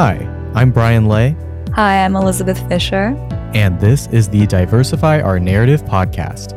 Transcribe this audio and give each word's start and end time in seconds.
Hi, 0.00 0.14
I'm 0.54 0.70
Brian 0.70 1.08
Lay, 1.08 1.34
Hi, 1.74 2.04
I'm 2.04 2.14
Elizabeth 2.14 2.56
Fisher. 2.68 3.16
and 3.52 3.80
this 3.80 4.06
is 4.12 4.28
the 4.28 4.46
Diversify 4.46 5.20
Our 5.20 5.40
Narrative 5.40 5.82
podcast. 5.82 6.52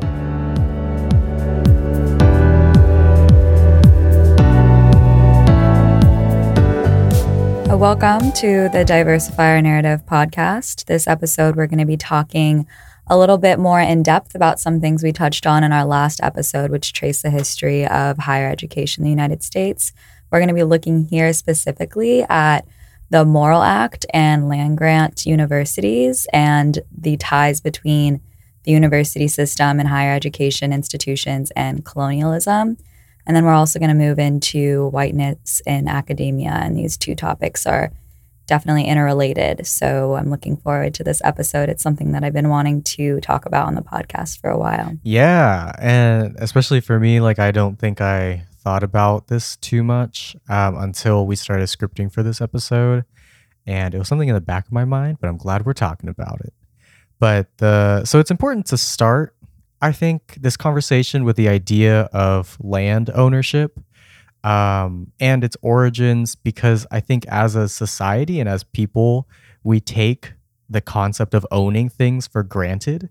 Uh, 7.68 7.76
Welcome 7.76 8.30
to 8.34 8.68
the 8.68 8.84
Diversify 8.86 9.54
Our 9.56 9.60
Narrative 9.60 10.06
podcast. 10.06 10.84
This 10.84 11.08
episode, 11.08 11.56
we're 11.56 11.66
going 11.66 11.80
to 11.80 11.84
be 11.84 11.96
talking 11.96 12.64
a 13.08 13.18
little 13.18 13.38
bit 13.38 13.58
more 13.58 13.80
in 13.80 14.04
depth 14.04 14.36
about 14.36 14.60
some 14.60 14.80
things 14.80 15.02
we 15.02 15.10
touched 15.10 15.48
on 15.48 15.64
in 15.64 15.72
our 15.72 15.84
last 15.84 16.20
episode, 16.22 16.70
which 16.70 16.92
trace 16.92 17.22
the 17.22 17.30
history 17.30 17.88
of 17.88 18.18
higher 18.18 18.48
education 18.48 19.02
in 19.02 19.06
the 19.06 19.10
United 19.10 19.42
States. 19.42 19.92
We're 20.30 20.38
going 20.38 20.46
to 20.46 20.54
be 20.54 20.62
looking 20.62 21.08
here 21.08 21.32
specifically 21.32 22.22
at 22.22 22.64
the 23.12 23.26
Morrill 23.26 23.62
Act 23.62 24.06
and 24.14 24.48
land 24.48 24.78
grant 24.78 25.26
universities 25.26 26.26
and 26.32 26.78
the 26.98 27.18
ties 27.18 27.60
between 27.60 28.22
the 28.64 28.72
university 28.72 29.28
system 29.28 29.78
and 29.78 29.86
higher 29.86 30.14
education 30.14 30.72
institutions 30.72 31.50
and 31.54 31.84
colonialism. 31.84 32.78
And 33.26 33.36
then 33.36 33.44
we're 33.44 33.52
also 33.52 33.78
going 33.78 33.90
to 33.90 33.94
move 33.94 34.18
into 34.18 34.88
whiteness 34.88 35.60
in 35.66 35.88
academia. 35.88 36.52
And 36.52 36.74
these 36.74 36.96
two 36.96 37.14
topics 37.14 37.66
are 37.66 37.92
definitely 38.46 38.84
interrelated. 38.84 39.66
So 39.66 40.14
I'm 40.14 40.30
looking 40.30 40.56
forward 40.56 40.94
to 40.94 41.04
this 41.04 41.20
episode. 41.22 41.68
It's 41.68 41.82
something 41.82 42.12
that 42.12 42.24
I've 42.24 42.32
been 42.32 42.48
wanting 42.48 42.80
to 42.82 43.20
talk 43.20 43.44
about 43.44 43.66
on 43.66 43.74
the 43.74 43.82
podcast 43.82 44.40
for 44.40 44.48
a 44.48 44.58
while. 44.58 44.96
Yeah, 45.02 45.72
and 45.78 46.34
especially 46.38 46.80
for 46.80 46.98
me, 46.98 47.20
like 47.20 47.38
I 47.38 47.50
don't 47.50 47.78
think 47.78 48.00
I 48.00 48.46
thought 48.62 48.82
about 48.82 49.28
this 49.28 49.56
too 49.56 49.82
much 49.82 50.36
um, 50.48 50.76
until 50.76 51.26
we 51.26 51.36
started 51.36 51.64
scripting 51.64 52.12
for 52.12 52.22
this 52.22 52.40
episode, 52.40 53.04
and 53.66 53.94
it 53.94 53.98
was 53.98 54.08
something 54.08 54.28
in 54.28 54.34
the 54.34 54.40
back 54.40 54.66
of 54.66 54.72
my 54.72 54.84
mind. 54.84 55.18
But 55.20 55.28
I'm 55.28 55.36
glad 55.36 55.66
we're 55.66 55.72
talking 55.72 56.08
about 56.08 56.40
it. 56.40 56.54
But 57.18 57.48
the 57.58 58.04
so 58.04 58.18
it's 58.18 58.30
important 58.30 58.66
to 58.66 58.76
start, 58.76 59.34
I 59.80 59.92
think, 59.92 60.36
this 60.40 60.56
conversation 60.56 61.24
with 61.24 61.36
the 61.36 61.48
idea 61.48 62.02
of 62.12 62.56
land 62.60 63.10
ownership 63.14 63.78
um, 64.44 65.12
and 65.20 65.44
its 65.44 65.56
origins, 65.62 66.34
because 66.34 66.86
I 66.90 67.00
think 67.00 67.26
as 67.26 67.54
a 67.54 67.68
society 67.68 68.40
and 68.40 68.48
as 68.48 68.64
people, 68.64 69.28
we 69.62 69.80
take 69.80 70.32
the 70.68 70.80
concept 70.80 71.34
of 71.34 71.46
owning 71.50 71.88
things 71.88 72.26
for 72.26 72.42
granted. 72.42 73.10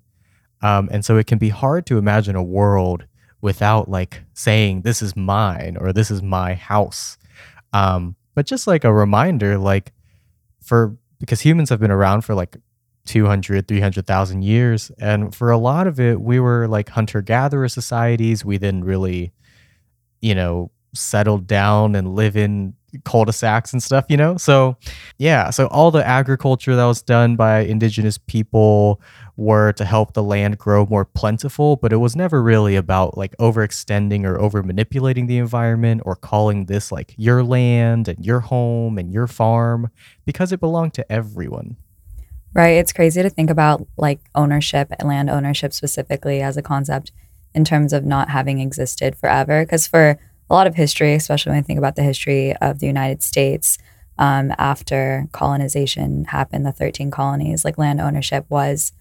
Um, 0.62 0.90
and 0.92 1.04
so 1.06 1.18
it 1.18 1.28
can 1.28 1.38
be 1.38 1.50
hard 1.50 1.86
to 1.88 1.98
imagine 1.98 2.36
a 2.36 2.44
world 2.44 3.06
without 3.42 3.90
like 3.90 4.22
saying, 4.34 4.82
this 4.82 5.02
is 5.02 5.16
mine 5.16 5.78
or 5.80 5.92
this 5.92 6.12
is 6.12 6.22
my 6.22 6.54
house. 6.54 7.18
Um, 7.74 8.16
but 8.36 8.46
just 8.46 8.68
like 8.68 8.84
a 8.84 8.94
reminder, 8.94 9.58
like 9.58 9.94
for 10.62 10.96
because 11.20 11.42
humans 11.42 11.70
have 11.70 11.80
been 11.80 11.92
around 11.92 12.22
for 12.22 12.34
like 12.34 12.58
200, 13.06 13.68
300,000 13.68 14.42
years. 14.42 14.92
And 15.00 15.34
for 15.34 15.52
a 15.52 15.58
lot 15.58 15.88
of 15.88 16.00
it, 16.00 16.22
we 16.22 16.40
were 16.40 16.68
like 16.68 16.90
hunter 16.90 17.22
gatherer 17.22 17.68
societies. 17.68 18.46
We 18.46 18.58
then 18.58 18.84
really, 18.84 19.32
you 20.22 20.36
know, 20.36 20.72
settled 20.94 21.48
down 21.48 21.96
and 21.96 22.16
live 22.16 22.36
in 22.36 22.74
cul-de-sacs 23.04 23.74
and 23.74 23.82
stuff, 23.82 24.06
you 24.10 24.18
know? 24.18 24.38
So, 24.38 24.78
yeah, 25.18 25.50
so 25.50 25.68
all 25.68 25.92
the 25.92 26.06
agriculture 26.06 26.76
that 26.76 26.86
was 26.86 27.02
done 27.02 27.36
by 27.36 27.60
indigenous 27.60 28.18
people 28.18 29.02
were 29.38 29.72
to 29.74 29.86
help 29.86 30.14
the 30.14 30.24
land 30.24 30.58
grow 30.58 30.86
more 30.86 31.06
plentiful, 31.06 31.76
but 31.76 31.92
it 31.92 31.98
was 31.98 32.16
never 32.16 32.44
really 32.44 32.76
about 32.76 33.18
like 33.18 33.36
overextending 33.38 34.24
or 34.26 34.40
over 34.40 34.62
manipulating 34.62 35.28
the 35.28 35.38
environment 35.38 36.02
or 36.06 36.16
calling 36.16 36.66
this 36.66 36.92
like 36.92 37.16
your 37.18 37.44
land 37.44 38.08
and 38.08 38.24
your 38.26 38.42
home 38.42 38.98
and 38.98 39.12
your 39.12 39.28
farm 39.28 39.90
because 40.26 40.52
it 40.52 40.60
belonged 40.60 40.94
to 40.94 41.12
everyone. 41.12 41.78
Right. 42.54 42.72
It's 42.72 42.92
crazy 42.92 43.22
to 43.22 43.30
think 43.30 43.50
about 43.50 43.88
like 43.98 44.20
ownership, 44.36 44.92
and 45.00 45.08
land 45.08 45.30
ownership 45.30 45.72
specifically 45.74 46.42
as 46.42 46.58
a 46.58 46.62
concept 46.62 47.14
in 47.54 47.64
terms 47.64 47.94
of 47.94 48.04
not 48.06 48.30
having 48.30 48.60
existed 48.60 49.16
forever. 49.16 49.64
Because 49.64 49.88
for 49.88 50.20
a 50.52 50.54
lot 50.54 50.68
of 50.68 50.76
history, 50.76 51.14
especially 51.14 51.52
when 51.52 51.60
I 51.60 51.64
think 51.64 51.80
about 51.80 51.96
the 51.96 52.04
history 52.04 52.56
of 52.58 52.80
the 52.80 52.86
United 52.86 53.24
States 53.24 53.78
um, 54.18 54.54
after 54.58 55.28
colonization 55.32 56.26
happened, 56.26 56.66
the 56.66 56.74
13 56.74 57.10
colonies, 57.10 57.64
like 57.64 57.78
land 57.78 58.02
ownership 58.02 58.46
was 58.50 58.92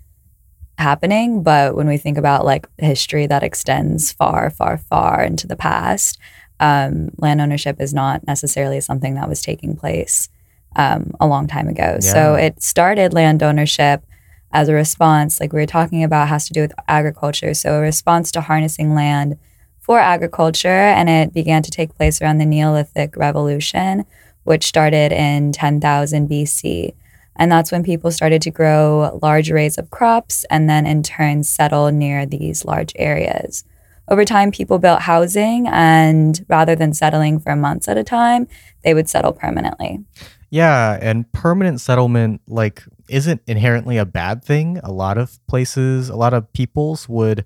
happening. 0.78 1.43
But 1.43 1.75
when 1.75 1.89
we 1.89 1.97
think 1.99 2.19
about 2.19 2.44
like 2.44 2.69
history 2.78 3.27
that 3.27 3.43
extends 3.43 4.12
far, 4.12 4.49
far, 4.49 4.78
far 4.78 5.25
into 5.25 5.49
the 5.49 5.56
past, 5.56 6.19
um, 6.60 7.10
land 7.19 7.41
ownership 7.41 7.81
is 7.81 7.93
not 7.93 8.25
necessarily 8.27 8.81
something 8.81 9.15
that 9.16 9.28
was 9.28 9.43
taking 9.43 9.77
place 9.77 10.28
um, 10.77 11.10
a 11.19 11.27
long 11.27 11.49
time 11.49 11.66
ago. 11.66 11.99
So 12.00 12.34
it 12.37 12.62
started 12.62 13.12
land 13.12 13.43
ownership 13.43 14.05
as 14.53 14.69
a 14.69 14.75
response, 14.75 15.41
like 15.41 15.53
we 15.53 15.60
were 15.60 15.66
talking 15.66 16.05
about, 16.05 16.28
has 16.28 16.47
to 16.47 16.53
do 16.53 16.60
with 16.60 16.72
agriculture. 16.87 17.55
So 17.55 17.75
a 17.75 17.81
response 17.81 18.31
to 18.33 18.41
harnessing 18.41 18.94
land 18.94 19.37
for 19.81 19.99
agriculture, 19.99 20.69
and 20.69 21.09
it 21.09 21.33
began 21.35 21.63
to 21.63 21.71
take 21.71 21.95
place 21.95 22.21
around 22.21 22.39
the 22.39 22.47
Neolithic 22.47 23.17
Revolution, 23.17 24.05
which 24.45 24.65
started 24.65 25.13
in 25.13 25.53
10,000 25.53 26.29
BC. 26.29 26.95
And 27.37 27.51
that's 27.51 27.73
when 27.73 27.83
people 27.83 28.11
started 28.11 28.43
to 28.43 28.51
grow 28.51 29.19
large 29.23 29.51
arrays 29.51 29.79
of 29.79 29.91
crops 29.91 30.45
and 30.51 30.69
then 30.69 30.87
in 30.87 31.03
turn 31.03 31.43
settle 31.43 31.91
near 31.91 32.27
these 32.27 32.65
large 32.65 32.93
areas. 32.97 33.65
Over 34.09 34.25
time, 34.25 34.51
people 34.51 34.79
built 34.79 35.03
housing, 35.03 35.69
and 35.69 36.45
rather 36.49 36.75
than 36.75 36.93
settling 36.93 37.39
for 37.39 37.55
months 37.55 37.87
at 37.87 37.97
a 37.97 38.03
time, 38.03 38.49
they 38.83 38.93
would 38.93 39.09
settle 39.09 39.33
permanently. 39.33 40.05
Yeah, 40.51 40.99
and 41.01 41.31
permanent 41.33 41.81
settlement 41.81 42.43
like 42.49 42.83
isn't 43.09 43.41
inherently 43.47 43.99
a 43.99 44.05
bad 44.05 44.45
thing. 44.45 44.79
A 44.83 44.91
lot 44.91 45.17
of 45.17 45.39
places, 45.47 46.09
a 46.09 46.17
lot 46.17 46.35
of 46.35 46.53
peoples 46.53 47.09
would 47.09 47.45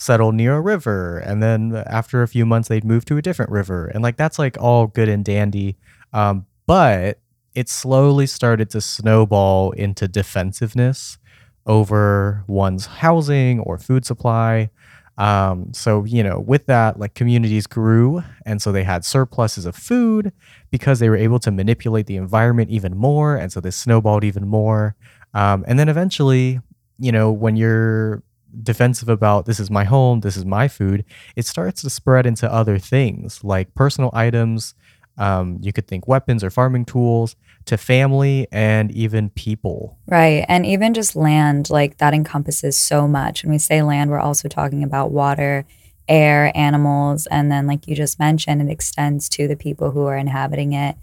settle 0.00 0.32
near 0.32 0.56
a 0.56 0.60
river 0.60 1.18
and 1.18 1.42
then 1.42 1.76
after 1.86 2.22
a 2.22 2.28
few 2.28 2.46
months 2.46 2.68
they'd 2.68 2.84
move 2.84 3.04
to 3.04 3.18
a 3.18 3.22
different 3.22 3.50
river. 3.50 3.86
And 3.86 4.02
like 4.02 4.16
that's 4.16 4.38
like 4.38 4.56
all 4.58 4.86
good 4.86 5.10
and 5.10 5.22
dandy. 5.22 5.76
Um, 6.14 6.46
but 6.66 7.20
it 7.54 7.68
slowly 7.68 8.26
started 8.26 8.70
to 8.70 8.80
snowball 8.80 9.72
into 9.72 10.08
defensiveness 10.08 11.18
over 11.66 12.44
one's 12.46 12.86
housing 12.86 13.60
or 13.60 13.76
food 13.76 14.06
supply. 14.06 14.70
Um, 15.18 15.74
so, 15.74 16.04
you 16.04 16.22
know, 16.22 16.40
with 16.40 16.64
that, 16.66 16.98
like 16.98 17.12
communities 17.12 17.66
grew. 17.66 18.22
And 18.46 18.62
so 18.62 18.72
they 18.72 18.84
had 18.84 19.04
surpluses 19.04 19.66
of 19.66 19.76
food 19.76 20.32
because 20.70 20.98
they 20.98 21.10
were 21.10 21.16
able 21.16 21.38
to 21.40 21.50
manipulate 21.50 22.06
the 22.06 22.16
environment 22.16 22.70
even 22.70 22.96
more. 22.96 23.36
And 23.36 23.52
so 23.52 23.60
this 23.60 23.76
snowballed 23.76 24.24
even 24.24 24.48
more. 24.48 24.96
Um, 25.34 25.62
and 25.68 25.78
then 25.78 25.90
eventually, 25.90 26.60
you 26.98 27.12
know, 27.12 27.30
when 27.30 27.56
you're 27.56 28.22
defensive 28.62 29.08
about 29.08 29.46
this 29.46 29.60
is 29.60 29.70
my 29.70 29.84
home, 29.84 30.20
this 30.20 30.36
is 30.36 30.44
my 30.44 30.68
food, 30.68 31.04
it 31.36 31.46
starts 31.46 31.82
to 31.82 31.90
spread 31.90 32.26
into 32.26 32.50
other 32.52 32.78
things 32.78 33.42
like 33.44 33.74
personal 33.74 34.10
items. 34.12 34.74
Um, 35.18 35.58
you 35.60 35.72
could 35.72 35.86
think 35.86 36.08
weapons 36.08 36.42
or 36.42 36.50
farming 36.50 36.86
tools 36.86 37.36
to 37.66 37.76
family 37.76 38.46
and 38.50 38.90
even 38.92 39.30
people. 39.30 39.98
Right. 40.06 40.46
And 40.48 40.64
even 40.64 40.94
just 40.94 41.14
land, 41.14 41.68
like 41.68 41.98
that 41.98 42.14
encompasses 42.14 42.78
so 42.78 43.06
much. 43.06 43.44
When 43.44 43.52
we 43.52 43.58
say 43.58 43.82
land, 43.82 44.10
we're 44.10 44.18
also 44.18 44.48
talking 44.48 44.82
about 44.82 45.10
water, 45.10 45.66
air, 46.08 46.50
animals. 46.54 47.26
And 47.26 47.50
then, 47.50 47.66
like 47.66 47.86
you 47.86 47.94
just 47.94 48.18
mentioned, 48.18 48.62
it 48.62 48.72
extends 48.72 49.28
to 49.30 49.46
the 49.46 49.56
people 49.56 49.90
who 49.90 50.06
are 50.06 50.16
inhabiting 50.16 50.72
it. 50.72 50.96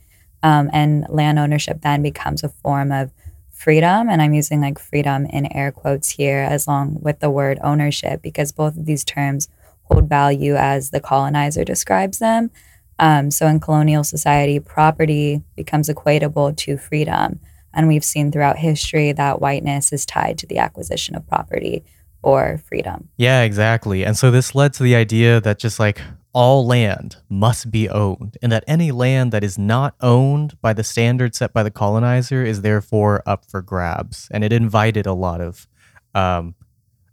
Um, 0.43 0.69
and 0.71 1.05
land 1.09 1.39
ownership 1.39 1.81
then 1.81 2.01
becomes 2.01 2.43
a 2.43 2.49
form 2.49 2.91
of 2.91 3.11
freedom. 3.57 4.09
And 4.09 4.21
I'm 4.21 4.33
using 4.33 4.61
like 4.61 4.79
freedom 4.79 5.25
in 5.25 5.51
air 5.51 5.71
quotes 5.71 6.09
here, 6.09 6.39
as 6.39 6.67
long 6.67 6.99
with 7.01 7.19
the 7.19 7.29
word 7.29 7.59
ownership, 7.63 8.21
because 8.21 8.51
both 8.51 8.77
of 8.77 8.85
these 8.85 9.03
terms 9.03 9.49
hold 9.83 10.07
value 10.07 10.55
as 10.55 10.91
the 10.91 10.99
colonizer 10.99 11.63
describes 11.63 12.19
them. 12.19 12.51
Um, 12.99 13.31
so 13.31 13.47
in 13.47 13.59
colonial 13.59 14.03
society, 14.03 14.59
property 14.59 15.43
becomes 15.55 15.89
equatable 15.89 16.55
to 16.57 16.77
freedom. 16.77 17.39
And 17.73 17.87
we've 17.87 18.03
seen 18.03 18.31
throughout 18.31 18.57
history 18.57 19.11
that 19.11 19.39
whiteness 19.39 19.93
is 19.93 20.05
tied 20.05 20.37
to 20.39 20.47
the 20.47 20.57
acquisition 20.57 21.15
of 21.15 21.27
property 21.27 21.83
or 22.23 22.59
freedom. 22.67 23.09
Yeah, 23.17 23.43
exactly. 23.43 24.03
And 24.03 24.17
so 24.17 24.31
this 24.31 24.55
led 24.55 24.73
to 24.73 24.83
the 24.83 24.95
idea 24.95 25.39
that 25.41 25.59
just 25.59 25.79
like 25.79 26.01
all 26.33 26.65
land 26.65 27.17
must 27.29 27.71
be 27.71 27.89
owned, 27.89 28.37
and 28.41 28.51
that 28.51 28.63
any 28.67 28.91
land 28.91 29.31
that 29.31 29.43
is 29.43 29.57
not 29.57 29.95
owned 30.01 30.59
by 30.61 30.73
the 30.73 30.83
standard 30.83 31.33
set 31.35 31.53
by 31.53 31.63
the 31.63 31.71
colonizer 31.71 32.43
is 32.43 32.61
therefore 32.61 33.23
up 33.25 33.45
for 33.45 33.61
grabs. 33.61 34.27
And 34.31 34.43
it 34.43 34.53
invited 34.53 35.05
a 35.05 35.13
lot 35.13 35.41
of 35.41 35.67
um, 36.13 36.55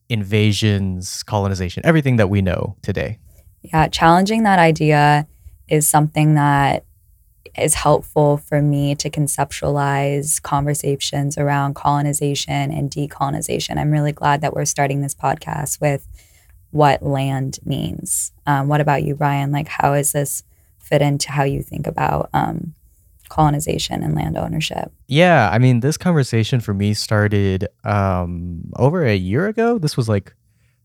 invasions, 0.08 1.22
colonization, 1.22 1.84
everything 1.87 2.16
that 2.16 2.28
we 2.28 2.43
know 2.43 2.76
today. 2.82 3.19
Yeah, 3.62 3.88
challenging 3.88 4.43
that 4.43 4.58
idea 4.58 5.26
is 5.69 5.88
something 5.88 6.34
that 6.34 6.84
is 7.56 7.75
helpful 7.75 8.37
for 8.37 8.61
me 8.61 8.94
to 8.96 9.08
conceptualize 9.08 10.43
conversations 10.43 11.38
around 11.38 11.75
colonization 11.75 12.72
and 12.72 12.90
decolonization. 12.90 13.78
I'm 13.78 13.90
really 13.90 14.12
glad 14.12 14.40
that 14.40 14.55
we're 14.55 14.64
starting 14.64 15.00
this 15.00 15.14
podcast 15.14 15.81
with 15.81 16.06
what 16.75 17.03
land 17.03 17.59
means. 17.65 18.32
Um, 18.47 18.69
what 18.69 18.81
about 18.81 19.05
you, 19.05 19.15
Brian? 19.15 19.53
Like, 19.53 19.69
how 19.69 19.94
does 19.94 20.12
this 20.12 20.43
fit 20.79 21.00
into 21.00 21.32
how 21.32 21.44
you 21.44 21.62
think 21.62 21.87
about 21.87 22.29
um, 22.35 22.75
colonization 23.29 24.03
and 24.03 24.15
land 24.15 24.37
ownership. 24.37 24.93
Yeah, 25.09 25.49
I 25.50 25.59
mean, 25.59 25.81
this 25.81 25.97
conversation 25.97 26.61
for 26.61 26.75
me 26.75 26.94
started 26.94 27.67
um, 27.85 28.71
over 28.76 29.05
a 29.05 29.17
year 29.17 29.49
ago. 29.49 29.79
This 29.79 29.97
was 29.97 30.09
like 30.09 30.35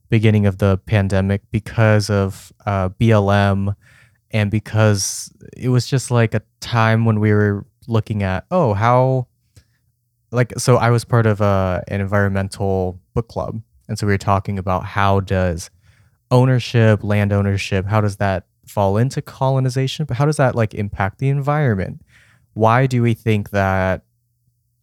beginning 0.10 0.46
of 0.46 0.58
the 0.58 0.78
pandemic 0.86 1.42
because 1.52 2.10
of 2.10 2.52
uh, 2.66 2.90
BLM 2.90 3.76
and 4.32 4.50
because 4.50 5.32
it 5.56 5.70
was 5.70 5.86
just 5.86 6.12
like 6.12 6.34
a 6.34 6.42
time 6.60 7.06
when 7.06 7.20
we 7.20 7.34
were 7.34 7.66
looking 7.88 8.22
at 8.22 8.46
oh 8.52 8.74
how 8.74 9.26
like 10.32 10.54
so 10.60 10.78
I 10.78 10.92
was 10.92 11.04
part 11.04 11.26
of 11.26 11.42
uh, 11.42 11.82
an 11.88 12.02
environmental 12.02 13.00
book 13.14 13.28
club 13.28 13.62
and 13.88 13.98
so 13.98 14.06
we 14.06 14.14
were 14.14 14.18
talking 14.18 14.60
about 14.60 14.86
how 14.86 15.20
does 15.20 15.70
ownership 16.32 17.04
land 17.04 17.34
ownership 17.34 17.86
how 17.86 18.02
does 18.02 18.18
that 18.18 18.46
fall 18.70 18.98
into 18.98 19.22
colonization? 19.22 20.06
But 20.06 20.18
how 20.18 20.26
does 20.26 20.38
that 20.38 20.56
like 20.56 20.74
impact 20.74 21.20
the 21.20 21.30
environment? 21.30 22.02
Why 22.54 22.86
do 22.86 23.02
we 23.02 23.14
think 23.14 23.50
that 23.50 24.04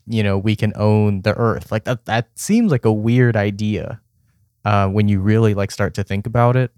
you 0.07 0.23
know 0.23 0.37
we 0.37 0.57
can 0.57 0.73
own 0.77 1.23
the 1.23 1.35
earth? 1.35 1.73
Like 1.73 1.85
that 1.85 2.05
that 2.07 2.29
seems 2.35 2.71
like 2.71 2.85
a 2.85 2.93
weird 2.93 3.37
idea 3.37 4.01
uh, 4.65 4.89
when 4.89 5.09
you 5.09 5.21
really 5.21 5.55
like 5.55 5.71
start 5.71 5.95
to 5.95 6.05
think 6.05 6.27
about 6.27 6.57
it. 6.57 6.73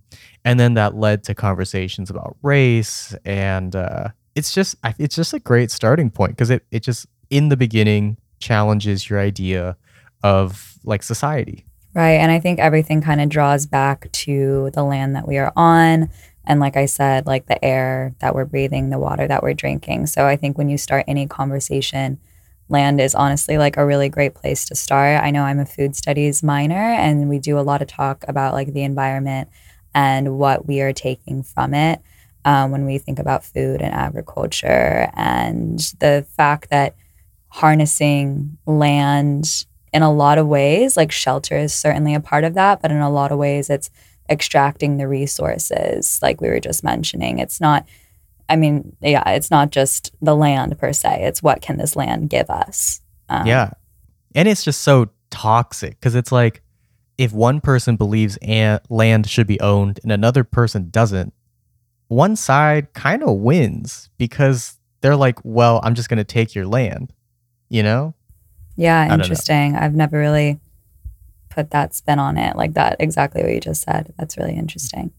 And 0.44 0.60
then 0.60 0.74
that 0.74 0.94
led 0.94 1.24
to 1.24 1.34
conversations 1.34 2.10
about 2.10 2.36
race 2.42 3.14
and 3.24 3.74
uh, 3.74 4.08
it's 4.34 4.52
just 4.52 4.76
it's 4.98 5.16
just 5.16 5.32
a 5.32 5.40
great 5.40 5.70
starting 5.70 6.10
point 6.10 6.32
because 6.32 6.50
it, 6.50 6.64
it 6.70 6.82
just 6.82 7.06
in 7.30 7.48
the 7.48 7.56
beginning 7.56 8.18
challenges 8.38 9.10
your 9.10 9.18
idea 9.18 9.76
of 10.22 10.78
like 10.84 11.02
society 11.02 11.64
right 11.98 12.12
and 12.14 12.30
i 12.30 12.38
think 12.40 12.58
everything 12.60 13.02
kind 13.02 13.20
of 13.20 13.28
draws 13.28 13.66
back 13.66 14.10
to 14.12 14.70
the 14.74 14.84
land 14.84 15.16
that 15.16 15.28
we 15.28 15.36
are 15.38 15.52
on 15.56 16.08
and 16.44 16.60
like 16.60 16.76
i 16.76 16.86
said 16.86 17.26
like 17.26 17.46
the 17.46 17.62
air 17.64 18.14
that 18.20 18.34
we're 18.34 18.44
breathing 18.44 18.90
the 18.90 18.98
water 18.98 19.26
that 19.28 19.42
we're 19.42 19.54
drinking. 19.54 20.06
So 20.06 20.26
i 20.26 20.36
think 20.36 20.56
when 20.56 20.68
you 20.68 20.78
start 20.78 21.04
any 21.08 21.26
conversation 21.26 22.18
land 22.70 23.00
is 23.00 23.14
honestly 23.14 23.58
like 23.58 23.78
a 23.78 23.86
really 23.86 24.10
great 24.10 24.34
place 24.34 24.66
to 24.66 24.74
start. 24.74 25.22
I 25.22 25.30
know 25.30 25.42
i'm 25.42 25.58
a 25.58 25.66
food 25.66 25.96
studies 25.96 26.42
minor 26.42 26.76
and 26.76 27.28
we 27.28 27.38
do 27.40 27.58
a 27.58 27.68
lot 27.68 27.82
of 27.82 27.88
talk 27.88 28.24
about 28.28 28.54
like 28.54 28.72
the 28.72 28.84
environment 28.84 29.48
and 29.94 30.38
what 30.38 30.66
we 30.66 30.80
are 30.82 30.92
taking 30.92 31.42
from 31.42 31.74
it 31.74 32.00
um, 32.44 32.70
when 32.70 32.86
we 32.86 32.98
think 32.98 33.18
about 33.18 33.44
food 33.44 33.82
and 33.82 33.94
agriculture. 33.94 35.10
And 35.14 35.78
the 35.98 36.26
fact 36.36 36.70
that 36.70 36.94
harnessing 37.48 38.58
land 38.66 39.66
in 39.92 40.02
a 40.02 40.12
lot 40.12 40.38
of 40.38 40.46
ways 40.46 40.96
like 40.96 41.12
shelter 41.12 41.56
is 41.56 41.72
certainly 41.72 42.14
a 42.14 42.20
part 42.20 42.44
of 42.44 42.54
that 42.54 42.80
but 42.82 42.90
in 42.90 42.98
a 42.98 43.10
lot 43.10 43.32
of 43.32 43.38
ways 43.38 43.70
it's 43.70 43.90
extracting 44.28 44.96
the 44.96 45.08
resources 45.08 46.18
like 46.22 46.40
we 46.40 46.48
were 46.48 46.60
just 46.60 46.84
mentioning. 46.84 47.38
It's 47.38 47.60
not 47.60 47.86
i 48.50 48.56
mean 48.56 48.96
yeah 49.02 49.28
it's 49.28 49.50
not 49.50 49.70
just 49.70 50.12
the 50.22 50.34
land 50.34 50.78
per 50.78 50.92
se. 50.92 51.24
It's 51.24 51.42
what 51.42 51.60
can 51.60 51.76
this 51.76 51.96
land 51.96 52.30
give 52.30 52.48
us? 52.50 53.00
Um, 53.28 53.46
yeah. 53.46 53.70
And 54.34 54.48
it's 54.48 54.64
just 54.64 54.82
so 54.82 55.08
toxic 55.30 55.98
because 55.98 56.14
it's 56.14 56.32
like 56.32 56.62
if 57.18 57.32
one 57.32 57.60
person 57.60 57.96
believes 57.96 58.38
an- 58.42 58.80
land 58.88 59.28
should 59.28 59.46
be 59.46 59.60
owned 59.60 60.00
and 60.02 60.12
another 60.12 60.44
person 60.44 60.88
doesn't, 60.90 61.34
one 62.06 62.36
side 62.36 62.92
kind 62.94 63.22
of 63.22 63.36
wins 63.38 64.08
because 64.16 64.78
they're 65.00 65.16
like, 65.16 65.38
well, 65.44 65.80
I'm 65.82 65.94
just 65.94 66.08
going 66.08 66.18
to 66.18 66.24
take 66.24 66.54
your 66.54 66.66
land, 66.66 67.12
you 67.68 67.82
know? 67.82 68.14
Yeah, 68.78 69.12
interesting. 69.12 69.74
I've 69.74 69.94
never 69.94 70.18
really 70.18 70.60
put 71.48 71.72
that 71.72 71.94
spin 71.94 72.20
on 72.20 72.38
it 72.38 72.56
like 72.56 72.74
that. 72.74 72.96
Exactly 73.00 73.42
what 73.42 73.52
you 73.52 73.60
just 73.60 73.82
said. 73.82 74.14
That's 74.16 74.38
really 74.38 74.54
interesting. 74.54 75.10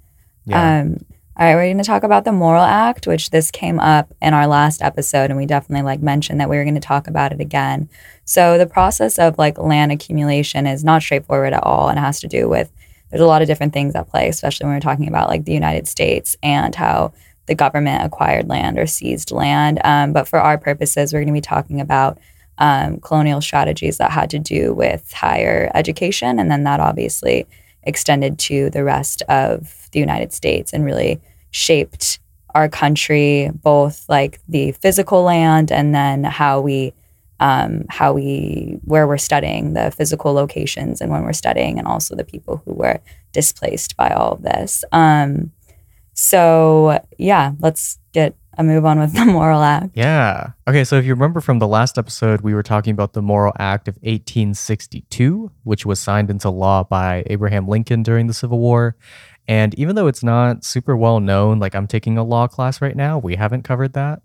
Yeah. 0.45 0.79
Um, 0.79 1.05
all 1.35 1.45
right, 1.45 1.55
we're 1.55 1.65
going 1.65 1.77
to 1.77 1.83
talk 1.83 2.03
about 2.03 2.23
the 2.23 2.31
Morrill 2.31 2.63
Act, 2.63 3.05
which 3.05 3.31
this 3.31 3.51
came 3.51 3.79
up 3.79 4.13
in 4.21 4.33
our 4.33 4.47
last 4.47 4.81
episode, 4.81 5.29
and 5.29 5.37
we 5.37 5.45
definitely 5.45 5.83
like 5.83 6.01
mentioned 6.01 6.39
that 6.39 6.49
we 6.49 6.55
were 6.55 6.63
going 6.63 6.75
to 6.75 6.81
talk 6.81 7.07
about 7.07 7.33
it 7.33 7.41
again. 7.41 7.89
So 8.23 8.57
the 8.57 8.65
process 8.65 9.19
of 9.19 9.37
like 9.37 9.57
land 9.57 9.91
accumulation 9.91 10.65
is 10.65 10.83
not 10.83 11.01
straightforward 11.01 11.51
at 11.53 11.63
all, 11.63 11.89
and 11.89 11.99
it 11.99 12.01
has 12.01 12.21
to 12.21 12.27
do 12.29 12.47
with 12.47 12.71
there's 13.09 13.21
a 13.21 13.25
lot 13.25 13.41
of 13.41 13.47
different 13.47 13.73
things 13.73 13.93
at 13.95 14.09
play, 14.09 14.29
especially 14.29 14.67
when 14.67 14.75
we're 14.75 14.81
talking 14.81 15.07
about 15.07 15.27
like 15.27 15.43
the 15.43 15.53
United 15.53 15.87
States 15.87 16.37
and 16.41 16.75
how 16.75 17.11
the 17.47 17.55
government 17.55 18.05
acquired 18.05 18.47
land 18.47 18.79
or 18.79 18.87
seized 18.87 19.31
land. 19.31 19.81
Um, 19.83 20.13
but 20.13 20.27
for 20.27 20.39
our 20.39 20.57
purposes, 20.57 21.11
we're 21.11 21.19
going 21.19 21.33
to 21.33 21.33
be 21.33 21.41
talking 21.41 21.81
about 21.81 22.19
um, 22.59 22.99
colonial 22.99 23.41
strategies 23.41 23.97
that 23.97 24.11
had 24.11 24.29
to 24.29 24.39
do 24.39 24.73
with 24.73 25.11
higher 25.11 25.71
education, 25.73 26.39
and 26.39 26.51
then 26.51 26.63
that 26.63 26.79
obviously 26.79 27.47
extended 27.83 28.37
to 28.37 28.69
the 28.69 28.83
rest 28.83 29.21
of 29.23 29.89
the 29.91 29.99
United 29.99 30.33
States 30.33 30.73
and 30.73 30.85
really 30.85 31.19
shaped 31.51 32.19
our 32.55 32.67
country, 32.67 33.49
both 33.53 34.07
like 34.09 34.39
the 34.47 34.71
physical 34.73 35.23
land 35.23 35.71
and 35.71 35.95
then 35.95 36.23
how 36.23 36.59
we 36.59 36.93
um, 37.39 37.85
how 37.89 38.11
we 38.11 38.79
where 38.83 39.07
we're 39.07 39.17
studying 39.17 39.73
the 39.73 39.91
physical 39.91 40.33
locations 40.33 40.99
and 40.99 41.09
when 41.09 41.23
we're 41.23 41.31
studying 41.31 41.79
and 41.79 41.87
also 41.87 42.15
the 42.15 42.25
people 42.25 42.61
who 42.65 42.73
were 42.73 42.99
displaced 43.31 43.95
by 43.95 44.09
all 44.09 44.33
of 44.33 44.41
this. 44.41 44.83
Um, 44.91 45.51
so 46.13 47.01
yeah 47.17 47.53
let's 47.59 47.97
get 48.11 48.35
move 48.63 48.85
on 48.85 48.99
with 48.99 49.13
the 49.13 49.25
Morrill 49.25 49.61
Act 49.61 49.91
yeah 49.95 50.51
okay 50.67 50.83
so 50.83 50.97
if 50.97 51.05
you 51.05 51.13
remember 51.13 51.41
from 51.41 51.59
the 51.59 51.67
last 51.67 51.97
episode 51.97 52.41
we 52.41 52.53
were 52.53 52.63
talking 52.63 52.91
about 52.91 53.13
the 53.13 53.21
Morrill 53.21 53.53
Act 53.59 53.87
of 53.87 53.95
1862 53.95 55.51
which 55.63 55.85
was 55.85 55.99
signed 55.99 56.29
into 56.29 56.49
law 56.49 56.83
by 56.83 57.23
abraham 57.27 57.67
lincoln 57.67 58.03
during 58.03 58.27
the 58.27 58.33
civil 58.33 58.59
war 58.59 58.95
and 59.49 59.73
even 59.79 59.95
though 59.95 60.05
it's 60.05 60.21
not 60.21 60.63
super 60.63 60.95
well 60.95 61.19
known, 61.19 61.57
like 61.57 61.73
I'm 61.73 61.87
taking 61.87 62.19
a 62.19 62.23
law 62.23 62.45
class 62.45 62.83
right 62.83 62.95
now, 62.95 63.17
we 63.17 63.35
haven't 63.35 63.63
covered 63.63 63.93
that. 63.93 64.21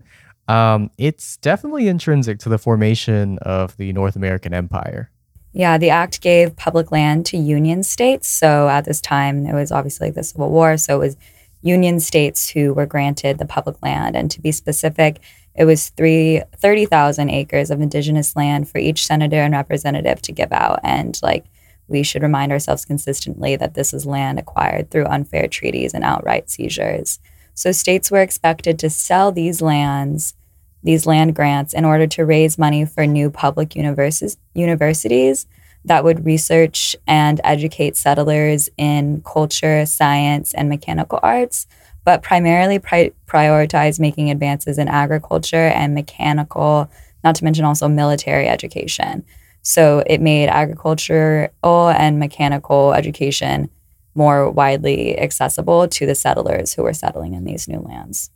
Um, 0.48 0.90
it's 0.98 1.38
definitely 1.38 1.88
intrinsic 1.88 2.38
to 2.40 2.50
the 2.50 2.58
formation 2.58 3.38
of 3.38 3.74
the 3.78 3.94
North 3.94 4.16
American 4.16 4.52
Empire. 4.52 5.10
Yeah, 5.54 5.78
the 5.78 5.88
act 5.88 6.20
gave 6.20 6.56
public 6.56 6.92
land 6.92 7.24
to 7.26 7.38
Union 7.38 7.82
states. 7.84 8.28
So 8.28 8.68
at 8.68 8.84
this 8.84 9.00
time, 9.00 9.46
it 9.46 9.54
was 9.54 9.72
obviously 9.72 10.10
the 10.10 10.22
Civil 10.22 10.50
War. 10.50 10.76
So 10.76 10.96
it 10.96 10.98
was 10.98 11.16
Union 11.64 11.98
states 11.98 12.50
who 12.50 12.74
were 12.74 12.86
granted 12.86 13.38
the 13.38 13.46
public 13.46 13.82
land. 13.82 14.14
And 14.14 14.30
to 14.30 14.40
be 14.40 14.52
specific, 14.52 15.20
it 15.54 15.64
was 15.64 15.88
three, 15.90 16.42
30,000 16.56 17.30
acres 17.30 17.70
of 17.70 17.80
indigenous 17.80 18.36
land 18.36 18.68
for 18.68 18.78
each 18.78 19.06
senator 19.06 19.40
and 19.40 19.54
representative 19.54 20.20
to 20.22 20.32
give 20.32 20.52
out. 20.52 20.80
And 20.84 21.18
like 21.22 21.46
we 21.88 22.02
should 22.02 22.22
remind 22.22 22.52
ourselves 22.52 22.84
consistently 22.84 23.56
that 23.56 23.74
this 23.74 23.94
is 23.94 24.04
land 24.04 24.38
acquired 24.38 24.90
through 24.90 25.06
unfair 25.06 25.48
treaties 25.48 25.94
and 25.94 26.04
outright 26.04 26.50
seizures. 26.50 27.18
So 27.54 27.72
states 27.72 28.10
were 28.10 28.20
expected 28.20 28.78
to 28.80 28.90
sell 28.90 29.32
these 29.32 29.62
lands, 29.62 30.34
these 30.82 31.06
land 31.06 31.34
grants, 31.34 31.72
in 31.72 31.84
order 31.84 32.06
to 32.08 32.26
raise 32.26 32.58
money 32.58 32.84
for 32.84 33.06
new 33.06 33.30
public 33.30 33.74
universities 33.74 35.46
that 35.84 36.04
would 36.04 36.24
research 36.24 36.96
and 37.06 37.40
educate 37.44 37.96
settlers 37.96 38.68
in 38.76 39.22
culture, 39.22 39.84
science, 39.86 40.54
and 40.54 40.68
mechanical 40.68 41.20
arts, 41.22 41.66
but 42.04 42.22
primarily 42.22 42.78
pri- 42.78 43.12
prioritize 43.26 44.00
making 44.00 44.30
advances 44.30 44.78
in 44.78 44.88
agriculture 44.88 45.68
and 45.68 45.94
mechanical, 45.94 46.90
not 47.22 47.34
to 47.36 47.44
mention 47.44 47.64
also 47.64 47.88
military 47.88 48.48
education. 48.48 49.24
So 49.62 50.02
it 50.06 50.20
made 50.20 50.48
agricultural 50.48 51.50
and 51.62 52.18
mechanical 52.18 52.92
education 52.92 53.70
more 54.14 54.50
widely 54.50 55.18
accessible 55.18 55.88
to 55.88 56.06
the 56.06 56.14
settlers 56.14 56.74
who 56.74 56.82
were 56.82 56.92
settling 56.92 57.34
in 57.34 57.44
these 57.44 57.66
new 57.66 57.80
lands. 57.80 58.30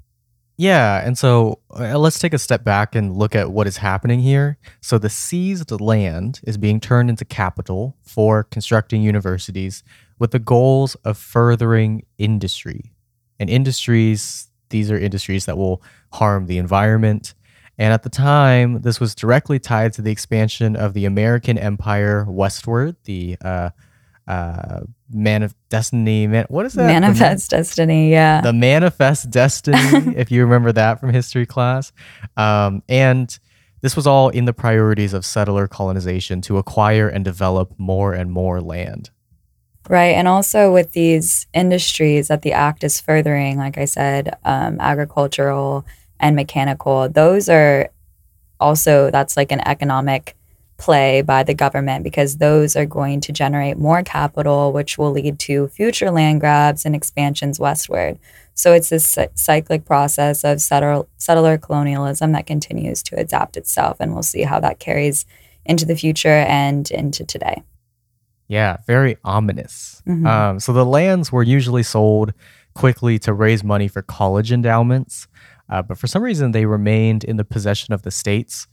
Yeah, 0.60 1.06
and 1.06 1.16
so 1.16 1.60
uh, 1.78 1.96
let's 1.98 2.18
take 2.18 2.34
a 2.34 2.38
step 2.38 2.64
back 2.64 2.96
and 2.96 3.16
look 3.16 3.36
at 3.36 3.52
what 3.52 3.68
is 3.68 3.76
happening 3.76 4.18
here. 4.18 4.58
So 4.80 4.98
the 4.98 5.08
seized 5.08 5.70
land 5.80 6.40
is 6.42 6.58
being 6.58 6.80
turned 6.80 7.10
into 7.10 7.24
capital 7.24 7.96
for 8.02 8.42
constructing 8.42 9.00
universities 9.00 9.84
with 10.18 10.32
the 10.32 10.40
goals 10.40 10.96
of 11.04 11.16
furthering 11.16 12.04
industry. 12.18 12.92
And 13.38 13.48
industries, 13.48 14.48
these 14.70 14.90
are 14.90 14.98
industries 14.98 15.46
that 15.46 15.56
will 15.56 15.80
harm 16.12 16.46
the 16.46 16.58
environment, 16.58 17.34
and 17.78 17.92
at 17.92 18.02
the 18.02 18.10
time, 18.10 18.82
this 18.82 18.98
was 18.98 19.14
directly 19.14 19.60
tied 19.60 19.92
to 19.92 20.02
the 20.02 20.10
expansion 20.10 20.74
of 20.74 20.94
the 20.94 21.04
American 21.04 21.56
empire 21.56 22.26
westward, 22.28 22.96
the 23.04 23.36
uh, 23.44 23.70
uh, 24.26 24.80
man 25.10 25.42
of 25.42 25.54
destiny. 25.68 26.26
Man, 26.26 26.46
what 26.48 26.66
is 26.66 26.74
that? 26.74 26.86
Manifest 26.86 27.52
man- 27.52 27.58
destiny. 27.60 28.10
Yeah. 28.10 28.40
The 28.40 28.52
manifest 28.52 29.30
destiny, 29.30 29.78
if 30.16 30.30
you 30.30 30.42
remember 30.42 30.72
that 30.72 31.00
from 31.00 31.12
history 31.12 31.46
class. 31.46 31.92
Um, 32.36 32.82
and 32.88 33.36
this 33.80 33.96
was 33.96 34.06
all 34.06 34.28
in 34.28 34.44
the 34.44 34.52
priorities 34.52 35.12
of 35.12 35.24
settler 35.24 35.68
colonization 35.68 36.40
to 36.42 36.58
acquire 36.58 37.08
and 37.08 37.24
develop 37.24 37.74
more 37.78 38.12
and 38.12 38.30
more 38.30 38.60
land. 38.60 39.10
Right. 39.88 40.14
And 40.14 40.28
also 40.28 40.72
with 40.72 40.92
these 40.92 41.46
industries 41.54 42.28
that 42.28 42.42
the 42.42 42.52
act 42.52 42.84
is 42.84 43.00
furthering, 43.00 43.56
like 43.56 43.78
I 43.78 43.86
said, 43.86 44.36
um, 44.44 44.78
agricultural 44.80 45.86
and 46.20 46.36
mechanical, 46.36 47.08
those 47.08 47.48
are 47.48 47.88
also, 48.60 49.10
that's 49.10 49.36
like 49.36 49.52
an 49.52 49.66
economic 49.66 50.36
play 50.78 51.22
by 51.22 51.42
the 51.42 51.54
government 51.54 52.04
because 52.04 52.36
those 52.36 52.76
are 52.76 52.86
going 52.86 53.20
to 53.20 53.32
generate 53.32 53.76
more 53.76 54.02
capital, 54.02 54.72
which 54.72 54.96
will 54.96 55.10
lead 55.10 55.38
to 55.40 55.68
future 55.68 56.10
land 56.10 56.40
grabs 56.40 56.86
and 56.86 56.94
expansions 56.94 57.58
westward. 57.58 58.18
So 58.54 58.72
it's 58.72 58.88
this 58.88 59.18
cyclic 59.34 59.84
process 59.84 60.44
of 60.44 60.60
settler, 60.60 61.04
settler 61.16 61.58
colonialism 61.58 62.32
that 62.32 62.46
continues 62.46 63.02
to 63.04 63.18
adapt 63.18 63.56
itself. 63.56 63.98
And 64.00 64.14
we'll 64.14 64.22
see 64.22 64.42
how 64.42 64.60
that 64.60 64.78
carries 64.78 65.26
into 65.64 65.84
the 65.84 65.96
future 65.96 66.28
and 66.28 66.90
into 66.90 67.24
today. 67.24 67.62
Yeah, 68.46 68.78
very 68.86 69.18
ominous. 69.24 70.00
Mm-hmm. 70.06 70.26
Um, 70.26 70.60
so 70.60 70.72
the 70.72 70.86
lands 70.86 71.30
were 71.30 71.42
usually 71.42 71.82
sold 71.82 72.32
quickly 72.74 73.18
to 73.18 73.32
raise 73.32 73.62
money 73.62 73.88
for 73.88 74.00
college 74.02 74.52
endowments, 74.52 75.26
uh, 75.68 75.82
but 75.82 75.98
for 75.98 76.06
some 76.06 76.22
reason 76.22 76.52
they 76.52 76.64
remained 76.64 77.24
in 77.24 77.36
the 77.36 77.44
possession 77.44 77.92
of 77.92 78.02
the 78.02 78.10
states 78.10 78.68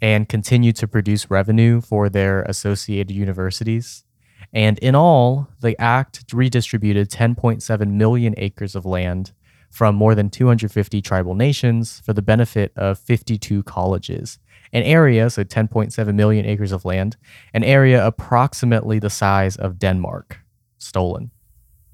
and 0.00 0.28
continue 0.28 0.72
to 0.72 0.86
produce 0.86 1.30
revenue 1.30 1.80
for 1.80 2.08
their 2.08 2.42
associated 2.42 3.14
universities. 3.14 4.04
And 4.52 4.78
in 4.78 4.94
all, 4.94 5.48
the 5.60 5.78
act 5.80 6.24
redistributed 6.32 7.10
10.7 7.10 7.90
million 7.92 8.34
acres 8.36 8.74
of 8.74 8.84
land 8.84 9.32
from 9.70 9.94
more 9.94 10.14
than 10.14 10.30
250 10.30 11.02
tribal 11.02 11.34
nations 11.34 12.00
for 12.04 12.12
the 12.12 12.22
benefit 12.22 12.72
of 12.76 12.98
52 12.98 13.62
colleges. 13.64 14.38
An 14.72 14.82
area, 14.82 15.30
so 15.30 15.44
10.7 15.44 16.14
million 16.14 16.46
acres 16.46 16.72
of 16.72 16.84
land, 16.84 17.16
an 17.54 17.64
area 17.64 18.04
approximately 18.04 18.98
the 18.98 19.10
size 19.10 19.56
of 19.56 19.78
Denmark, 19.78 20.40
stolen. 20.78 21.30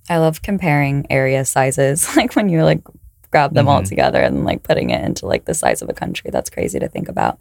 I 0.09 0.19
love 0.19 0.43
comparing 0.43 1.07
area 1.11 1.45
sizes, 1.45 2.17
like 2.17 2.35
when 2.35 2.49
you 2.49 2.65
like 2.65 2.83
grab 3.31 3.55
them 3.55 3.67
mm-hmm. 3.67 3.77
all 3.77 3.83
together 3.83 4.21
and 4.21 4.45
like 4.45 4.63
putting 4.63 4.91
it 4.91 5.05
into 5.05 5.27
like 5.27 5.47
the 5.47 5.55
size 5.55 5.83
of 5.83 5.89
a 5.89 5.95
country. 5.95 6.31
That's 6.31 6.51
crazy 6.51 6.79
to 6.79 6.89
think 6.89 7.09
about. 7.09 7.39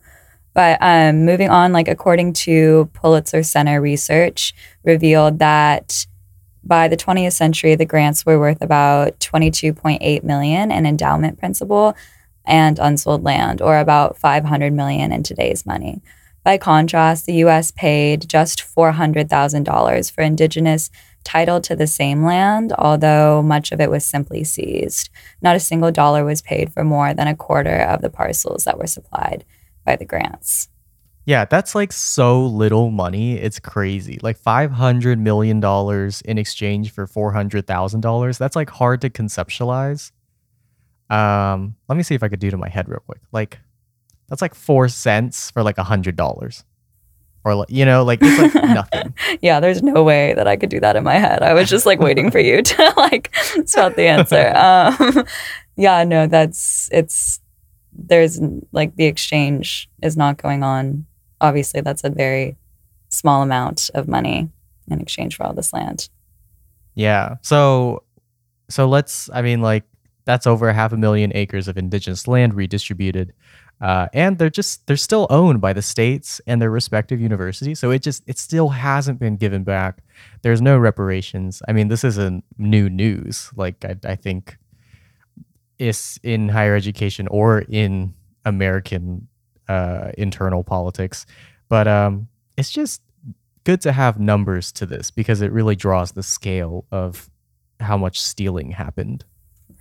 But 0.54 0.78
um, 0.82 1.26
moving 1.26 1.50
on, 1.50 1.72
like 1.72 1.88
according 1.88 2.34
to 2.34 2.90
Pulitzer 2.94 3.44
Center 3.44 3.80
research, 3.82 4.54
revealed 4.84 5.40
that 5.40 6.06
by 6.64 6.88
the 6.88 6.98
20th 6.98 7.34
century, 7.34 7.76
the 7.76 7.86
grants 7.86 8.26
were 8.26 8.40
worth 8.40 8.62
about 8.62 9.20
22.8 9.20 10.24
million 10.24 10.72
in 10.72 10.86
endowment 10.86 11.40
principal 11.40 11.96
and 12.46 12.80
unsold 12.80 13.24
land, 13.24 13.62
or 13.62 13.78
about 13.78 14.18
500 14.18 14.74
million 14.74 15.12
in 15.12 15.24
today's 15.24 15.66
money. 15.66 16.02
By 16.44 16.58
contrast, 16.58 17.26
the 17.26 17.36
U.S. 17.36 17.72
paid 17.72 18.28
just 18.28 18.60
$400,000 18.60 20.12
for 20.12 20.22
indigenous 20.22 20.90
title 21.24 21.62
to 21.62 21.76
the 21.76 21.86
same 21.86 22.24
land, 22.24 22.74
although 22.80 23.44
much 23.44 23.72
of 23.72 23.80
it 23.80 23.92
was 23.92 24.04
simply 24.04 24.44
seized. 24.44 25.10
Not 25.42 25.56
a 25.56 25.60
single 25.60 25.92
dollar 25.92 26.26
was 26.26 26.42
paid 26.42 26.74
for 26.74 26.84
more 26.84 27.14
than 27.14 27.28
a 27.28 27.36
quarter 27.36 27.78
of 27.78 28.02
the 28.02 28.10
parcels 28.10 28.64
that 28.64 28.80
were 28.80 28.88
supplied 28.88 29.46
by 29.92 29.98
the 29.98 30.06
grants. 30.06 30.70
Yeah, 31.26 31.46
that's 31.46 31.76
like 31.76 31.92
so 31.92 32.46
little 32.46 32.92
money. 32.92 33.38
It's 33.38 33.60
crazy. 33.60 34.20
Like 34.24 34.40
$500 34.40 35.20
million 35.20 35.64
in 36.26 36.38
exchange 36.38 36.92
for 36.92 37.06
$400,000. 37.06 38.38
That's 38.38 38.56
like 38.56 38.70
hard 38.70 39.02
to 39.02 39.10
conceptualize. 39.10 40.12
Um, 41.10 41.76
let 41.90 41.98
me 41.98 42.04
see 42.04 42.16
if 42.16 42.24
I 42.24 42.30
could 42.30 42.40
do 42.40 42.50
to 42.50 42.58
my 42.58 42.70
head 42.70 42.88
real 42.88 43.04
quick. 43.06 43.20
Like, 43.34 43.60
that's 44.30 44.42
like 44.42 44.56
four 44.56 44.88
cents 44.88 45.52
for 45.52 45.62
like 45.62 45.78
a 45.78 45.84
hundred 45.84 46.16
dollars, 46.16 46.64
or 47.44 47.54
like 47.54 47.70
you 47.70 47.84
know, 47.84 48.06
like 48.06 48.20
it's 48.22 48.56
like 48.56 48.64
nothing. 48.64 49.14
yeah, 49.42 49.60
there's 49.60 49.84
no 49.84 50.04
way 50.04 50.34
that 50.36 50.48
I 50.48 50.56
could 50.56 50.70
do 50.70 50.80
that 50.80 50.96
in 50.96 51.04
my 51.04 51.16
head. 51.16 51.44
I 51.44 51.54
was 51.54 51.70
just 51.70 51.86
like 51.86 52.00
waiting 52.00 52.32
for 52.32 52.40
you 52.40 52.62
to 52.62 52.94
like 52.98 53.36
spout 53.66 53.98
the 53.98 54.08
answer. 54.08 54.54
Um, 54.56 55.26
yeah, 55.76 56.06
no, 56.06 56.28
that's 56.28 56.88
it's 56.94 57.42
there's 57.94 58.40
like 58.72 58.96
the 58.96 59.06
exchange 59.06 59.90
is 60.02 60.18
not 60.18 60.42
going 60.42 60.64
on. 60.64 61.06
Obviously, 61.40 61.82
that's 61.82 62.04
a 62.04 62.10
very 62.10 62.58
small 63.10 63.42
amount 63.42 63.90
of 63.94 64.08
money 64.08 64.50
in 64.90 65.02
exchange 65.02 65.36
for 65.36 65.46
all 65.46 65.54
this 65.54 65.74
land. 65.74 66.10
Yeah. 66.96 67.36
So, 67.42 68.04
so 68.70 68.88
let's. 68.88 69.30
I 69.34 69.42
mean, 69.42 69.62
like 69.62 69.84
that's 70.26 70.48
over 70.48 70.72
half 70.72 70.94
a 70.94 70.98
million 70.98 71.32
acres 71.36 71.68
of 71.68 71.78
indigenous 71.78 72.28
land 72.28 72.54
redistributed. 72.54 73.34
Uh, 73.82 74.08
and 74.14 74.38
they're 74.38 74.50
just 74.50 74.86
they're 74.86 74.96
still 74.96 75.26
owned 75.32 75.60
by 75.60 75.74
the 75.74 75.82
states 75.82 76.40
and 76.46 76.62
their 76.62 76.70
respective 76.70 77.20
universities 77.20 77.80
so 77.80 77.90
it 77.90 78.04
just 78.04 78.22
it 78.28 78.38
still 78.38 78.70
hasn't 78.70 79.18
been 79.18 79.36
given 79.36 79.64
back 79.64 80.04
there's 80.44 80.62
no 80.62 80.78
reparations 80.78 81.64
i 81.68 81.74
mean 81.74 81.88
this 81.88 82.04
isn't 82.04 82.44
new 82.60 82.88
news 82.88 83.50
like 83.56 83.84
i, 83.84 83.96
I 84.06 84.16
think 84.16 84.60
is 85.82 86.20
in 86.22 86.48
higher 86.50 86.76
education 86.76 87.28
or 87.28 87.66
in 87.68 88.14
American 88.46 89.28
uh, 89.68 90.12
internal 90.18 90.64
politics. 90.64 91.26
But 91.70 91.88
um, 91.88 92.28
it's 92.56 92.70
just 92.70 93.02
good 93.64 93.82
to 93.82 93.92
have 93.92 94.20
numbers 94.20 94.72
to 94.74 94.86
this 94.86 95.10
because 95.10 95.42
it 95.42 95.52
really 95.52 95.76
draws 95.76 96.12
the 96.12 96.24
scale 96.24 96.86
of 96.92 97.30
how 97.80 97.98
much 97.98 98.22
stealing 98.22 98.72
happened. 98.72 99.26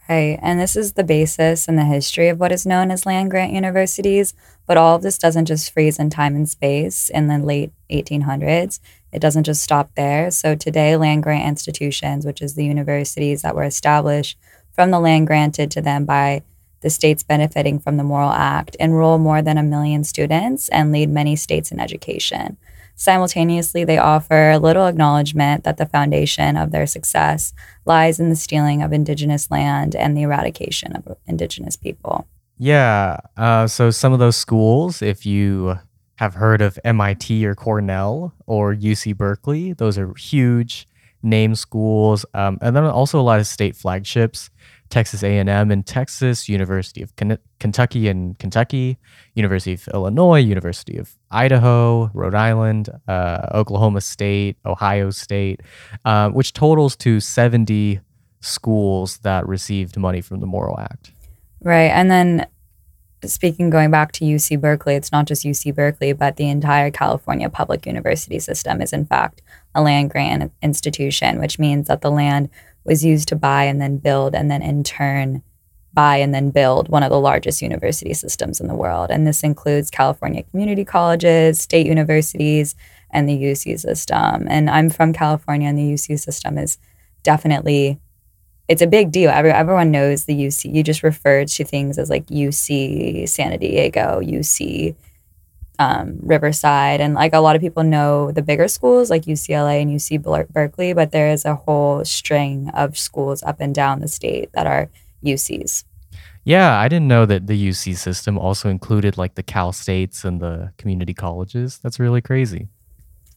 Right. 0.09 0.39
And 0.43 0.59
this 0.59 0.75
is 0.75 0.95
the 0.95 1.05
basis 1.05 1.69
and 1.69 1.79
the 1.79 1.85
history 1.85 2.29
of 2.29 2.41
what 2.41 2.51
is 2.51 2.67
known 2.67 2.91
as 2.91 3.07
land 3.07 3.31
grant 3.31 3.53
universities. 3.53 4.35
But 4.67 4.77
all 4.77 4.97
of 4.97 5.03
this 5.03 5.19
doesn't 5.19 5.45
just 5.45 5.73
freeze 5.73 5.99
in 5.99 6.11
time 6.11 6.35
and 6.35 6.49
space 6.49 7.11
in 7.11 7.29
the 7.29 7.39
late 7.39 7.73
1800s. 7.91 8.81
It 9.13 9.21
doesn't 9.21 9.45
just 9.45 9.63
stop 9.63 9.91
there. 9.97 10.31
So 10.31 10.55
today, 10.57 10.97
land 10.97 11.23
grant 11.23 11.47
institutions, 11.47 12.27
which 12.27 12.43
is 12.43 12.55
the 12.55 12.65
universities 12.65 13.43
that 13.43 13.55
were 13.55 13.65
established 13.65 14.37
from 14.81 14.91
the 14.91 14.99
land 14.99 15.27
granted 15.27 15.71
to 15.71 15.83
them 15.83 16.07
by 16.07 16.43
the 16.81 16.89
states 16.89 17.23
benefiting 17.23 17.79
from 17.79 17.99
the 17.99 18.03
Morrill 18.03 18.33
Act, 18.33 18.77
enroll 18.77 19.19
more 19.19 19.43
than 19.43 19.59
a 19.59 19.63
million 19.63 20.05
students, 20.05 20.71
and 20.71 20.91
lead 20.91 21.11
many 21.11 21.37
states 21.37 21.71
in 21.71 21.79
education. 21.79 22.57
Simultaneously, 22.97 23.85
they 23.85 23.99
offer 23.99 24.57
little 24.57 24.87
acknowledgement 24.87 25.65
that 25.65 25.77
the 25.77 25.85
foundation 25.85 26.57
of 26.57 26.71
their 26.71 26.87
success 26.87 27.53
lies 27.85 28.19
in 28.19 28.31
the 28.31 28.37
stealing 28.37 28.81
of 28.81 28.91
Indigenous 28.91 29.51
land 29.51 29.95
and 29.95 30.17
the 30.17 30.23
eradication 30.23 30.97
of 30.97 31.15
Indigenous 31.27 31.77
people. 31.77 32.27
Yeah. 32.57 33.19
Uh, 33.37 33.67
so, 33.67 33.91
some 33.91 34.15
of 34.15 34.19
those 34.19 34.37
schools, 34.37 35.03
if 35.03 35.27
you 35.27 35.79
have 36.15 36.33
heard 36.33 36.63
of 36.63 36.79
MIT 36.87 37.45
or 37.45 37.55
Cornell 37.55 38.33
or 38.47 38.75
UC 38.75 39.15
Berkeley, 39.15 39.75
those 39.75 39.99
are 39.99 40.15
huge 40.15 40.87
name 41.23 41.55
schools, 41.55 42.25
um, 42.33 42.59
and 42.63 42.75
then 42.75 42.85
also 42.85 43.21
a 43.21 43.23
lot 43.23 43.41
of 43.41 43.47
state 43.47 43.77
flagships. 43.77 44.49
Texas 44.91 45.23
A&M 45.23 45.71
and 45.71 45.87
Texas, 45.87 46.49
University 46.49 47.01
of 47.01 47.15
Kentucky 47.61 48.09
and 48.09 48.39
Kentucky, 48.39 48.99
University 49.35 49.73
of 49.75 49.89
Illinois, 49.95 50.41
University 50.41 50.97
of 50.97 51.17
Idaho, 51.31 52.11
Rhode 52.13 52.35
Island, 52.35 52.91
uh, 53.07 53.47
Oklahoma 53.55 54.01
State, 54.01 54.57
Ohio 54.67 55.11
State, 55.11 55.61
uh, 56.05 56.31
which 56.31 56.53
totals 56.53 56.97
to 56.97 57.21
70 57.21 58.01
schools 58.41 59.19
that 59.19 59.47
received 59.47 59.97
money 59.97 60.21
from 60.21 60.41
the 60.41 60.47
Morrill 60.47 60.79
Act. 60.81 61.13
Right. 61.63 61.91
And 61.91 62.11
then 62.11 62.47
speaking 63.25 63.71
going 63.71 63.91
back 63.91 64.13
to 64.13 64.25
UC 64.25 64.61
Berkeley, 64.61 64.95
it's 64.95 65.13
not 65.13 65.27
just 65.27 65.45
UC 65.45 65.75
Berkeley, 65.75 66.13
but 66.13 66.37
the 66.37 66.49
entire 66.49 66.91
California 66.91 67.49
public 67.49 67.87
university 67.87 68.39
system 68.39 68.81
is 68.81 68.93
in 68.93 69.05
fact 69.05 69.43
a 69.75 69.83
land 69.83 70.11
grant 70.11 70.53
institution, 70.63 71.39
which 71.39 71.59
means 71.59 71.89
that 71.89 72.01
the 72.01 72.11
land 72.11 72.49
was 72.85 73.05
used 73.05 73.29
to 73.29 73.37
buy 73.37 73.65
and 73.65 73.81
then 73.81 73.99
build 73.99 74.35
and 74.35 74.51
then 74.51 74.63
in 74.63 74.83
turn 74.83 75.43
buy 75.93 76.17
and 76.17 76.33
then 76.33 76.51
build 76.51 76.89
one 76.89 77.03
of 77.03 77.11
the 77.11 77.21
largest 77.21 77.63
university 77.63 78.15
systems 78.15 78.61
in 78.61 78.69
the 78.69 78.75
world. 78.75 79.11
And 79.11 79.27
this 79.27 79.43
includes 79.43 79.91
California 79.91 80.45
community 80.45 80.85
colleges, 80.85 81.61
state 81.61 81.87
universities, 81.87 82.75
and 83.11 83.29
the 83.29 83.37
UC 83.37 83.81
system. 83.81 84.47
And 84.49 84.71
I'm 84.71 84.89
from 84.89 85.13
California 85.13 85.69
and 85.69 85.77
the 85.77 85.93
UC 85.93 86.21
system 86.21 86.59
is 86.59 86.79
definitely 87.23 87.99
it's 88.69 88.83
a 88.83 88.87
big 88.87 89.11
deal. 89.11 89.31
Every, 89.31 89.51
everyone 89.51 89.91
knows 89.91 90.27
the 90.27 90.35
UC. 90.35 90.73
You 90.73 90.85
just 90.85 91.03
refer 91.03 91.45
to 91.45 91.65
things 91.65 91.99
as 91.99 92.09
like 92.09 92.27
UC 92.27 93.29
San 93.29 93.59
Diego, 93.59 94.21
UC 94.23 94.95
um, 95.81 96.19
Riverside, 96.21 97.01
and 97.01 97.15
like 97.15 97.33
a 97.33 97.41
lot 97.41 97.57
of 97.57 97.63
people 97.63 97.83
know 97.83 98.31
the 98.31 98.43
bigger 98.43 98.69
schools 98.69 99.09
like 99.09 99.23
UCLA 99.23 99.81
and 99.81 99.91
UC 99.91 100.23
Berkeley, 100.53 100.93
but 100.93 101.11
there 101.11 101.31
is 101.31 101.47
a 101.47 101.55
whole 101.55 102.05
string 102.05 102.69
of 102.75 102.99
schools 102.99 103.43
up 103.43 103.57
and 103.61 103.75
down 103.75 104.01
the 104.01 104.07
state 104.07 104.53
that 104.53 104.67
are 104.67 104.91
UCs. 105.25 105.85
Yeah, 106.45 106.79
I 106.79 106.89
didn't 106.89 107.09
know 107.09 107.25
that 107.25 107.47
the 107.47 107.69
UC 107.69 107.97
system 107.97 108.39
also 108.39 108.69
included 108.69 109.17
like 109.17 109.37
the 109.37 109.43
Cal 109.43 109.73
States 109.73 110.23
and 110.23 110.39
the 110.39 110.73
community 110.77 111.15
colleges. 111.15 111.79
That's 111.83 111.99
really 111.99 112.21
crazy. 112.21 112.69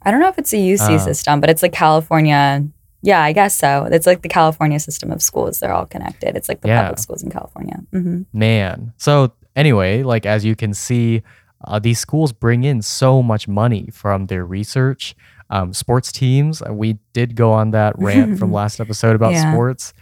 I 0.02 0.12
don't 0.12 0.20
know 0.20 0.28
if 0.28 0.38
it's 0.38 0.52
a 0.52 0.58
UC 0.58 0.96
uh, 0.96 1.00
system, 1.00 1.40
but 1.40 1.50
it's 1.50 1.64
like 1.64 1.72
California 1.72 2.68
yeah, 3.06 3.22
I 3.22 3.34
guess 3.34 3.54
so. 3.54 3.86
It's 3.92 4.08
like 4.08 4.22
the 4.22 4.30
California 4.30 4.80
system 4.80 5.12
of 5.12 5.22
schools. 5.22 5.60
They're 5.60 5.74
all 5.74 5.86
connected. 5.86 6.38
It's 6.38 6.48
like 6.48 6.62
the 6.62 6.70
yeah. 6.70 6.84
public 6.84 7.00
schools 7.00 7.22
in 7.22 7.30
California. 7.30 7.82
Mm-hmm. 7.92 8.22
Man. 8.32 8.94
So, 8.96 9.34
anyway, 9.58 10.04
like 10.04 10.26
as 10.26 10.46
you 10.46 10.56
can 10.56 10.74
see, 10.74 11.22
uh, 11.66 11.80
these 11.80 12.00
schools 12.00 12.32
bring 12.32 12.64
in 12.64 12.82
so 12.82 13.22
much 13.22 13.48
money 13.48 13.90
from 13.92 14.28
their 14.28 14.46
research. 14.46 15.16
Um, 15.50 15.74
sports 15.74 16.12
teams, 16.12 16.62
uh, 16.62 16.74
we 16.74 16.98
did 17.14 17.36
go 17.36 17.52
on 17.52 17.72
that 17.72 17.96
rant 17.98 18.40
from 18.40 18.52
last 18.60 18.80
episode 18.80 19.16
about 19.16 19.34
yeah. 19.34 19.52
sports. 19.52 19.94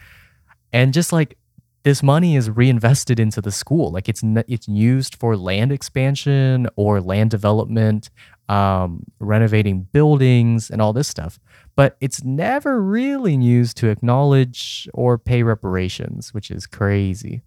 And 0.72 0.94
just 0.94 1.12
like 1.12 1.36
this 1.82 2.02
money 2.02 2.36
is 2.36 2.48
reinvested 2.48 3.18
into 3.18 3.40
the 3.40 3.50
school. 3.50 3.90
Like 3.90 4.08
it's 4.08 4.22
it's 4.24 4.68
used 4.68 5.16
for 5.16 5.36
land 5.36 5.72
expansion 5.72 6.68
or 6.76 7.00
land 7.00 7.30
development, 7.30 8.08
um, 8.48 9.04
renovating 9.18 9.88
buildings 9.92 10.70
and 10.70 10.80
all 10.80 10.92
this 10.92 11.08
stuff. 11.08 11.38
But 11.74 11.96
it's 12.00 12.22
never 12.22 12.80
really 12.80 13.34
used 13.34 13.76
to 13.78 13.88
acknowledge 13.88 14.88
or 14.94 15.18
pay 15.18 15.42
reparations, 15.42 16.32
which 16.32 16.50
is 16.50 16.66
crazy. 16.66 17.42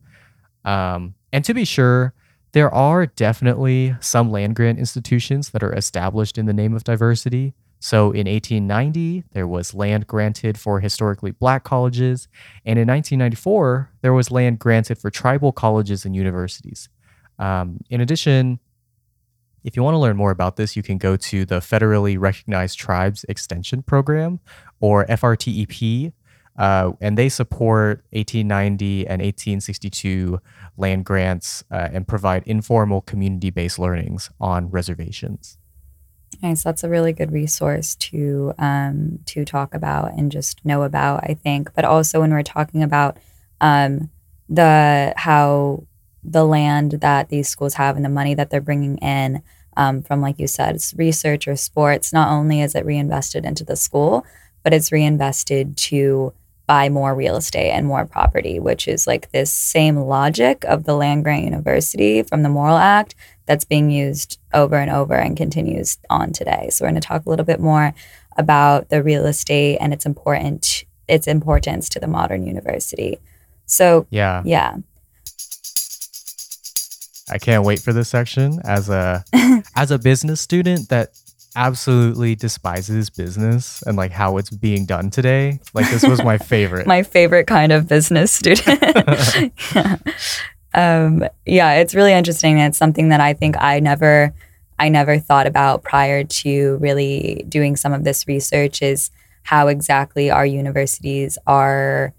Um, 0.63 1.15
and 1.31 1.45
to 1.45 1.53
be 1.53 1.63
sure, 1.63 2.13
there 2.55 2.74
are 2.74 3.05
definitely 3.05 3.93
some 4.00 4.31
land 4.31 4.55
grant 4.55 4.79
institutions 4.79 5.50
that 5.50 5.62
are 5.62 5.74
established 5.74 6.38
in 6.38 6.45
the 6.45 6.53
name 6.53 6.74
of 6.74 6.85
diversity. 6.85 7.53
So 7.81 8.12
in 8.12 8.27
1890, 8.29 9.25
there 9.33 9.45
was 9.45 9.74
land 9.74 10.07
granted 10.07 10.57
for 10.57 10.79
historically 10.79 11.31
black 11.31 11.65
colleges. 11.65 12.29
And 12.65 12.79
in 12.79 12.88
1994, 12.88 13.91
there 14.01 14.13
was 14.13 14.31
land 14.31 14.59
granted 14.59 14.97
for 14.97 15.09
tribal 15.12 15.51
colleges 15.51 16.05
and 16.05 16.15
universities. 16.15 16.88
Um, 17.39 17.81
in 17.89 18.00
addition, 18.00 18.62
if 19.65 19.75
you 19.75 19.83
want 19.83 19.95
to 19.95 20.00
learn 20.00 20.15
more 20.15 20.31
about 20.31 20.55
this, 20.55 20.77
you 20.77 20.81
can 20.81 20.97
go 20.97 21.17
to 21.17 21.43
the 21.43 21.59
Federally 21.59 22.17
Recognized 22.17 22.79
Tribes 22.79 23.25
Extension 23.27 23.83
Program 23.83 24.39
or 24.79 25.05
FRTEP. 25.07 26.13
Uh, 26.57 26.93
and 27.01 27.17
they 27.17 27.27
support 27.27 28.05
1890 28.12 29.07
and 29.07 29.21
1862 29.21 30.39
land 30.77 31.03
grants 31.03 31.63
uh, 31.69 31.89
and 31.91 32.07
provide 32.07 32.43
informal 32.45 33.01
community 33.01 33.50
based 33.50 33.77
learnings 33.77 34.29
on 34.39 34.69
reservations. 34.69 35.57
Nice. 36.41 36.63
That's 36.63 36.83
a 36.83 36.89
really 36.89 37.13
good 37.13 37.31
resource 37.31 37.95
to 37.95 38.53
um, 38.57 39.19
to 39.25 39.45
talk 39.45 39.74
about 39.74 40.13
and 40.13 40.31
just 40.31 40.65
know 40.65 40.83
about. 40.83 41.24
I 41.24 41.33
think, 41.33 41.74
but 41.74 41.85
also 41.85 42.21
when 42.21 42.31
we're 42.31 42.43
talking 42.43 42.83
about 42.83 43.17
um, 43.62 44.09
the 44.50 45.13
how 45.15 45.85
the 46.24 46.45
land 46.45 46.93
that 47.01 47.29
these 47.29 47.47
schools 47.47 47.75
have 47.75 47.95
and 47.95 48.03
the 48.03 48.09
money 48.09 48.33
that 48.33 48.50
they're 48.50 48.62
bringing 48.62 48.97
in 48.97 49.43
um, 49.77 50.01
from, 50.01 50.21
like 50.21 50.39
you 50.39 50.47
said, 50.47 50.77
research 50.95 51.47
or 51.47 51.55
sports. 51.55 52.12
Not 52.12 52.29
only 52.29 52.62
is 52.62 52.75
it 52.75 52.85
reinvested 52.85 53.45
into 53.45 53.63
the 53.63 53.75
school, 53.75 54.25
but 54.63 54.74
it's 54.74 54.91
reinvested 54.91 55.77
to 55.77 56.33
buy 56.67 56.89
more 56.89 57.13
real 57.15 57.36
estate 57.36 57.72
and 57.72 57.86
more 57.86 58.05
property, 58.05 58.60
which 58.60 58.88
is 58.88 59.05
like 59.07 59.31
this 59.31 59.51
same 59.51 59.98
logic 59.98 60.63
of 60.65 60.84
the 60.86 60.95
land 60.95 61.24
grant 61.24 61.43
university 61.43 62.24
from 62.24 62.41
the 62.43 62.50
Morrill 62.50 62.77
Act 62.77 63.15
that's 63.45 63.65
being 63.65 63.91
used 63.91 64.39
over 64.53 64.75
and 64.75 64.89
over 64.89 65.13
and 65.13 65.38
continues 65.38 65.98
on 66.10 66.31
today. 66.34 66.69
So 66.72 66.84
we're 66.84 66.89
going 66.91 67.01
to 67.01 67.07
talk 67.07 67.25
a 67.25 67.29
little 67.29 67.45
bit 67.45 67.60
more 67.60 67.93
about 68.38 68.89
the 68.89 69.03
real 69.03 69.25
estate 69.25 69.77
and 69.77 69.93
its 69.93 70.05
important 70.05 70.84
its 71.07 71.27
importance 71.27 71.88
to 71.89 72.00
the 72.00 72.07
modern 72.07 72.48
university. 72.48 73.19
So 73.67 74.07
Yeah. 74.10 74.41
yeah, 74.43 74.77
I 77.29 77.38
can't 77.39 77.63
wait 77.63 77.79
for 77.79 77.93
this 77.93 78.10
section 78.10 78.60
as 78.63 78.89
a 78.89 79.24
as 79.75 79.91
a 79.91 80.00
business 80.00 80.41
student 80.41 80.89
that 80.89 81.10
absolutely 81.55 82.35
despises 82.35 83.09
business 83.09 83.81
and 83.83 83.97
like 83.97 84.12
how 84.12 84.38
it's 84.38 84.50
being 84.50 84.85
done 84.85 85.09
today. 85.09 85.59
Like 85.74 85.89
this 85.89 86.05
was 86.05 86.24
my 86.24 86.38
favorite. 86.53 86.88
my 86.88 87.03
favorite 87.03 87.47
kind 87.47 87.71
of 87.71 87.88
business 87.88 88.31
student. 88.31 88.67
yeah. 89.74 89.97
Um, 90.75 91.24
yeah, 91.45 91.75
it's 91.75 91.95
really 91.95 92.12
interesting. 92.12 92.59
It's 92.59 92.77
something 92.77 93.07
that 93.07 93.21
I 93.21 93.31
think 93.33 93.55
I 93.57 93.79
never, 93.79 94.33
I 94.77 94.89
never 94.89 95.19
thought 95.19 95.47
about 95.47 95.83
prior 95.83 96.25
to 96.25 96.75
really 96.81 97.45
doing 97.47 97.77
some 97.77 97.93
of 97.93 98.03
this 98.03 98.27
research. 98.27 98.81
Is 98.81 99.09
how 99.43 99.69
exactly 99.69 100.29
our 100.29 100.45
universities 100.45 101.38
are, 101.47 102.13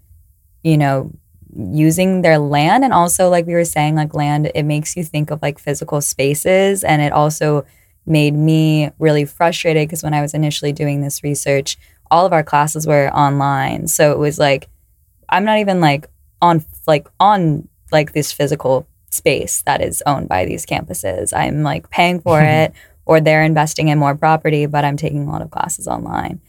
you 0.63 0.75
know, 0.75 1.11
using 1.55 2.23
their 2.23 2.39
land, 2.39 2.83
and 2.83 2.93
also 2.93 3.29
like 3.29 3.45
we 3.45 3.53
were 3.53 3.63
saying, 3.63 3.93
like 3.93 4.15
land. 4.15 4.51
It 4.55 4.63
makes 4.63 4.97
you 4.97 5.03
think 5.03 5.29
of 5.29 5.39
like 5.43 5.59
physical 5.59 6.01
spaces, 6.01 6.83
and 6.83 6.99
it 6.99 7.13
also 7.13 7.63
made 8.07 8.33
me 8.33 8.89
really 8.99 9.25
frustrated 9.25 9.87
because 9.87 10.03
when 10.03 10.13
I 10.13 10.21
was 10.21 10.33
initially 10.33 10.73
doing 10.73 11.01
this 11.01 11.23
research, 11.23 11.77
all 12.09 12.25
of 12.25 12.33
our 12.33 12.43
classes 12.43 12.87
were 12.87 13.09
online. 13.13 13.87
So 13.87 14.11
it 14.11 14.17
was 14.17 14.39
like, 14.39 14.69
I'm 15.29 15.43
not 15.43 15.59
even 15.59 15.81
like 15.81 16.07
on 16.41 16.63
like 16.87 17.07
on 17.19 17.67
like 17.91 18.13
this 18.13 18.31
physical 18.31 18.87
space 19.11 19.61
that 19.63 19.81
is 19.81 20.03
owned 20.05 20.29
by 20.29 20.45
these 20.45 20.65
campuses. 20.65 21.35
I'm 21.35 21.63
like 21.63 21.89
paying 21.89 22.21
for 22.21 22.41
it 22.43 22.73
or 23.05 23.21
they're 23.21 23.43
investing 23.43 23.87
in 23.87 23.97
more 23.99 24.15
property, 24.15 24.65
but 24.65 24.83
I'm 24.83 24.97
taking 24.97 25.27
a 25.27 25.31
lot 25.31 25.41
of 25.41 25.51
classes 25.51 25.87
online. 25.87 26.41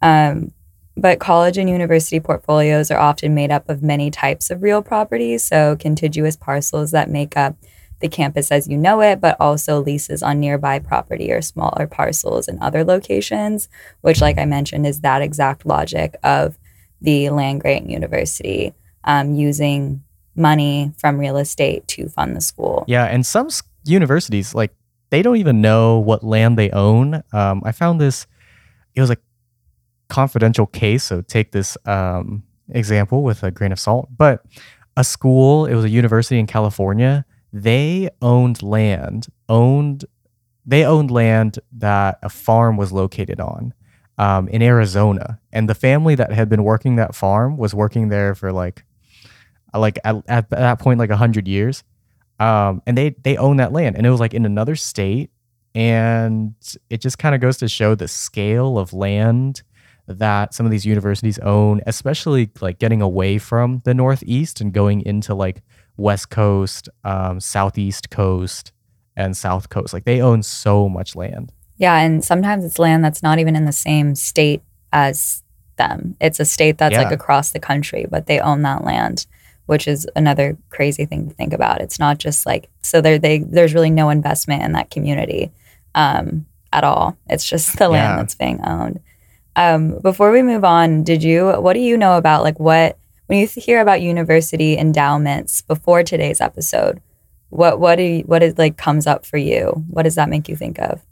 Um, 0.00 0.52
but 0.96 1.20
college 1.20 1.58
and 1.58 1.68
university 1.68 2.18
portfolios 2.18 2.90
are 2.90 2.98
often 2.98 3.34
made 3.34 3.52
up 3.52 3.68
of 3.68 3.82
many 3.82 4.10
types 4.10 4.50
of 4.50 4.62
real 4.62 4.82
property, 4.82 5.38
so 5.38 5.76
contiguous 5.76 6.36
parcels 6.36 6.90
that 6.90 7.08
make 7.08 7.36
up 7.36 7.56
the 8.00 8.08
campus 8.08 8.52
as 8.52 8.68
you 8.68 8.76
know 8.76 9.00
it, 9.00 9.20
but 9.20 9.36
also 9.40 9.82
leases 9.82 10.22
on 10.22 10.40
nearby 10.40 10.78
property 10.78 11.32
or 11.32 11.42
smaller 11.42 11.86
parcels 11.86 12.48
in 12.48 12.60
other 12.62 12.84
locations, 12.84 13.68
which, 14.02 14.20
like 14.20 14.38
I 14.38 14.44
mentioned, 14.44 14.86
is 14.86 15.00
that 15.00 15.22
exact 15.22 15.66
logic 15.66 16.16
of 16.22 16.58
the 17.00 17.30
land 17.30 17.60
grant 17.60 17.90
university 17.90 18.74
um, 19.04 19.34
using 19.34 20.02
money 20.34 20.92
from 20.98 21.18
real 21.18 21.36
estate 21.36 21.86
to 21.88 22.08
fund 22.08 22.36
the 22.36 22.40
school. 22.40 22.84
Yeah, 22.86 23.04
and 23.04 23.26
some 23.26 23.48
universities 23.84 24.54
like 24.54 24.74
they 25.10 25.22
don't 25.22 25.36
even 25.36 25.60
know 25.60 25.98
what 25.98 26.22
land 26.22 26.58
they 26.58 26.70
own. 26.70 27.22
Um, 27.32 27.62
I 27.64 27.72
found 27.72 28.00
this; 28.00 28.26
it 28.94 29.00
was 29.00 29.10
a 29.10 29.16
confidential 30.08 30.66
case, 30.66 31.04
so 31.04 31.22
take 31.22 31.52
this 31.52 31.76
um, 31.86 32.42
example 32.70 33.22
with 33.22 33.42
a 33.42 33.50
grain 33.50 33.72
of 33.72 33.80
salt. 33.80 34.08
But 34.16 34.44
a 34.96 35.04
school, 35.04 35.66
it 35.66 35.74
was 35.74 35.84
a 35.84 35.90
university 35.90 36.38
in 36.38 36.46
California. 36.46 37.24
They 37.52 38.10
owned 38.20 38.62
land, 38.62 39.28
owned 39.48 40.04
they 40.66 40.84
owned 40.84 41.10
land 41.10 41.58
that 41.72 42.18
a 42.22 42.28
farm 42.28 42.76
was 42.76 42.92
located 42.92 43.40
on 43.40 43.72
um, 44.18 44.48
in 44.48 44.60
Arizona, 44.60 45.40
and 45.52 45.68
the 45.68 45.74
family 45.74 46.14
that 46.14 46.32
had 46.32 46.48
been 46.48 46.62
working 46.62 46.96
that 46.96 47.14
farm 47.14 47.56
was 47.56 47.74
working 47.74 48.08
there 48.08 48.34
for 48.34 48.52
like 48.52 48.84
like 49.74 49.98
at, 50.04 50.16
at 50.28 50.50
that 50.50 50.78
point 50.78 50.98
like 50.98 51.10
100 51.10 51.46
years. 51.46 51.84
Um, 52.40 52.82
and 52.86 52.96
they 52.96 53.10
they 53.22 53.36
own 53.36 53.56
that 53.56 53.72
land. 53.72 53.96
And 53.96 54.06
it 54.06 54.10
was 54.10 54.20
like 54.20 54.34
in 54.34 54.46
another 54.46 54.76
state. 54.76 55.30
And 55.74 56.54
it 56.88 57.00
just 57.00 57.18
kind 57.18 57.34
of 57.34 57.40
goes 57.40 57.58
to 57.58 57.68
show 57.68 57.94
the 57.94 58.08
scale 58.08 58.78
of 58.78 58.92
land 58.92 59.62
that 60.06 60.54
some 60.54 60.64
of 60.64 60.72
these 60.72 60.86
universities 60.86 61.38
own 61.40 61.82
especially 61.86 62.50
like 62.62 62.78
getting 62.78 63.02
away 63.02 63.36
from 63.36 63.82
the 63.84 63.92
northeast 63.92 64.58
and 64.58 64.72
going 64.72 65.02
into 65.02 65.34
like 65.34 65.60
west 65.98 66.30
coast 66.30 66.88
um, 67.04 67.38
southeast 67.40 68.08
coast 68.08 68.72
and 69.16 69.36
south 69.36 69.68
coast 69.68 69.92
like 69.92 70.04
they 70.04 70.22
own 70.22 70.42
so 70.42 70.88
much 70.88 71.14
land 71.14 71.52
Yeah, 71.76 71.96
and 71.98 72.24
sometimes 72.24 72.64
it's 72.64 72.78
land 72.78 73.04
that's 73.04 73.22
not 73.22 73.38
even 73.38 73.54
in 73.54 73.64
the 73.64 73.72
same 73.72 74.14
state 74.14 74.62
as 74.92 75.42
them. 75.78 76.16
It's 76.20 76.40
a 76.40 76.44
state 76.44 76.76
that's 76.76 76.96
like 76.96 77.12
across 77.12 77.52
the 77.52 77.60
country, 77.60 78.06
but 78.10 78.26
they 78.26 78.40
own 78.40 78.62
that 78.62 78.84
land, 78.84 79.26
which 79.66 79.88
is 79.88 80.06
another 80.14 80.58
crazy 80.68 81.06
thing 81.06 81.28
to 81.28 81.34
think 81.34 81.54
about. 81.54 81.80
It's 81.80 81.98
not 81.98 82.18
just 82.18 82.44
like 82.44 82.68
so 82.82 83.00
there 83.00 83.18
they 83.18 83.38
there's 83.38 83.74
really 83.74 83.90
no 83.90 84.10
investment 84.10 84.62
in 84.62 84.72
that 84.72 84.90
community 84.90 85.50
um, 85.94 86.46
at 86.72 86.84
all. 86.84 87.16
It's 87.28 87.48
just 87.48 87.78
the 87.78 87.88
land 87.88 88.18
that's 88.18 88.34
being 88.34 88.60
owned. 88.64 89.00
Um, 89.56 89.98
before 90.00 90.30
we 90.30 90.42
move 90.42 90.64
on, 90.64 91.02
did 91.04 91.22
you 91.22 91.48
what 91.52 91.72
do 91.72 91.80
you 91.80 91.96
know 91.96 92.18
about 92.18 92.42
like 92.42 92.60
what 92.60 92.98
when 93.28 93.38
you 93.38 93.46
hear 93.46 93.80
about 93.80 94.00
university 94.00 94.76
endowments 94.76 95.60
before 95.62 96.02
today's 96.02 96.40
episode? 96.40 97.00
What 97.50 97.78
what 97.78 97.96
do 97.96 98.02
you, 98.02 98.20
what 98.22 98.42
is 98.42 98.58
like 98.58 98.76
comes 98.76 99.06
up 99.06 99.24
for 99.24 99.36
you? 99.36 99.84
What 99.88 100.02
does 100.02 100.16
that 100.16 100.28
make 100.28 100.48
you 100.48 100.56
think 100.56 100.78
of? 100.78 101.04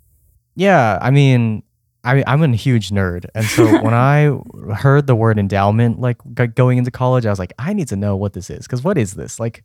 Yeah, 0.54 0.98
I 1.00 1.10
mean, 1.10 1.62
I 2.04 2.24
I'm 2.26 2.42
a 2.42 2.56
huge 2.56 2.90
nerd, 2.90 3.26
and 3.34 3.44
so 3.44 3.64
when 3.82 3.94
I 3.94 4.38
heard 4.74 5.06
the 5.06 5.14
word 5.14 5.38
endowment, 5.38 6.00
like 6.00 6.16
g- 6.34 6.46
going 6.46 6.78
into 6.78 6.90
college, 6.90 7.26
I 7.26 7.30
was 7.30 7.38
like, 7.38 7.52
I 7.58 7.74
need 7.74 7.88
to 7.88 7.96
know 7.96 8.16
what 8.16 8.32
this 8.32 8.48
is 8.48 8.66
because 8.66 8.82
what 8.82 8.96
is 8.96 9.14
this? 9.14 9.38
Like, 9.38 9.62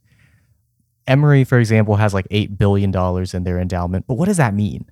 Emory, 1.08 1.46
for 1.46 1.58
example, 1.58 1.96
has 1.96 2.14
like 2.14 2.28
eight 2.32 2.58
billion 2.58 2.92
dollars 2.92 3.34
in 3.34 3.44
their 3.46 3.60
endowment, 3.60 4.08
but 4.08 4.16
what 4.16 4.28
does 4.28 4.38
that 4.38 4.54
mean? 4.54 4.86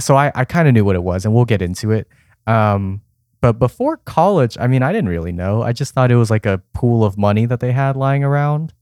So 0.00 0.16
I 0.16 0.32
I 0.34 0.46
kind 0.46 0.68
of 0.68 0.74
knew 0.74 0.86
what 0.86 0.96
it 0.96 1.02
was, 1.04 1.26
and 1.26 1.34
we'll 1.34 1.44
get 1.44 1.60
into 1.60 1.90
it. 1.90 2.08
Um, 2.46 3.02
but 3.44 3.58
before 3.58 3.98
college, 3.98 4.56
I 4.58 4.66
mean, 4.68 4.82
I 4.82 4.90
didn't 4.90 5.10
really 5.10 5.30
know. 5.30 5.60
I 5.60 5.74
just 5.74 5.92
thought 5.92 6.10
it 6.10 6.16
was 6.16 6.30
like 6.30 6.46
a 6.46 6.62
pool 6.72 7.04
of 7.04 7.18
money 7.18 7.44
that 7.44 7.60
they 7.60 7.72
had 7.72 7.94
lying 7.94 8.24
around. 8.24 8.72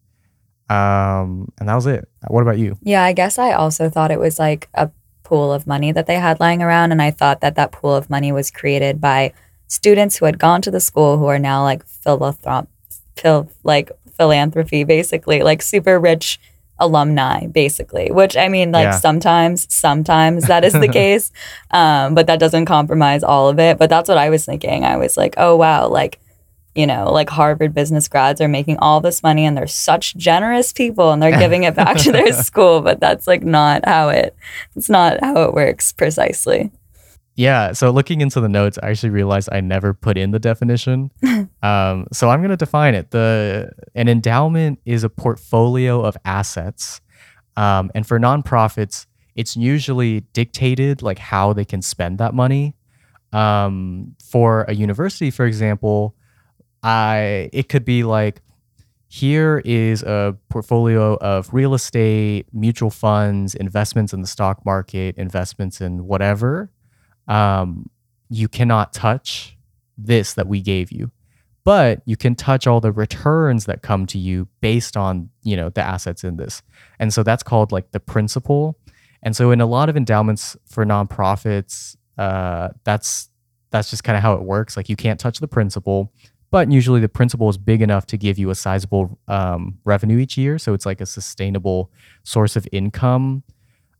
Um, 0.71 1.51
and 1.59 1.69
that 1.69 1.75
was 1.75 1.89
it. 1.89 2.09
What 2.29 2.43
about 2.43 2.61
you? 2.61 2.79
Yeah, 2.81 3.03
I 3.03 3.13
guess 3.13 3.41
I 3.41 3.55
also 3.55 3.91
thought 3.91 4.13
it 4.13 4.21
was 4.21 4.39
like 4.39 4.69
a 4.75 4.89
pool 5.25 5.53
of 5.53 5.67
money 5.67 5.91
that 5.91 6.07
they 6.07 6.15
had 6.15 6.39
lying 6.39 6.63
around. 6.63 6.93
And 6.93 7.03
I 7.03 7.11
thought 7.11 7.41
that 7.41 7.57
that 7.57 7.73
pool 7.73 7.93
of 7.93 8.09
money 8.09 8.31
was 8.31 8.53
created 8.53 9.01
by 9.01 9.33
students 9.67 10.19
who 10.19 10.27
had 10.27 10.39
gone 10.39 10.63
to 10.63 10.71
the 10.71 10.79
school 10.79 11.19
who 11.19 11.27
are 11.27 11.41
now 11.41 11.65
like 11.65 11.85
philanthrop, 11.85 12.69
phil, 13.17 13.51
like 13.65 13.91
philanthropy, 14.17 14.85
basically, 14.85 15.43
like 15.43 15.61
super 15.61 15.99
rich 15.99 16.39
alumni, 16.83 17.47
basically. 17.47 18.11
Which 18.11 18.37
I 18.37 18.49
mean, 18.49 18.73
like 18.73 18.85
Yeah. 18.85 18.99
sometimes, 18.99 19.67
sometimes 19.73 20.47
that 20.49 20.65
is 20.65 20.73
the 20.75 20.89
case, 21.01 21.31
um, 21.71 22.15
but 22.15 22.27
that 22.27 22.39
doesn't 22.41 22.67
compromise 22.67 23.23
all 23.23 23.49
of 23.49 23.59
it. 23.59 23.79
But 23.79 23.89
that's 23.91 24.09
what 24.09 24.19
I 24.19 24.29
was 24.31 24.45
thinking. 24.45 24.85
I 24.85 24.97
was 24.97 25.17
like, 25.17 25.35
oh 25.37 25.57
wow, 25.57 25.89
like 25.89 26.19
you 26.75 26.87
know, 26.87 27.13
like 27.13 27.29
Harvard 27.29 27.75
business 27.75 28.09
grads 28.09 28.41
are 28.41 28.49
making 28.49 28.79
all 28.79 29.01
this 29.03 29.23
money 29.23 29.45
and 29.45 29.55
they're 29.55 29.67
such 29.67 30.17
generous 30.17 30.73
people 30.73 31.13
and 31.13 31.23
they're 31.23 31.39
giving 31.39 31.65
it 31.65 31.75
back 31.75 31.99
to 31.99 32.11
their 32.13 32.33
school, 32.49 32.81
but 32.81 32.99
that's 32.99 33.27
like 33.27 33.43
not 33.43 33.85
how 33.85 34.09
it 34.09 34.35
it's 34.75 34.89
not 34.89 35.21
how 35.23 35.43
it 35.43 35.53
works 35.53 35.93
precisely. 35.93 36.71
Yeah, 37.35 37.73
so 37.73 37.91
looking 37.91 38.21
into 38.21 38.41
the 38.41 38.49
notes, 38.49 38.79
I 38.83 38.91
actually 38.91 39.11
realized 39.11 39.49
I 39.51 39.61
never 39.61 39.95
put 39.95 40.19
in 40.19 40.33
the 40.33 40.39
definition. 40.39 41.11
um, 41.63 42.07
so 42.13 42.29
I'm 42.29 42.41
going 42.41 42.51
to 42.51 42.57
define 42.57 42.95
it. 42.95 43.11
The 43.11 43.73
an 43.95 44.09
endowment 44.09 44.81
is 44.85 45.03
a 45.03 45.09
portfolio 45.09 46.03
of 46.03 46.17
assets, 46.25 47.01
um, 47.57 47.91
and 47.95 48.07
for 48.07 48.19
nonprofits, 48.21 49.07
it's 49.35 49.57
usually 49.57 50.21
dictated 50.33 51.01
like 51.03 51.19
how 51.19 51.53
they 51.55 51.65
can 51.65 51.81
spend 51.81 52.19
that 52.19 52.35
money. 52.35 52.77
Um, 53.33 54.15
for 54.23 54.65
a 54.69 54.75
university, 54.75 55.31
for 55.31 55.47
example, 55.47 56.15
I 56.83 57.49
it 57.53 57.71
could 57.71 57.87
be 57.87 58.05
like 58.05 58.43
here 59.09 59.63
is 59.65 60.03
a 60.03 60.37
portfolio 60.49 61.17
of 61.17 61.53
real 61.53 61.75
estate, 61.75 62.47
mutual 62.53 62.91
funds, 62.91 63.55
investments 63.55 64.13
in 64.13 64.21
the 64.21 64.27
stock 64.27 64.65
market, 64.65 65.17
investments 65.17 65.81
in 65.81 66.07
whatever. 66.07 66.71
Um, 67.29 67.91
you 68.29 68.49
cannot 68.49 68.93
touch 68.93 69.57
this 69.99 70.35
that 70.35 70.47
we 70.47 70.61
gave 70.61 70.91
you, 70.91 71.11
but 71.65 72.03
you 72.07 72.17
can 72.17 72.35
touch 72.35 72.67
all 72.67 72.81
the 72.81 72.93
returns 72.93 73.67
that 73.67 73.83
come 73.83 74.07
to 74.07 74.19
you 74.19 74.49
based 74.61 74.97
on 74.97 75.31
you 75.43 75.57
know 75.57 75.69
the 75.69 75.83
assets 75.83 76.25
in 76.25 76.37
this, 76.37 76.63
and 76.99 77.13
so 77.13 77.23
that's 77.23 77.43
called 77.43 77.73
like 77.73 77.91
the 77.93 78.01
principal. 78.01 78.79
And 79.25 79.37
so 79.37 79.53
in 79.53 79.61
a 79.61 79.67
lot 79.67 79.89
of 79.89 79.97
endowments 79.97 80.57
for 80.67 80.85
nonprofits, 80.85 81.97
uh, 82.19 82.71
that's 82.85 83.29
that's 83.71 83.91
just 83.91 84.05
kind 84.05 84.17
of 84.17 84.23
how 84.23 84.35
it 84.35 84.43
works. 84.43 84.77
Like 84.77 84.89
you 84.89 84.97
can't 84.97 85.19
touch 85.19 85.39
the 85.39 85.49
principal, 85.49 86.13
but 86.51 86.71
usually 86.71 87.01
the 87.01 87.09
principal 87.09 87.49
is 87.49 87.57
big 87.57 87.83
enough 87.83 88.07
to 88.07 88.17
give 88.17 88.39
you 88.39 88.51
a 88.51 88.55
sizable 88.55 89.19
um, 89.27 89.79
revenue 89.85 90.19
each 90.19 90.37
year. 90.37 90.59
So 90.59 90.75
it's 90.75 90.87
like 90.87 91.01
a 91.01 91.07
sustainable 91.07 91.91
source 92.25 92.57
of 92.57 92.69
income. 92.71 93.43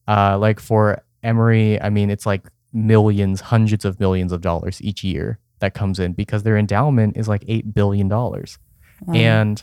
Uh, 0.07 0.37
like 0.39 0.61
for 0.61 1.03
Emory, 1.23 1.81
I 1.81 1.89
mean, 1.89 2.11
it's 2.11 2.27
like 2.27 2.43
millions, 2.73 3.41
hundreds 3.41 3.85
of 3.85 4.01
millions 4.01 4.33
of 4.33 4.41
dollars 4.41 4.81
each 4.83 5.05
year 5.05 5.39
that 5.61 5.75
comes 5.75 5.99
in 5.99 6.13
because 6.13 6.43
their 6.43 6.57
endowment 6.57 7.17
is 7.17 7.29
like 7.29 7.43
$8 7.43 7.73
billion. 7.75 8.09
Wow. 8.09 8.47
And 9.15 9.63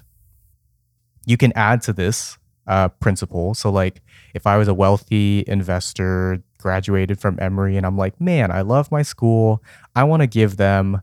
you 1.26 1.38
can 1.38 1.52
add 1.56 1.82
to 1.84 1.94
this 1.94 2.38
uh, 2.68 2.88
principal. 2.88 3.54
So, 3.54 3.70
like, 3.70 4.02
if 4.34 4.48
I 4.48 4.58
was 4.58 4.68
a 4.68 4.74
wealthy 4.74 5.44
investor, 5.48 6.42
graduated 6.58 7.20
from 7.20 7.38
Emory, 7.40 7.78
and 7.78 7.86
I'm 7.86 7.98
like, 7.98 8.20
man, 8.22 8.52
I 8.52 8.62
love 8.62 8.92
my 8.92 9.02
school. 9.02 9.64
I 9.96 10.04
want 10.04 10.22
to 10.22 10.28
give 10.28 10.58
them 10.58 11.02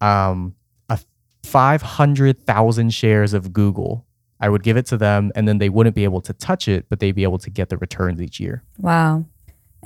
um, 0.00 0.54
a 0.88 0.98
500,000 1.42 2.90
shares 2.92 3.32
of 3.32 3.52
Google. 3.52 4.04
I 4.40 4.50
would 4.50 4.62
give 4.62 4.76
it 4.76 4.86
to 4.86 4.98
them, 4.98 5.32
and 5.34 5.48
then 5.48 5.58
they 5.58 5.70
wouldn't 5.70 5.96
be 5.96 6.04
able 6.04 6.20
to 6.20 6.32
touch 6.34 6.68
it, 6.68 6.86
but 6.90 7.00
they'd 7.00 7.12
be 7.12 7.22
able 7.22 7.38
to 7.38 7.50
get 7.50 7.70
the 7.70 7.78
returns 7.78 8.20
each 8.20 8.38
year. 8.38 8.62
Wow. 8.78 9.24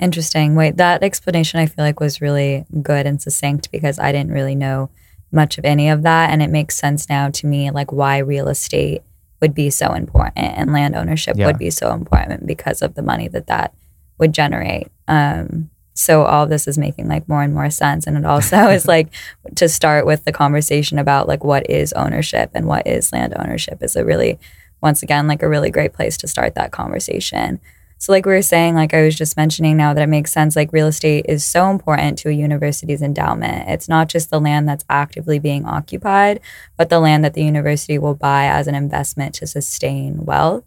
Interesting. 0.01 0.55
Wait, 0.55 0.77
that 0.77 1.03
explanation 1.03 1.59
I 1.59 1.67
feel 1.67 1.85
like 1.85 1.99
was 1.99 2.21
really 2.21 2.65
good 2.81 3.05
and 3.05 3.21
succinct 3.21 3.71
because 3.71 3.99
I 3.99 4.11
didn't 4.11 4.31
really 4.31 4.55
know 4.55 4.89
much 5.31 5.59
of 5.59 5.63
any 5.63 5.89
of 5.89 6.01
that. 6.01 6.31
And 6.31 6.41
it 6.41 6.49
makes 6.49 6.75
sense 6.75 7.07
now 7.07 7.29
to 7.29 7.45
me, 7.47 7.69
like 7.69 7.91
why 7.91 8.17
real 8.17 8.47
estate 8.47 9.03
would 9.41 9.53
be 9.53 9.69
so 9.69 9.93
important 9.93 10.57
and 10.57 10.73
land 10.73 10.95
ownership 10.95 11.37
yeah. 11.37 11.45
would 11.45 11.57
be 11.57 11.69
so 11.69 11.93
important 11.93 12.47
because 12.47 12.81
of 12.81 12.95
the 12.95 13.01
money 13.03 13.27
that 13.27 13.47
that 13.47 13.73
would 14.17 14.33
generate. 14.33 14.87
Um, 15.07 15.69
so 15.93 16.23
all 16.23 16.47
this 16.47 16.67
is 16.67 16.77
making 16.77 17.07
like 17.07 17.29
more 17.29 17.43
and 17.43 17.53
more 17.53 17.69
sense. 17.69 18.07
And 18.07 18.17
it 18.17 18.25
also 18.25 18.57
is 18.69 18.87
like 18.87 19.09
to 19.55 19.69
start 19.69 20.05
with 20.07 20.25
the 20.25 20.31
conversation 20.31 20.97
about 20.97 21.27
like 21.27 21.43
what 21.43 21.69
is 21.69 21.93
ownership 21.93 22.49
and 22.55 22.65
what 22.65 22.87
is 22.87 23.13
land 23.13 23.35
ownership 23.37 23.83
is 23.83 23.95
a 23.95 24.03
really, 24.03 24.39
once 24.81 25.03
again, 25.03 25.27
like 25.27 25.43
a 25.43 25.49
really 25.49 25.69
great 25.69 25.93
place 25.93 26.17
to 26.17 26.27
start 26.27 26.55
that 26.55 26.71
conversation. 26.71 27.59
So, 28.01 28.11
like 28.11 28.25
we 28.25 28.31
were 28.31 28.41
saying, 28.41 28.73
like 28.73 28.95
I 28.95 29.03
was 29.03 29.15
just 29.15 29.37
mentioning 29.37 29.77
now 29.77 29.93
that 29.93 30.01
it 30.01 30.07
makes 30.07 30.31
sense, 30.31 30.55
like 30.55 30.73
real 30.73 30.87
estate 30.87 31.27
is 31.29 31.45
so 31.45 31.69
important 31.69 32.17
to 32.17 32.29
a 32.29 32.31
university's 32.31 33.03
endowment. 33.03 33.69
It's 33.69 33.87
not 33.87 34.09
just 34.09 34.31
the 34.31 34.41
land 34.41 34.67
that's 34.67 34.83
actively 34.89 35.37
being 35.37 35.67
occupied, 35.67 36.39
but 36.77 36.89
the 36.89 36.99
land 36.99 37.23
that 37.23 37.35
the 37.35 37.43
university 37.43 37.99
will 37.99 38.15
buy 38.15 38.45
as 38.45 38.65
an 38.65 38.73
investment 38.73 39.35
to 39.35 39.45
sustain 39.45 40.25
wealth. 40.25 40.63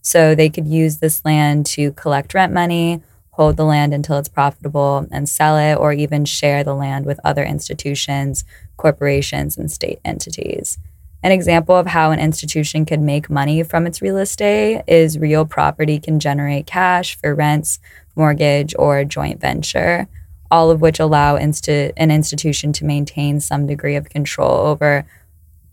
So, 0.00 0.34
they 0.34 0.48
could 0.48 0.66
use 0.66 0.96
this 0.96 1.22
land 1.26 1.66
to 1.66 1.92
collect 1.92 2.32
rent 2.32 2.54
money, 2.54 3.02
hold 3.32 3.58
the 3.58 3.66
land 3.66 3.92
until 3.92 4.16
it's 4.16 4.30
profitable, 4.30 5.06
and 5.10 5.28
sell 5.28 5.58
it, 5.58 5.74
or 5.74 5.92
even 5.92 6.24
share 6.24 6.64
the 6.64 6.74
land 6.74 7.04
with 7.04 7.20
other 7.22 7.44
institutions, 7.44 8.46
corporations, 8.78 9.58
and 9.58 9.70
state 9.70 10.00
entities. 10.06 10.78
An 11.22 11.32
example 11.32 11.76
of 11.76 11.86
how 11.86 12.12
an 12.12 12.20
institution 12.20 12.84
could 12.84 13.00
make 13.00 13.28
money 13.28 13.62
from 13.64 13.86
its 13.86 14.00
real 14.00 14.18
estate 14.18 14.82
is 14.86 15.18
real 15.18 15.44
property 15.44 15.98
can 15.98 16.20
generate 16.20 16.66
cash 16.66 17.16
for 17.16 17.34
rents, 17.34 17.80
mortgage, 18.14 18.74
or 18.78 19.04
joint 19.04 19.40
venture, 19.40 20.06
all 20.50 20.70
of 20.70 20.80
which 20.80 21.00
allow 21.00 21.36
insti- 21.36 21.92
an 21.96 22.10
institution 22.10 22.72
to 22.74 22.84
maintain 22.84 23.40
some 23.40 23.66
degree 23.66 23.96
of 23.96 24.08
control 24.08 24.66
over 24.66 25.04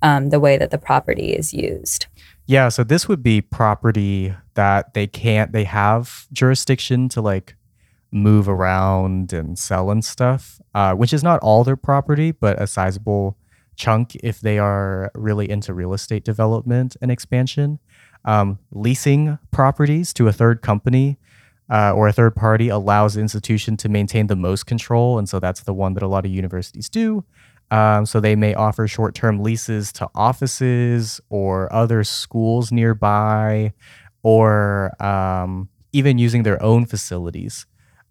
um, 0.01 0.29
the 0.29 0.39
way 0.39 0.57
that 0.57 0.71
the 0.71 0.77
property 0.77 1.33
is 1.33 1.53
used. 1.53 2.07
Yeah, 2.47 2.69
so 2.69 2.83
this 2.83 3.07
would 3.07 3.23
be 3.23 3.41
property 3.41 4.33
that 4.55 4.93
they 4.93 5.07
can't, 5.07 5.51
they 5.51 5.63
have 5.63 6.27
jurisdiction 6.31 7.09
to 7.09 7.21
like 7.21 7.55
move 8.11 8.47
around 8.47 9.33
and 9.33 9.57
sell 9.59 9.91
and 9.91 10.03
stuff, 10.03 10.59
uh, 10.73 10.93
which 10.93 11.13
is 11.13 11.23
not 11.23 11.39
all 11.41 11.63
their 11.63 11.75
property, 11.75 12.31
but 12.31 12.59
a 12.61 12.67
sizable 12.67 13.37
chunk 13.75 14.15
if 14.15 14.39
they 14.39 14.57
are 14.59 15.11
really 15.15 15.49
into 15.49 15.73
real 15.73 15.93
estate 15.93 16.23
development 16.23 16.95
and 17.01 17.11
expansion. 17.11 17.79
Um, 18.23 18.59
leasing 18.71 19.37
properties 19.51 20.13
to 20.13 20.27
a 20.27 20.33
third 20.33 20.61
company 20.61 21.19
uh, 21.69 21.93
or 21.93 22.07
a 22.07 22.13
third 22.13 22.35
party 22.35 22.69
allows 22.69 23.15
the 23.15 23.21
institution 23.21 23.77
to 23.77 23.89
maintain 23.89 24.27
the 24.27 24.35
most 24.35 24.65
control. 24.65 25.17
And 25.17 25.27
so 25.27 25.39
that's 25.39 25.61
the 25.61 25.73
one 25.73 25.93
that 25.93 26.03
a 26.03 26.07
lot 26.07 26.25
of 26.25 26.31
universities 26.31 26.89
do. 26.89 27.23
Um, 27.71 28.05
so 28.05 28.19
they 28.19 28.35
may 28.35 28.53
offer 28.53 28.87
short 28.87 29.15
term 29.15 29.41
leases 29.41 29.91
to 29.93 30.07
offices 30.13 31.19
or 31.29 31.71
other 31.73 32.03
schools 32.03 32.71
nearby, 32.71 33.73
or 34.21 34.91
um, 35.03 35.69
even 35.91 36.17
using 36.17 36.43
their 36.43 36.61
own 36.61 36.85
facilities 36.85 37.65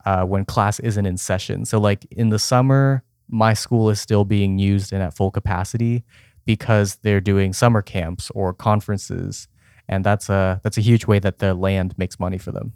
uh, 0.04 0.24
when 0.24 0.44
class 0.44 0.80
isn't 0.80 1.06
in 1.06 1.16
session. 1.16 1.64
So, 1.64 1.78
like 1.78 2.04
in 2.10 2.30
the 2.30 2.38
summer, 2.38 3.04
my 3.28 3.54
school 3.54 3.90
is 3.90 4.00
still 4.00 4.24
being 4.24 4.58
used 4.58 4.92
and 4.92 5.02
at 5.02 5.14
full 5.14 5.30
capacity 5.30 6.04
because 6.44 6.96
they're 6.96 7.20
doing 7.20 7.52
summer 7.52 7.82
camps 7.82 8.30
or 8.34 8.52
conferences. 8.52 9.48
And 9.88 10.04
that's 10.04 10.28
a 10.28 10.60
that's 10.62 10.78
a 10.78 10.80
huge 10.80 11.06
way 11.06 11.18
that 11.18 11.38
the 11.38 11.54
land 11.54 11.94
makes 11.98 12.18
money 12.18 12.38
for 12.38 12.52
them. 12.52 12.72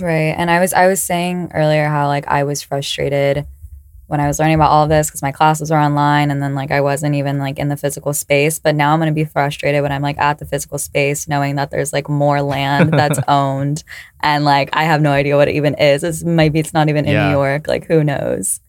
Right. 0.00 0.34
And 0.36 0.50
i 0.50 0.60
was 0.60 0.72
i 0.72 0.88
was 0.88 1.00
saying 1.00 1.50
earlier 1.54 1.88
how 1.88 2.08
like 2.08 2.26
i 2.26 2.42
was 2.42 2.62
frustrated 2.62 3.46
when 4.06 4.18
i 4.18 4.26
was 4.26 4.40
learning 4.40 4.56
about 4.56 4.70
all 4.70 4.82
of 4.82 4.88
this 4.88 5.08
because 5.08 5.22
my 5.22 5.30
classes 5.30 5.70
were 5.70 5.78
online 5.78 6.32
and 6.32 6.42
then 6.42 6.54
like 6.54 6.72
i 6.72 6.80
wasn't 6.80 7.14
even 7.14 7.38
like 7.38 7.58
in 7.58 7.68
the 7.68 7.76
physical 7.76 8.12
space. 8.12 8.58
But 8.58 8.74
now 8.74 8.92
i'm 8.92 8.98
going 8.98 9.08
to 9.08 9.14
be 9.14 9.24
frustrated 9.24 9.82
when 9.82 9.92
i'm 9.92 10.02
like 10.02 10.18
at 10.18 10.38
the 10.38 10.46
physical 10.46 10.78
space 10.78 11.28
knowing 11.28 11.54
that 11.56 11.70
there's 11.70 11.92
like 11.92 12.08
more 12.08 12.42
land 12.42 12.92
that's 12.92 13.20
owned. 13.28 13.84
And 14.20 14.44
like 14.44 14.70
i 14.72 14.84
have 14.84 15.00
no 15.00 15.12
idea 15.12 15.36
what 15.36 15.48
it 15.48 15.54
even 15.54 15.74
is. 15.74 16.02
It's 16.02 16.24
maybe 16.24 16.58
it's 16.58 16.74
not 16.74 16.88
even 16.88 17.04
in 17.06 17.12
yeah. 17.12 17.28
new 17.28 17.36
york. 17.36 17.68
Like 17.68 17.86
who 17.86 18.02
knows 18.02 18.60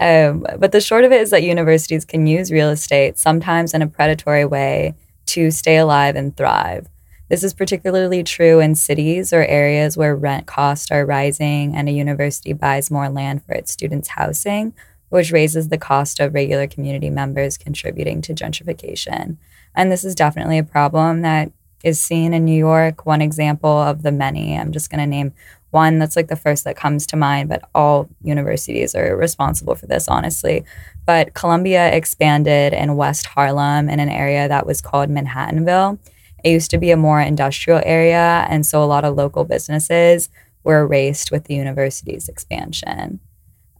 um, 0.00 0.46
but 0.58 0.72
the 0.72 0.80
short 0.80 1.04
of 1.04 1.12
it 1.12 1.20
is 1.20 1.30
that 1.30 1.42
universities 1.42 2.04
can 2.04 2.26
use 2.26 2.50
real 2.50 2.70
estate 2.70 3.18
sometimes 3.18 3.74
in 3.74 3.82
a 3.82 3.86
predatory 3.86 4.44
way 4.44 4.94
to 5.26 5.50
stay 5.50 5.76
alive 5.76 6.16
and 6.16 6.36
thrive. 6.36 6.88
This 7.28 7.44
is 7.44 7.54
particularly 7.54 8.24
true 8.24 8.58
in 8.58 8.74
cities 8.74 9.32
or 9.32 9.44
areas 9.44 9.96
where 9.96 10.16
rent 10.16 10.46
costs 10.46 10.90
are 10.90 11.06
rising 11.06 11.76
and 11.76 11.88
a 11.88 11.92
university 11.92 12.52
buys 12.52 12.90
more 12.90 13.08
land 13.08 13.44
for 13.44 13.52
its 13.52 13.70
students' 13.70 14.08
housing, 14.08 14.74
which 15.10 15.30
raises 15.30 15.68
the 15.68 15.78
cost 15.78 16.18
of 16.18 16.34
regular 16.34 16.66
community 16.66 17.10
members 17.10 17.56
contributing 17.56 18.20
to 18.22 18.34
gentrification. 18.34 19.36
And 19.76 19.92
this 19.92 20.02
is 20.02 20.16
definitely 20.16 20.58
a 20.58 20.64
problem 20.64 21.20
that 21.20 21.52
is 21.84 22.00
seen 22.00 22.34
in 22.34 22.44
New 22.44 22.58
York. 22.58 23.06
One 23.06 23.22
example 23.22 23.70
of 23.70 24.02
the 24.02 24.12
many, 24.12 24.58
I'm 24.58 24.72
just 24.72 24.90
going 24.90 25.00
to 25.00 25.06
name 25.06 25.32
one 25.70 25.98
that's 25.98 26.16
like 26.16 26.28
the 26.28 26.36
first 26.36 26.64
that 26.64 26.76
comes 26.76 27.06
to 27.08 27.16
mind, 27.16 27.48
but 27.48 27.62
all 27.74 28.08
universities 28.22 28.94
are 28.94 29.16
responsible 29.16 29.74
for 29.74 29.86
this, 29.86 30.08
honestly. 30.08 30.64
But 31.06 31.34
Columbia 31.34 31.92
expanded 31.92 32.72
in 32.72 32.96
West 32.96 33.26
Harlem 33.26 33.88
in 33.88 34.00
an 34.00 34.08
area 34.08 34.48
that 34.48 34.66
was 34.66 34.80
called 34.80 35.10
Manhattanville. 35.10 35.98
It 36.44 36.50
used 36.50 36.70
to 36.70 36.78
be 36.78 36.90
a 36.90 36.96
more 36.96 37.20
industrial 37.20 37.82
area, 37.84 38.46
and 38.48 38.64
so 38.64 38.82
a 38.82 38.86
lot 38.86 39.04
of 39.04 39.14
local 39.14 39.44
businesses 39.44 40.28
were 40.64 40.80
erased 40.80 41.30
with 41.30 41.44
the 41.44 41.54
university's 41.54 42.28
expansion. 42.28 43.20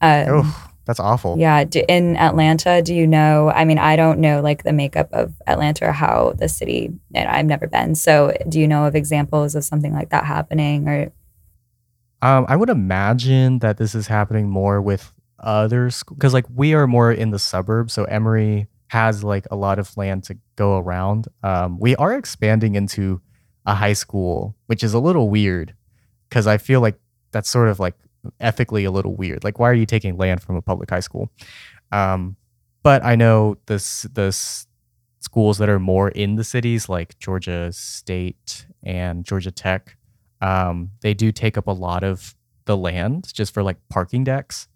Um, 0.00 0.26
oh, 0.28 0.70
that's 0.86 1.00
awful. 1.00 1.38
Yeah. 1.38 1.64
In 1.88 2.16
Atlanta, 2.16 2.82
do 2.82 2.94
you 2.94 3.06
know? 3.06 3.50
I 3.50 3.64
mean, 3.64 3.78
I 3.78 3.96
don't 3.96 4.18
know 4.18 4.40
like 4.40 4.64
the 4.64 4.72
makeup 4.72 5.08
of 5.12 5.34
Atlanta 5.46 5.88
or 5.88 5.92
how 5.92 6.34
the 6.36 6.48
city, 6.48 6.90
and 7.14 7.28
I've 7.28 7.46
never 7.46 7.66
been. 7.66 7.94
So, 7.94 8.36
do 8.48 8.58
you 8.58 8.66
know 8.66 8.86
of 8.86 8.94
examples 8.94 9.54
of 9.54 9.64
something 9.64 9.92
like 9.92 10.10
that 10.10 10.24
happening 10.24 10.88
or? 10.88 11.12
Um, 12.22 12.44
I 12.48 12.56
would 12.56 12.68
imagine 12.68 13.60
that 13.60 13.78
this 13.78 13.94
is 13.94 14.06
happening 14.06 14.48
more 14.48 14.80
with 14.82 15.12
other 15.38 15.90
schools 15.90 16.16
because, 16.18 16.34
like, 16.34 16.46
we 16.54 16.74
are 16.74 16.86
more 16.86 17.10
in 17.10 17.30
the 17.30 17.38
suburbs. 17.38 17.92
So 17.92 18.04
Emory 18.04 18.68
has 18.88 19.22
like 19.22 19.46
a 19.52 19.56
lot 19.56 19.78
of 19.78 19.96
land 19.96 20.24
to 20.24 20.36
go 20.56 20.76
around. 20.76 21.28
Um, 21.44 21.78
we 21.78 21.94
are 21.96 22.12
expanding 22.12 22.74
into 22.74 23.20
a 23.64 23.74
high 23.74 23.92
school, 23.92 24.56
which 24.66 24.82
is 24.82 24.94
a 24.94 24.98
little 24.98 25.30
weird 25.30 25.74
because 26.28 26.48
I 26.48 26.58
feel 26.58 26.80
like 26.80 26.98
that's 27.30 27.48
sort 27.48 27.68
of 27.68 27.78
like 27.78 27.94
ethically 28.40 28.84
a 28.84 28.90
little 28.90 29.14
weird. 29.14 29.44
Like, 29.44 29.60
why 29.60 29.70
are 29.70 29.74
you 29.74 29.86
taking 29.86 30.16
land 30.16 30.42
from 30.42 30.56
a 30.56 30.62
public 30.62 30.90
high 30.90 31.00
school? 31.00 31.30
Um, 31.92 32.36
but 32.82 33.04
I 33.04 33.14
know 33.14 33.58
this 33.66 34.02
this 34.12 34.66
schools 35.20 35.58
that 35.58 35.68
are 35.68 35.78
more 35.78 36.08
in 36.08 36.34
the 36.34 36.44
cities, 36.44 36.88
like 36.88 37.16
Georgia 37.18 37.70
State 37.72 38.66
and 38.82 39.24
Georgia 39.24 39.52
Tech, 39.52 39.96
um, 40.40 40.90
they 41.00 41.14
do 41.14 41.32
take 41.32 41.58
up 41.58 41.66
a 41.66 41.72
lot 41.72 42.02
of 42.02 42.34
the 42.64 42.76
land 42.76 43.32
just 43.32 43.52
for 43.52 43.62
like 43.62 43.76
parking 43.88 44.24
decks, 44.24 44.68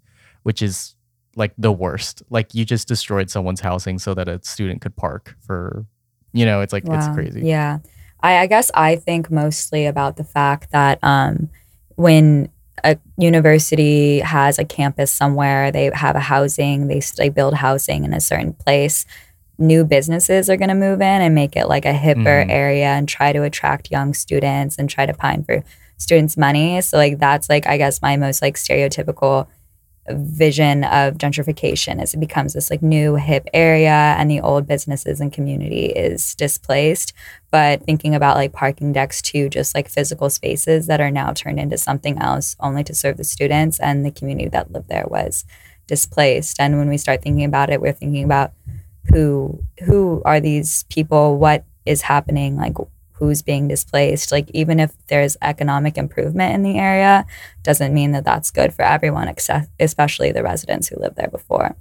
which 0.43 0.63
is 0.63 0.97
like 1.37 1.53
the 1.59 1.73
worst. 1.73 2.23
Like 2.31 2.55
you 2.55 2.65
just 2.65 2.89
destroyed 2.89 3.31
someone's 3.31 3.61
housing 3.61 3.99
so 3.99 4.15
that 4.15 4.29
a 4.29 4.43
student 4.43 4.81
could 4.81 4.97
park 4.97 5.37
for, 5.41 5.87
you 6.33 6.45
know, 6.45 6.61
it's 6.61 6.73
like 6.73 6.85
it's 6.87 7.09
crazy. 7.09 7.43
Yeah. 7.43 7.79
I, 8.21 8.39
I 8.39 8.47
guess 8.47 8.71
I 8.75 8.97
think 8.97 9.31
mostly 9.31 9.87
about 9.87 10.17
the 10.17 10.25
fact 10.25 10.71
that 10.73 10.99
um, 11.03 11.51
when 11.97 12.51
a 12.83 12.99
university 13.17 14.21
has 14.21 14.59
a 14.59 14.65
campus 14.65 15.13
somewhere, 15.13 15.71
they 15.71 15.91
have 15.95 16.17
a 16.17 16.21
housing, 16.21 16.89
they, 16.89 17.01
they 17.17 17.29
build 17.29 17.55
housing 17.55 18.05
in 18.05 18.13
a 18.13 18.21
certain 18.21 18.53
place. 18.53 19.07
New 19.59 19.85
businesses 19.85 20.51
are 20.51 20.57
going 20.57 20.69
to 20.69 20.75
move 20.75 21.01
in 21.01 21.21
and 21.23 21.35
make 21.35 21.55
it 21.57 21.67
like 21.69 21.85
a 21.85 21.93
hipper 21.93 22.45
Mhm. 22.45 22.51
area 22.51 22.87
and 22.89 23.09
try 23.09 23.33
to 23.33 23.43
attract 23.43 23.91
young 23.91 24.13
students 24.15 24.77
and 24.77 24.91
try 24.91 25.07
to 25.07 25.15
pine 25.15 25.45
for 25.45 25.63
students' 25.97 26.37
money. 26.37 26.81
So, 26.81 26.97
like, 26.97 27.19
that's 27.19 27.49
like, 27.49 27.67
I 27.67 27.77
guess, 27.79 28.03
my 28.03 28.17
most 28.17 28.43
like 28.43 28.57
stereotypical 28.57 29.47
vision 30.11 30.85
of 30.85 31.15
gentrification 31.15 31.99
as 31.99 32.13
it 32.13 32.19
becomes 32.21 32.53
this 32.53 32.69
like 32.71 32.83
new 32.83 33.15
hip 33.15 33.49
area 33.55 34.15
and 34.19 34.31
the 34.31 34.39
old 34.39 34.67
businesses 34.67 35.19
and 35.19 35.33
community 35.33 35.87
is 35.87 36.35
displaced 36.35 37.15
but 37.51 37.83
thinking 37.85 38.15
about 38.15 38.37
like 38.37 38.53
parking 38.53 38.93
decks 38.93 39.23
too 39.23 39.49
just 39.49 39.75
like 39.75 39.89
physical 39.89 40.29
spaces 40.29 40.89
that 40.89 41.01
are 41.01 41.11
now 41.11 41.33
turned 41.33 41.59
into 41.59 41.79
something 41.79 42.19
else 42.19 42.55
only 42.61 42.85
to 42.85 42.95
serve 42.95 43.17
the 43.17 43.25
students 43.25 43.81
and 43.81 44.05
the 44.05 44.11
community 44.11 44.47
that 44.47 44.71
lived 44.71 44.91
there 44.91 45.07
was 45.09 45.47
displaced 45.87 46.61
and 46.61 46.77
when 46.77 46.91
we 46.91 46.99
start 46.99 47.23
thinking 47.23 47.45
about 47.47 47.71
it 47.71 47.81
we're 47.81 47.91
thinking 47.91 48.25
about 48.25 48.53
who 49.13 49.63
who 49.85 50.23
are 50.25 50.41
these 50.41 50.85
people? 50.85 51.39
What 51.39 51.65
is 51.85 52.03
happening? 52.03 52.57
Like 52.57 52.77
who's 53.13 53.43
being 53.43 53.69
displaced? 53.69 54.33
Like 54.33 54.51
even 54.53 54.81
if 54.81 54.95
there's 55.07 55.37
economic 55.43 55.97
improvement 55.97 56.55
in 56.55 56.63
the 56.63 56.79
area 56.79 57.27
doesn't 57.63 57.95
mean 57.95 58.13
that 58.13 58.25
that's 58.25 58.51
good 58.51 58.73
for 58.75 58.83
everyone 58.83 59.29
except 59.29 59.69
especially 59.79 60.33
the 60.33 60.43
residents 60.43 60.89
who 60.89 61.01
lived 61.01 61.17
there 61.17 61.29
before. 61.29 61.77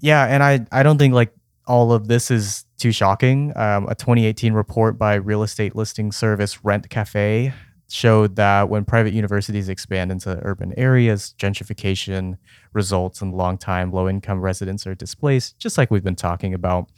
Yeah, 0.00 0.24
and 0.26 0.42
I 0.42 0.66
I 0.70 0.82
don't 0.82 0.98
think 0.98 1.14
like 1.14 1.32
all 1.66 1.92
of 1.92 2.08
this 2.08 2.30
is 2.30 2.64
too 2.78 2.92
shocking. 2.92 3.52
Um, 3.56 3.86
a 3.88 3.94
2018 3.94 4.52
report 4.52 4.98
by 4.98 5.14
real 5.14 5.42
estate 5.42 5.76
listing 5.76 6.12
service 6.12 6.64
Rent 6.64 6.88
Cafe 6.88 7.52
showed 7.88 8.36
that 8.36 8.68
when 8.68 8.84
private 8.84 9.12
universities 9.12 9.68
expand 9.68 10.12
into 10.12 10.38
urban 10.42 10.74
areas, 10.76 11.34
gentrification 11.38 12.36
results 12.72 13.22
in 13.22 13.32
long 13.32 13.56
time 13.56 13.90
low 13.90 14.08
income 14.08 14.40
residents 14.40 14.86
are 14.86 14.94
displaced, 14.94 15.58
just 15.58 15.78
like 15.78 15.90
we've 15.90 16.04
been 16.04 16.16
talking 16.16 16.54
about. 16.54 16.90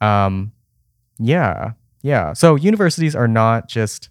Um, 0.00 0.52
yeah, 1.18 1.72
yeah. 2.02 2.32
So 2.32 2.56
universities 2.56 3.14
are 3.14 3.28
not 3.28 3.68
just 3.68 4.08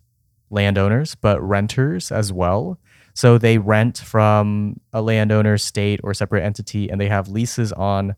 landowners, 0.49 1.15
but 1.15 1.41
renters 1.41 2.11
as 2.11 2.31
well. 2.31 2.79
So 3.13 3.37
they 3.37 3.57
rent 3.57 3.97
from 3.97 4.79
a 4.93 5.01
landowner, 5.01 5.57
state, 5.57 5.99
or 6.03 6.13
separate 6.13 6.43
entity, 6.43 6.89
and 6.89 7.01
they 7.01 7.09
have 7.09 7.27
leases 7.27 7.73
on 7.73 8.15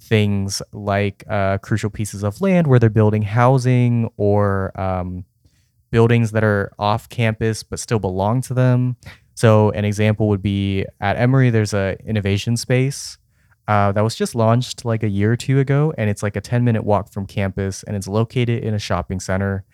things 0.00 0.60
like 0.72 1.24
uh, 1.30 1.58
crucial 1.58 1.88
pieces 1.88 2.22
of 2.22 2.40
land 2.40 2.66
where 2.66 2.78
they're 2.78 2.90
building 2.90 3.22
housing 3.22 4.10
or 4.16 4.78
um, 4.78 5.24
buildings 5.94 6.32
that 6.32 6.42
are 6.42 6.72
off 6.76 7.08
campus 7.08 7.62
but 7.62 7.78
still 7.78 8.00
belong 8.00 8.40
to 8.40 8.52
them. 8.52 8.96
So 9.34 9.70
an 9.70 9.84
example 9.84 10.26
would 10.26 10.42
be 10.42 10.84
at 11.00 11.16
Emory, 11.16 11.50
there's 11.50 11.72
a 11.72 11.96
innovation 12.04 12.56
space 12.56 13.16
uh, 13.68 13.92
that 13.92 14.02
was 14.02 14.16
just 14.16 14.34
launched 14.34 14.84
like 14.84 15.04
a 15.04 15.08
year 15.08 15.30
or 15.30 15.36
two 15.36 15.60
ago, 15.60 15.94
and 15.96 16.10
it's 16.10 16.20
like 16.20 16.34
a 16.34 16.40
10 16.40 16.64
minute 16.64 16.82
walk 16.82 17.12
from 17.12 17.26
campus, 17.26 17.84
and 17.84 17.94
it's 17.94 18.08
located 18.08 18.64
in 18.64 18.74
a 18.74 18.78
shopping 18.80 19.20
center 19.20 19.64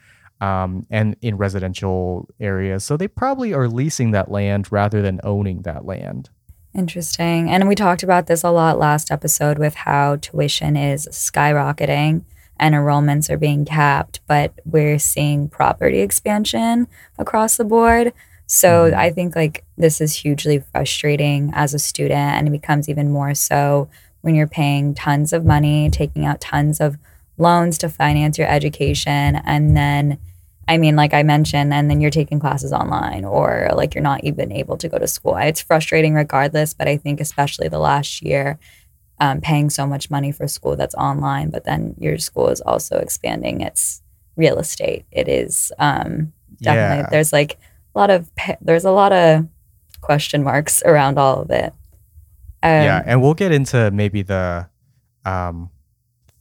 um, 0.43 0.87
and 0.91 1.17
in 1.23 1.39
residential 1.39 2.29
areas. 2.39 2.85
So 2.85 2.99
they 2.99 3.09
probably 3.09 3.55
are 3.55 3.67
leasing 3.67 4.11
that 4.11 4.31
land 4.31 4.71
rather 4.71 5.01
than 5.01 5.21
owning 5.25 5.63
that 5.63 5.87
land. 5.87 6.29
Interesting. 6.75 7.49
And 7.49 7.67
we 7.67 7.75
talked 7.75 8.03
about 8.03 8.27
this 8.27 8.45
a 8.45 8.51
lot 8.51 8.79
last 8.79 9.11
episode 9.11 9.59
with 9.59 9.75
how 9.75 10.17
tuition 10.17 10.77
is 10.77 11.09
skyrocketing 11.11 12.25
and 12.61 12.75
enrollments 12.75 13.29
are 13.31 13.37
being 13.39 13.65
capped, 13.65 14.21
but 14.29 14.53
we're 14.65 14.99
seeing 15.01 15.49
property 15.49 16.01
expansion 16.01 16.87
across 17.19 17.57
the 17.57 17.65
board. 17.65 18.13
So 18.47 18.91
Mhm. 18.91 18.95
I 18.95 19.11
think 19.11 19.35
like 19.35 19.65
this 19.77 20.01
is 20.01 20.15
hugely 20.15 20.59
frustrating 20.73 21.51
as 21.55 21.75
a 21.75 21.79
student 21.79 22.37
and 22.37 22.47
it 22.47 22.51
becomes 22.51 22.89
even 22.89 23.11
more 23.11 23.35
so 23.35 23.89
when 24.21 24.35
you're 24.35 24.47
paying 24.47 24.95
tons 24.95 25.33
of 25.33 25.45
money, 25.45 25.89
taking 25.91 26.27
out 26.27 26.41
tons 26.41 26.81
of 26.81 26.99
loans 27.39 27.79
to 27.79 27.89
finance 27.89 28.37
your 28.39 28.49
education 28.49 29.41
and 29.45 29.77
then 29.77 30.19
I 30.69 30.79
mean, 30.79 30.95
like 30.95 31.13
I 31.15 31.25
mentioned, 31.25 31.75
and 31.75 31.91
then 31.91 32.01
you're 32.01 32.13
taking 32.13 32.39
classes 32.39 32.73
online 32.73 33.25
or 33.25 33.71
like 33.75 33.93
you're 33.93 34.05
not 34.05 34.23
even 34.23 34.53
able 34.53 34.77
to 34.77 34.89
go 34.89 34.99
to 34.99 35.09
school. 35.09 35.37
It's 35.37 35.61
frustrating 35.61 36.15
regardless, 36.15 36.75
but 36.75 36.87
I 36.87 36.97
think 36.97 37.21
especially 37.21 37.67
the 37.67 37.81
last 37.81 38.23
year, 38.23 38.57
um, 39.21 39.41
paying 39.41 39.71
so 39.71 39.87
much 39.87 40.11
money 40.11 40.33
for 40.33 40.49
school 40.49 40.77
that's 40.77 40.95
online, 40.95 41.51
but 41.51 41.65
then 41.65 41.95
your 41.99 42.19
school 42.19 42.49
is 42.49 42.61
also 42.63 42.97
expanding 42.99 43.61
its 43.61 44.03
real 44.37 44.59
estate. 44.59 45.05
It 45.13 45.29
is 45.29 45.71
um, 45.79 46.33
definitely, 46.61 47.05
Yeah. 47.05 47.09
there's 47.11 47.33
like 47.33 47.59
a 47.95 47.99
lot 47.99 48.11
of, 48.11 48.31
there's 48.61 48.85
a 48.85 48.91
lot 48.91 49.13
of 49.13 49.47
question 50.01 50.43
marks 50.43 50.83
around 50.85 51.19
all 51.19 51.43
of 51.43 51.51
it. 51.51 51.73
Um, 52.63 52.71
yeah, 52.85 53.03
and 53.07 53.23
we'll 53.23 53.35
get 53.35 53.53
into 53.53 53.91
maybe 53.91 54.23
the 54.23 54.69
um 55.25 55.71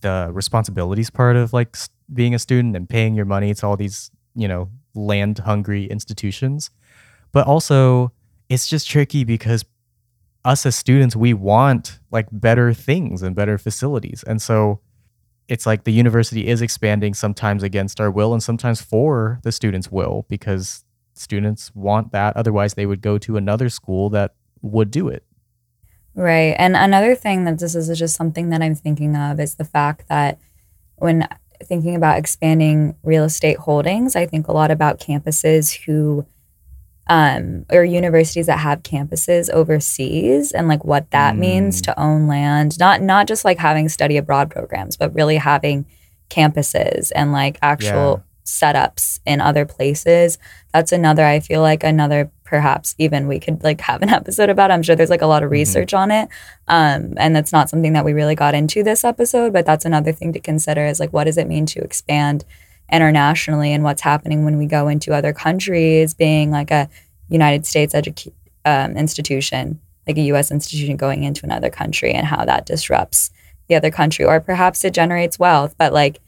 the 0.01 0.29
responsibilities 0.33 1.09
part 1.09 1.35
of 1.35 1.51
like 1.51 1.75
being 2.13 2.33
a 2.33 2.39
student 2.39 2.75
and 2.75 2.87
paying 2.89 3.15
your 3.15 3.25
money 3.25 3.53
to 3.53 3.65
all 3.67 3.75
these, 3.77 4.11
you 4.35 4.47
know, 4.47 4.69
land 4.95 5.39
hungry 5.39 5.85
institutions. 5.85 6.71
But 7.31 7.47
also 7.47 8.11
it's 8.49 8.67
just 8.67 8.89
tricky 8.89 9.23
because 9.23 9.63
us 10.45 10.65
as 10.65 10.75
students 10.75 11.15
we 11.15 11.33
want 11.33 11.99
like 12.11 12.27
better 12.31 12.73
things 12.73 13.21
and 13.21 13.35
better 13.35 13.57
facilities. 13.57 14.23
And 14.23 14.41
so 14.41 14.79
it's 15.47 15.65
like 15.65 15.83
the 15.83 15.91
university 15.91 16.47
is 16.47 16.61
expanding 16.61 17.13
sometimes 17.13 17.63
against 17.63 17.99
our 17.99 18.11
will 18.11 18.33
and 18.33 18.41
sometimes 18.41 18.81
for 18.81 19.39
the 19.43 19.51
students' 19.51 19.91
will 19.91 20.25
because 20.29 20.85
students 21.13 21.73
want 21.75 22.11
that 22.11 22.37
otherwise 22.37 22.75
they 22.75 22.85
would 22.85 23.01
go 23.01 23.17
to 23.17 23.35
another 23.35 23.67
school 23.67 24.09
that 24.11 24.35
would 24.61 24.91
do 24.91 25.07
it. 25.07 25.23
Right. 26.15 26.55
And 26.57 26.75
another 26.75 27.15
thing 27.15 27.45
that 27.45 27.59
this 27.59 27.75
is 27.75 27.97
just 27.97 28.15
something 28.15 28.49
that 28.49 28.61
I'm 28.61 28.75
thinking 28.75 29.15
of 29.15 29.39
is 29.39 29.55
the 29.55 29.65
fact 29.65 30.07
that 30.09 30.39
when 30.97 31.27
thinking 31.63 31.95
about 31.95 32.17
expanding 32.17 32.95
real 33.03 33.23
estate 33.23 33.57
holdings, 33.57 34.15
I 34.15 34.25
think 34.25 34.47
a 34.47 34.51
lot 34.51 34.71
about 34.71 34.99
campuses 34.99 35.85
who 35.85 36.25
um, 37.09 37.65
or 37.71 37.83
universities 37.83 38.45
that 38.45 38.59
have 38.59 38.83
campuses 38.83 39.49
overseas 39.49 40.51
and 40.51 40.67
like 40.67 40.85
what 40.85 41.09
that 41.11 41.35
means 41.35 41.81
Mm. 41.81 41.85
to 41.85 41.99
own 41.99 42.27
land. 42.27 42.79
Not 42.79 43.01
not 43.01 43.27
just 43.27 43.43
like 43.43 43.57
having 43.57 43.89
study 43.89 44.15
abroad 44.15 44.49
programs, 44.51 44.95
but 44.95 45.13
really 45.15 45.37
having 45.37 45.85
campuses 46.29 47.11
and 47.15 47.31
like 47.31 47.57
actual 47.61 48.23
setups 48.45 49.19
in 49.25 49.41
other 49.41 49.65
places. 49.65 50.37
That's 50.73 50.91
another, 50.91 51.25
I 51.25 51.39
feel 51.39 51.61
like 51.61 51.83
another 51.83 52.31
perhaps 52.43 52.95
even 52.97 53.27
we 53.27 53.39
could 53.39 53.63
like 53.63 53.81
have 53.81 54.01
an 54.01 54.09
episode 54.19 54.49
about. 54.49 54.71
I'm 54.71 54.81
sure 54.83 54.95
there's 54.95 55.09
like 55.09 55.21
a 55.21 55.27
lot 55.27 55.43
of 55.43 55.49
Mhm. 55.49 55.53
research 55.53 55.93
on 55.93 56.11
it. 56.11 56.29
Um, 56.67 57.13
and 57.17 57.35
that's 57.35 57.51
not 57.51 57.69
something 57.69 57.93
that 57.93 58.05
we 58.05 58.13
really 58.13 58.35
got 58.35 58.55
into 58.55 58.83
this 58.83 59.03
episode, 59.03 59.53
but 59.53 59.65
that's 59.65 59.85
another 59.85 60.11
thing 60.11 60.33
to 60.33 60.39
consider 60.39 60.85
is 60.85 60.99
like 60.99 61.11
what 61.13 61.25
does 61.25 61.37
it 61.37 61.47
mean 61.47 61.65
to 61.67 61.79
expand 61.83 62.45
internationally 62.91 63.71
and 63.73 63.83
what's 63.83 64.01
happening 64.01 64.43
when 64.45 64.57
we 64.57 64.65
go 64.65 64.87
into 64.87 65.13
other 65.13 65.33
countries 65.33 66.13
being 66.13 66.51
like 66.51 66.71
a 66.71 66.89
United 67.29 67.65
States 67.65 67.93
educa- 67.93 68.31
um, 68.65 68.97
institution, 68.97 69.79
like 70.07 70.17
a 70.17 70.21
US 70.33 70.51
institution 70.51 70.97
going 70.97 71.23
into 71.23 71.45
another 71.45 71.69
country 71.69 72.11
and 72.13 72.25
how 72.27 72.45
that 72.45 72.65
disrupts 72.65 73.31
the 73.67 73.75
other 73.75 73.91
country 73.91 74.25
or 74.25 74.39
perhaps 74.39 74.83
it 74.83 74.93
generates 74.93 75.37
wealth, 75.37 75.75
but 75.77 75.93
like 75.93 76.19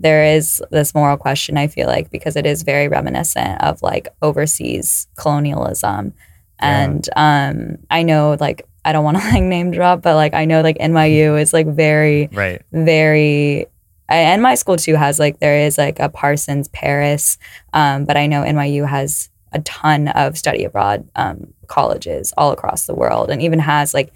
there 0.00 0.24
is 0.24 0.62
this 0.70 0.94
moral 0.94 1.16
question 1.16 1.56
I 1.56 1.66
feel 1.66 1.86
like 1.88 2.10
because 2.10 2.36
it 2.36 2.46
is 2.46 2.62
very 2.62 2.88
reminiscent 2.88 3.60
of 3.62 3.82
like 3.82 4.08
overseas 4.22 5.08
colonialism. 5.16 6.14
Yeah. 6.60 6.84
And 6.84 7.08
um 7.16 7.78
I 7.90 8.02
know 8.02 8.36
like 8.40 8.66
I 8.84 8.92
don't 8.92 9.04
want 9.04 9.18
to 9.18 9.24
like 9.32 9.42
name 9.42 9.70
drop, 9.70 10.02
but 10.02 10.14
like 10.14 10.34
I 10.34 10.44
know 10.44 10.60
like 10.62 10.78
NYU 10.78 11.40
is 11.40 11.52
like 11.52 11.66
very 11.66 12.28
Right. 12.32 12.62
very 12.72 13.66
and 14.14 14.42
my 14.42 14.54
school 14.54 14.76
too 14.76 14.94
has 14.94 15.18
like 15.18 15.38
there 15.40 15.58
is 15.58 15.78
like 15.78 15.98
a 16.00 16.08
Parsons 16.08 16.68
Paris, 16.68 17.38
um, 17.72 18.04
but 18.04 18.16
I 18.16 18.26
know 18.26 18.42
NYU 18.42 18.86
has 18.88 19.30
a 19.52 19.60
ton 19.60 20.08
of 20.08 20.36
study 20.36 20.64
abroad 20.64 21.08
um, 21.16 21.52
colleges 21.66 22.32
all 22.36 22.52
across 22.52 22.86
the 22.86 22.94
world, 22.94 23.30
and 23.30 23.40
even 23.42 23.58
has 23.58 23.94
like 23.94 24.12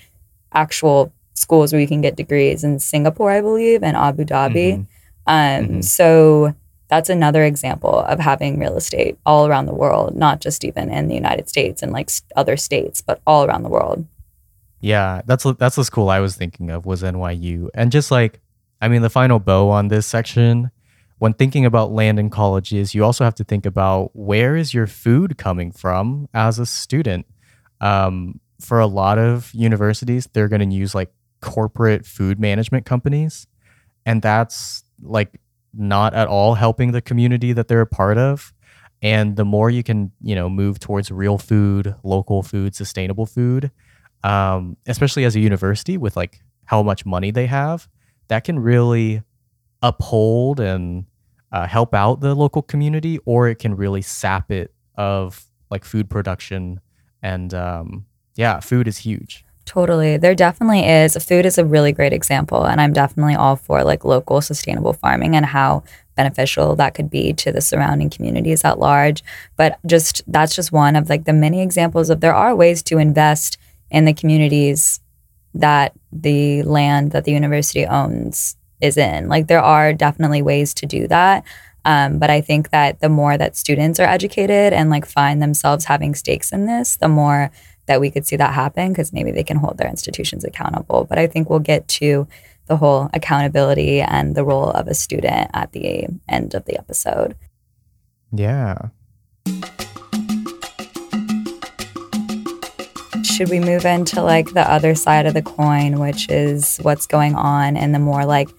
actual 0.52 1.12
schools 1.34 1.72
where 1.72 1.80
you 1.80 1.88
can 1.88 2.00
get 2.00 2.16
degrees 2.16 2.62
in 2.64 2.78
Singapore, 2.78 3.30
I 3.30 3.40
believe, 3.40 3.82
and 3.82 3.96
Abu 3.96 4.24
Dhabi. 4.24 4.74
Mhm. 4.74 4.86
Um, 5.26 5.68
Mhm. 5.68 5.84
So 5.84 6.54
that's 6.88 7.08
another 7.08 7.42
example 7.44 8.00
of 8.00 8.18
having 8.20 8.58
real 8.58 8.76
estate 8.76 9.16
all 9.24 9.46
around 9.46 9.64
the 9.64 9.74
world, 9.74 10.14
not 10.14 10.40
just 10.42 10.62
even 10.62 10.90
in 10.90 11.08
the 11.08 11.14
United 11.14 11.48
States 11.48 11.82
and 11.82 11.90
like 11.90 12.10
other 12.36 12.56
states, 12.56 13.00
but 13.00 13.20
all 13.26 13.44
around 13.46 13.62
the 13.62 13.70
world. 13.70 14.04
Yeah, 14.82 15.22
that's 15.24 15.46
that's 15.58 15.76
the 15.76 15.84
school 15.84 16.10
I 16.10 16.20
was 16.20 16.36
thinking 16.36 16.68
of 16.68 16.84
was 16.84 17.02
NYU. 17.02 17.70
And 17.72 17.90
just 17.90 18.10
like 18.10 18.40
I 18.82 18.88
mean 18.88 19.00
the 19.00 19.08
final 19.10 19.38
bow 19.38 19.70
on 19.70 19.88
this 19.88 20.06
section, 20.06 20.72
when 21.18 21.34
thinking 21.34 21.64
about 21.64 21.92
land 21.92 22.18
and 22.18 22.32
colleges, 22.32 22.96
you 22.96 23.04
also 23.04 23.22
have 23.22 23.36
to 23.36 23.44
think 23.44 23.64
about 23.64 24.10
where 24.12 24.56
is 24.56 24.74
your 24.74 24.88
food 24.88 25.38
coming 25.38 25.70
from 25.70 26.28
as 26.34 26.58
a 26.58 26.66
student. 26.66 27.24
Um, 27.80 28.40
for 28.60 28.80
a 28.80 28.86
lot 28.86 29.18
of 29.18 29.52
universities, 29.54 30.28
they're 30.32 30.48
going 30.48 30.68
to 30.68 30.76
use 30.76 30.96
like 30.96 31.12
corporate 31.40 32.04
food 32.04 32.40
management 32.40 32.84
companies, 32.84 33.46
and 34.04 34.20
that's 34.20 34.82
like 35.00 35.40
not 35.72 36.12
at 36.12 36.26
all 36.26 36.54
helping 36.54 36.90
the 36.90 37.00
community 37.00 37.52
that 37.52 37.68
they're 37.68 37.80
a 37.82 37.86
part 37.86 38.18
of. 38.18 38.52
And 39.00 39.36
the 39.36 39.44
more 39.44 39.70
you 39.70 39.82
can, 39.84 40.10
you 40.20 40.34
know, 40.34 40.48
move 40.48 40.80
towards 40.80 41.10
real 41.10 41.38
food, 41.38 41.94
local 42.02 42.42
food, 42.42 42.74
sustainable 42.74 43.26
food, 43.26 43.70
um, 44.24 44.76
especially 44.86 45.24
as 45.24 45.36
a 45.36 45.40
university 45.40 45.96
with 45.96 46.16
like 46.16 46.40
how 46.64 46.82
much 46.82 47.06
money 47.06 47.30
they 47.30 47.46
have, 47.46 47.88
that 48.32 48.44
can 48.44 48.58
really 48.58 49.22
uphold 49.82 50.58
and 50.58 51.04
uh, 51.52 51.66
help 51.66 51.92
out 51.92 52.20
the 52.20 52.34
local 52.34 52.62
community, 52.62 53.18
or 53.26 53.46
it 53.46 53.58
can 53.58 53.76
really 53.76 54.00
sap 54.00 54.50
it 54.50 54.72
of 54.94 55.44
like 55.70 55.84
food 55.84 56.08
production. 56.08 56.80
And 57.22 57.52
um, 57.52 58.06
yeah, 58.34 58.60
food 58.60 58.88
is 58.88 58.96
huge. 58.96 59.44
Totally. 59.66 60.16
There 60.16 60.34
definitely 60.34 60.88
is. 60.88 61.14
Food 61.16 61.44
is 61.44 61.58
a 61.58 61.64
really 61.64 61.92
great 61.92 62.14
example. 62.14 62.64
And 62.64 62.80
I'm 62.80 62.94
definitely 62.94 63.34
all 63.34 63.54
for 63.54 63.84
like 63.84 64.02
local 64.02 64.40
sustainable 64.40 64.94
farming 64.94 65.36
and 65.36 65.44
how 65.44 65.84
beneficial 66.16 66.74
that 66.76 66.94
could 66.94 67.10
be 67.10 67.34
to 67.34 67.52
the 67.52 67.60
surrounding 67.60 68.08
communities 68.08 68.64
at 68.64 68.78
large. 68.78 69.22
But 69.56 69.78
just 69.84 70.22
that's 70.26 70.56
just 70.56 70.72
one 70.72 70.96
of 70.96 71.10
like 71.10 71.26
the 71.26 71.34
many 71.34 71.60
examples 71.60 72.08
of 72.08 72.20
there 72.20 72.34
are 72.34 72.56
ways 72.56 72.82
to 72.84 72.96
invest 72.96 73.58
in 73.90 74.06
the 74.06 74.14
communities 74.14 75.00
that 75.52 75.94
the 76.12 76.62
land 76.62 77.12
that 77.12 77.24
the 77.24 77.32
university 77.32 77.86
owns 77.86 78.56
is 78.80 78.96
in. 78.96 79.28
Like 79.28 79.46
there 79.46 79.62
are 79.62 79.92
definitely 79.92 80.42
ways 80.42 80.74
to 80.74 80.86
do 80.86 81.08
that. 81.08 81.44
Um, 81.84 82.18
but 82.18 82.30
I 82.30 82.40
think 82.40 82.70
that 82.70 83.00
the 83.00 83.08
more 83.08 83.36
that 83.36 83.56
students 83.56 83.98
are 83.98 84.06
educated 84.06 84.72
and 84.72 84.90
like 84.90 85.06
find 85.06 85.42
themselves 85.42 85.86
having 85.86 86.14
stakes 86.14 86.52
in 86.52 86.66
this, 86.66 86.96
the 86.96 87.08
more 87.08 87.50
that 87.86 88.00
we 88.00 88.10
could 88.10 88.26
see 88.26 88.36
that 88.36 88.54
happen 88.54 88.90
because 88.90 89.12
maybe 89.12 89.32
they 89.32 89.42
can 89.42 89.56
hold 89.56 89.78
their 89.78 89.88
institutions 89.88 90.44
accountable. 90.44 91.04
But 91.08 91.18
I 91.18 91.26
think 91.26 91.50
we'll 91.50 91.58
get 91.58 91.88
to 91.88 92.28
the 92.66 92.76
whole 92.76 93.10
accountability 93.12 94.00
and 94.00 94.34
the 94.34 94.44
role 94.44 94.70
of 94.70 94.86
a 94.86 94.94
student 94.94 95.50
at 95.52 95.72
the 95.72 96.06
end 96.28 96.54
of 96.54 96.64
the 96.64 96.78
episode. 96.78 97.34
Yeah. 98.32 98.88
Should 103.32 103.48
we 103.48 103.60
move 103.60 103.86
into 103.86 104.20
like 104.20 104.52
the 104.52 104.70
other 104.70 104.94
side 104.94 105.24
of 105.24 105.32
the 105.32 105.40
coin, 105.40 105.98
which 105.98 106.28
is 106.28 106.76
what's 106.82 107.06
going 107.06 107.34
on 107.34 107.78
in 107.78 107.92
the 107.92 107.98
more 107.98 108.26
like 108.26 108.50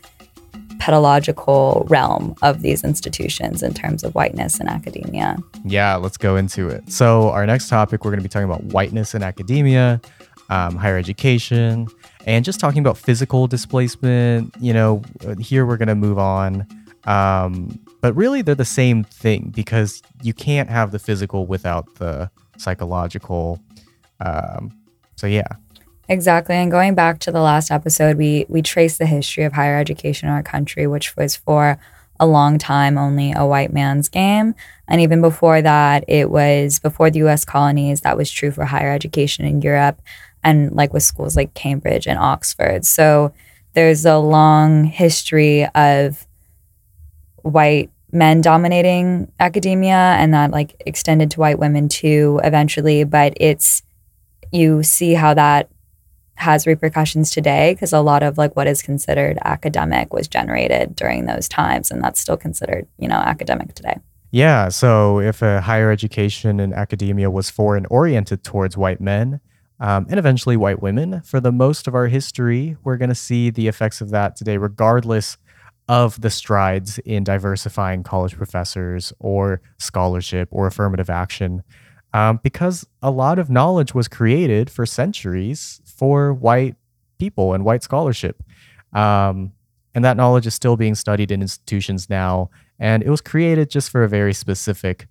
pedagogical 0.80 1.86
realm 1.92 2.34
of 2.42 2.64
these 2.64 2.84
institutions 2.84 3.62
in 3.62 3.76
terms 3.76 4.04
of 4.04 4.16
whiteness 4.16 4.60
in 4.60 4.68
academia? 4.68 5.38
Yeah, 5.64 5.98
let's 5.98 6.18
go 6.18 6.38
into 6.38 6.70
it. 6.70 6.92
So, 6.92 7.30
our 7.30 7.46
next 7.46 7.70
topic, 7.70 8.04
we're 8.04 8.10
going 8.10 8.20
to 8.20 8.24
be 8.24 8.30
talking 8.30 8.50
about 8.50 8.64
whiteness 8.64 9.14
in 9.14 9.22
academia, 9.22 10.02
um, 10.50 10.76
higher 10.76 10.98
education, 10.98 11.88
and 12.26 12.44
just 12.44 12.60
talking 12.60 12.80
about 12.80 12.98
physical 12.98 13.46
displacement. 13.46 14.56
You 14.60 14.74
know, 14.74 15.04
here 15.40 15.68
we're 15.68 15.78
going 15.78 15.88
to 15.88 15.96
move 15.96 16.18
on. 16.18 16.66
Um, 17.04 17.80
but 18.02 18.16
really, 18.16 18.42
they're 18.42 18.56
the 18.56 18.66
same 18.66 19.04
thing 19.04 19.52
because 19.56 20.02
you 20.24 20.34
can't 20.34 20.70
have 20.70 20.90
the 20.90 21.00
physical 21.00 21.46
without 21.46 21.94
the 21.96 22.32
psychological. 22.58 23.62
Um, 24.20 24.78
so, 25.16 25.28
yeah. 25.28 25.48
Exactly. 26.10 26.56
And 26.56 26.70
going 26.70 26.96
back 26.96 27.20
to 27.20 27.32
the 27.32 27.40
last 27.42 27.72
episode, 27.72 28.18
we 28.18 28.46
we 28.50 28.62
traced 28.62 29.00
the 29.00 29.06
history 29.06 29.46
of 29.46 29.54
higher 29.54 29.78
education 29.78 30.28
in 30.28 30.36
our 30.36 30.44
country, 30.44 30.86
which 30.86 31.16
was 31.16 31.36
for 31.36 31.80
a 32.20 32.28
long 32.28 32.58
time 32.58 32.98
only 32.98 33.32
a 33.32 33.46
white 33.46 33.74
man's 33.74 34.10
game. 34.10 34.54
And 34.88 35.02
even 35.02 35.22
before 35.22 35.62
that, 35.62 36.04
it 36.08 36.30
was 36.30 36.80
before 36.80 37.10
the 37.10 37.20
US 37.20 37.46
colonies, 37.46 38.02
that 38.02 38.18
was 38.18 38.30
true 38.30 38.52
for 38.52 38.66
higher 38.66 38.92
education 38.92 39.46
in 39.46 39.62
Europe 39.62 40.02
and 40.44 40.72
like 40.74 40.94
with 40.94 41.04
schools 41.04 41.36
like 41.36 41.54
Cambridge 41.54 42.06
and 42.06 42.20
Oxford. 42.20 42.86
So 42.86 43.34
there's 43.74 44.06
a 44.06 44.18
long 44.18 44.84
history 44.86 45.66
of 45.74 46.28
white 47.42 47.90
men 48.12 48.42
dominating 48.42 49.32
academia 49.40 50.16
and 50.20 50.34
that 50.34 50.52
like 50.52 50.76
extended 50.86 51.32
to 51.32 51.40
white 51.40 51.60
women 51.60 51.90
too 51.90 52.40
eventually, 52.44 53.04
but 53.04 53.34
it's 53.38 53.82
you 54.54 54.84
see 54.84 55.14
how 55.14 55.34
that 55.34 55.70
has 56.36 56.66
repercussions 56.66 57.32
today 57.32 57.74
because 57.74 57.94
a 57.94 58.02
lot 58.02 58.24
of 58.24 58.38
like 58.38 58.56
what 58.56 58.68
is 58.68 58.82
considered 58.82 59.38
academic 59.46 60.14
was 60.14 60.28
generated 60.28 60.96
during 60.96 61.26
those 61.26 61.48
times 61.48 61.92
and 61.92 62.04
that's 62.04 62.20
still 62.20 62.38
considered 62.38 62.88
you 62.98 63.08
know 63.08 63.16
academic 63.16 63.74
today 63.76 63.98
Yeah. 64.32 64.70
So 64.70 65.20
if 65.20 65.44
a 65.44 65.62
higher 65.62 65.92
education 65.92 66.60
and 66.60 66.74
academia 66.74 67.30
was 67.30 67.52
foreign 67.52 67.86
oriented 67.92 68.44
towards 68.44 68.76
white 68.76 69.00
men 69.00 69.42
um, 69.80 70.08
and 70.10 70.18
eventually 70.18 70.58
white 70.58 70.82
women, 70.82 71.22
for 71.22 71.40
the 71.40 71.52
most 71.52 71.88
of 71.88 71.94
our 71.94 72.08
history, 72.08 72.76
we're 72.84 72.98
going 72.98 73.10
to 73.10 73.16
see 73.16 73.52
the 73.52 73.68
effects 73.68 74.02
of 74.02 74.10
that 74.10 74.36
today, 74.36 74.58
regardless 74.58 75.38
of 75.88 76.22
the 76.22 76.32
strides 76.32 76.98
in 77.00 77.24
diversifying 77.24 78.02
college 78.02 78.36
professors 78.36 79.14
or 79.20 79.62
scholarship 79.78 80.48
or 80.52 80.66
affirmative 80.66 81.12
action. 81.12 81.62
Um, 82.14 82.40
because 82.44 82.86
a 83.02 83.10
lot 83.10 83.40
of 83.40 83.50
knowledge 83.50 83.94
was 83.96 84.08
created 84.08 84.70
for 84.70 84.86
centuries 84.86 85.82
for 85.86 86.34
white 86.34 86.76
people 87.18 87.54
and 87.54 87.66
white 87.66 87.82
scholarship. 87.84 88.44
Um, 88.94 89.54
and 89.96 90.04
that 90.06 90.18
knowledge 90.18 90.46
is 90.48 90.54
still 90.54 90.76
being 90.78 90.96
studied 90.96 91.32
in 91.32 91.42
institutions 91.42 92.10
now 92.10 92.50
and 92.80 93.04
it 93.04 93.10
was 93.10 93.22
created 93.22 93.70
just 93.70 93.90
for 93.92 94.04
a 94.04 94.10
very 94.10 94.34
specific 94.34 95.08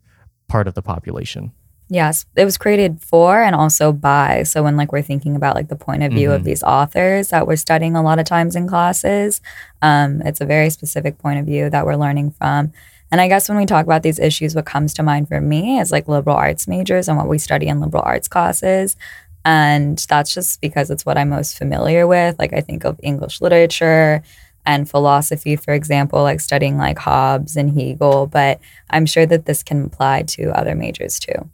part 0.49 0.67
of 0.69 0.75
the 0.75 0.83
population. 0.83 1.53
yes 1.89 2.27
it 2.37 2.45
was 2.45 2.57
created 2.59 3.01
for 3.03 3.43
and 3.43 3.55
also 3.55 3.93
by 3.93 4.43
so 4.45 4.63
when 4.63 4.77
like 4.77 4.93
we're 4.93 5.03
thinking 5.03 5.35
about 5.37 5.55
like 5.55 5.69
the 5.69 5.77
point 5.77 6.03
of 6.03 6.11
view 6.13 6.31
of 6.33 6.43
Mhm. 6.43 6.45
these 6.45 6.63
authors 6.63 7.29
that 7.29 7.47
we're 7.47 7.57
studying 7.57 7.95
a 7.97 8.03
lot 8.03 8.19
of 8.19 8.25
times 8.25 8.55
in 8.57 8.67
classes 8.69 9.41
um, 9.83 10.23
it's 10.25 10.41
a 10.41 10.47
very 10.47 10.71
specific 10.71 11.19
point 11.19 11.39
of 11.41 11.47
view 11.47 11.69
that 11.71 11.85
we're 11.87 11.97
learning 12.07 12.31
from 12.33 12.73
and 13.13 13.21
i 13.21 13.29
guess 13.29 13.49
when 13.49 13.59
we 13.59 13.67
talk 13.67 13.85
about 13.85 14.03
these 14.03 14.19
issues 14.19 14.57
what 14.57 14.67
comes 14.67 14.93
to 14.93 15.03
mind 15.03 15.29
for 15.29 15.41
me 15.41 15.79
is 15.79 15.93
like 15.93 16.09
liberal 16.09 16.37
arts 16.37 16.67
majors 16.67 17.07
and 17.07 17.17
what 17.17 17.29
we 17.29 17.39
study 17.39 17.69
in 17.69 17.81
liberal 17.81 18.03
arts 18.05 18.27
classes 18.27 18.97
and 19.45 20.05
that's 20.09 20.35
just 20.35 20.61
because 20.61 20.91
it's 20.91 21.07
what 21.07 21.17
i'm 21.17 21.29
most 21.29 21.57
familiar 21.57 22.07
with 22.09 22.37
like 22.41 22.53
i 22.53 22.61
think 22.61 22.85
of 22.85 22.99
english 23.03 23.41
literature 23.41 24.23
and 24.65 24.89
philosophy, 24.89 25.57
for 25.57 25.75
example, 25.75 26.23
like 26.23 26.41
studying 26.41 26.79
like 26.79 26.99
Hobbes 26.99 27.57
and 27.57 27.79
Hegel, 27.79 28.27
but 28.27 28.61
I'm 28.91 29.07
sure 29.07 29.27
that 29.27 29.47
this 29.47 29.63
can 29.63 29.87
apply 29.87 30.23
to 30.23 30.57
other 30.57 30.75
majors 30.75 31.19
too. 31.19 31.51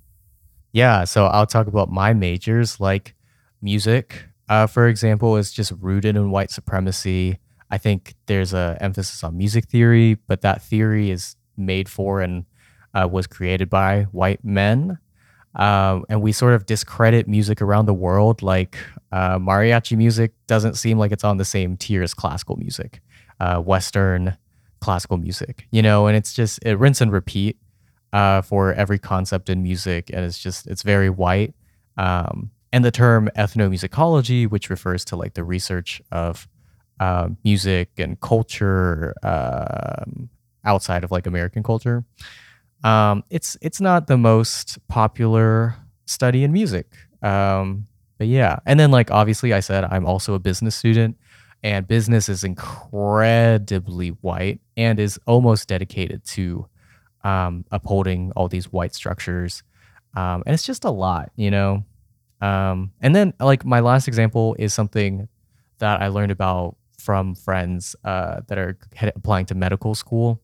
Yeah, 0.73 1.05
so 1.05 1.27
I'll 1.27 1.47
talk 1.47 1.67
about 1.67 1.91
my 1.91 2.13
majors 2.13 2.79
like 2.81 3.15
music, 3.63 4.27
uh, 4.49 4.67
for 4.67 4.87
example, 4.87 5.37
is 5.37 5.51
just 5.51 5.73
rooted 5.81 6.17
in 6.17 6.31
white 6.31 6.51
supremacy. 6.51 7.39
I 7.71 7.79
think 7.79 8.15
there's 8.27 8.53
a 8.53 8.77
emphasis 8.81 9.25
on 9.25 9.37
music 9.37 9.67
theory, 9.67 10.19
but 10.27 10.43
that 10.43 10.63
theory 10.63 11.11
is 11.11 11.37
made 11.59 11.89
for 11.89 12.21
and 12.21 12.45
uh, 12.95 13.09
was 13.11 13.27
created 13.27 13.69
by 13.69 14.03
white 14.13 14.45
men. 14.45 14.99
Um, 15.55 16.05
and 16.09 16.23
we 16.23 16.33
sort 16.33 16.55
of 16.55 16.67
discredit 16.67 17.27
music 17.27 17.61
around 17.61 17.87
the 17.87 17.95
world. 17.95 18.43
Like 18.43 18.79
uh, 19.13 19.39
mariachi 19.39 19.97
music 19.97 20.33
doesn't 20.47 20.75
seem 20.75 20.99
like 20.99 21.13
it's 21.13 21.25
on 21.25 21.37
the 21.37 21.45
same 21.45 21.77
tier 21.77 22.03
as 22.03 22.15
classical 22.15 22.57
music, 22.57 23.01
uh, 23.41 23.59
Western 23.59 24.37
classical 24.81 25.17
music, 25.17 25.67
you 25.71 25.83
know, 25.83 26.07
and 26.07 26.17
it's 26.17 26.33
just 26.33 26.61
it 26.65 26.77
rinse 26.79 27.01
and 27.01 27.13
repeat 27.13 27.57
uh, 28.13 28.43
for 28.43 28.73
every 28.75 28.99
concept 28.99 29.51
in 29.51 29.63
music, 29.63 30.11
and 30.13 30.25
it's 30.25 30.39
just 30.39 30.67
it's 30.67 30.83
very 30.83 31.11
white. 31.11 31.55
Um, 31.97 32.51
and 32.73 32.85
the 32.85 32.91
term 32.91 33.31
ethnomusicology, 33.37 34.49
which 34.49 34.71
refers 34.71 35.05
to 35.07 35.17
like 35.17 35.35
the 35.35 35.45
research 35.45 36.03
of 36.13 36.47
uh, 37.01 37.29
music 37.45 37.91
and 37.99 38.21
culture 38.21 39.15
um, 39.23 40.29
outside 40.69 41.03
of 41.05 41.11
like 41.11 41.27
American 41.27 41.63
culture, 41.63 42.05
um, 42.85 43.25
it's 43.31 43.57
it's 43.61 43.81
not 43.81 44.07
the 44.07 44.17
most 44.17 44.79
popular 44.89 45.75
study 46.07 46.45
in 46.45 46.53
music. 46.53 46.87
Um, 47.23 47.87
but 48.19 48.27
yeah, 48.27 48.59
and 48.67 48.79
then 48.79 48.91
like 48.91 49.11
obviously, 49.11 49.53
I 49.53 49.61
said 49.61 49.85
I'm 49.85 50.07
also 50.07 50.35
a 50.35 50.39
business 50.39 50.77
student, 50.77 51.17
and 51.63 51.89
business 51.89 52.29
is 52.29 52.45
incredibly 52.45 54.11
white 54.11 54.61
and 54.77 55.01
is 55.01 55.19
almost 55.27 55.69
dedicated 55.69 56.25
to 56.37 56.69
um, 57.25 57.65
upholding 57.71 58.33
all 58.37 58.49
these 58.49 58.73
white 58.73 58.95
structures, 58.95 59.63
um, 60.17 60.43
and 60.47 60.55
it's 60.55 60.67
just 60.67 60.85
a 60.85 60.91
lot, 60.91 61.31
you 61.37 61.51
know. 61.51 61.85
Um, 62.41 62.93
and 63.01 63.15
then 63.17 63.35
like 63.41 63.65
my 63.65 63.81
last 63.81 64.07
example 64.07 64.55
is 64.59 64.73
something 64.73 65.29
that 65.79 66.03
I 66.03 66.09
learned 66.09 66.33
about 66.33 66.77
from 66.99 67.35
friends 67.35 67.97
uh, 68.05 68.41
that 68.49 68.59
are 68.59 68.79
applying 69.15 69.47
to 69.47 69.55
medical 69.55 69.95
school, 69.95 70.43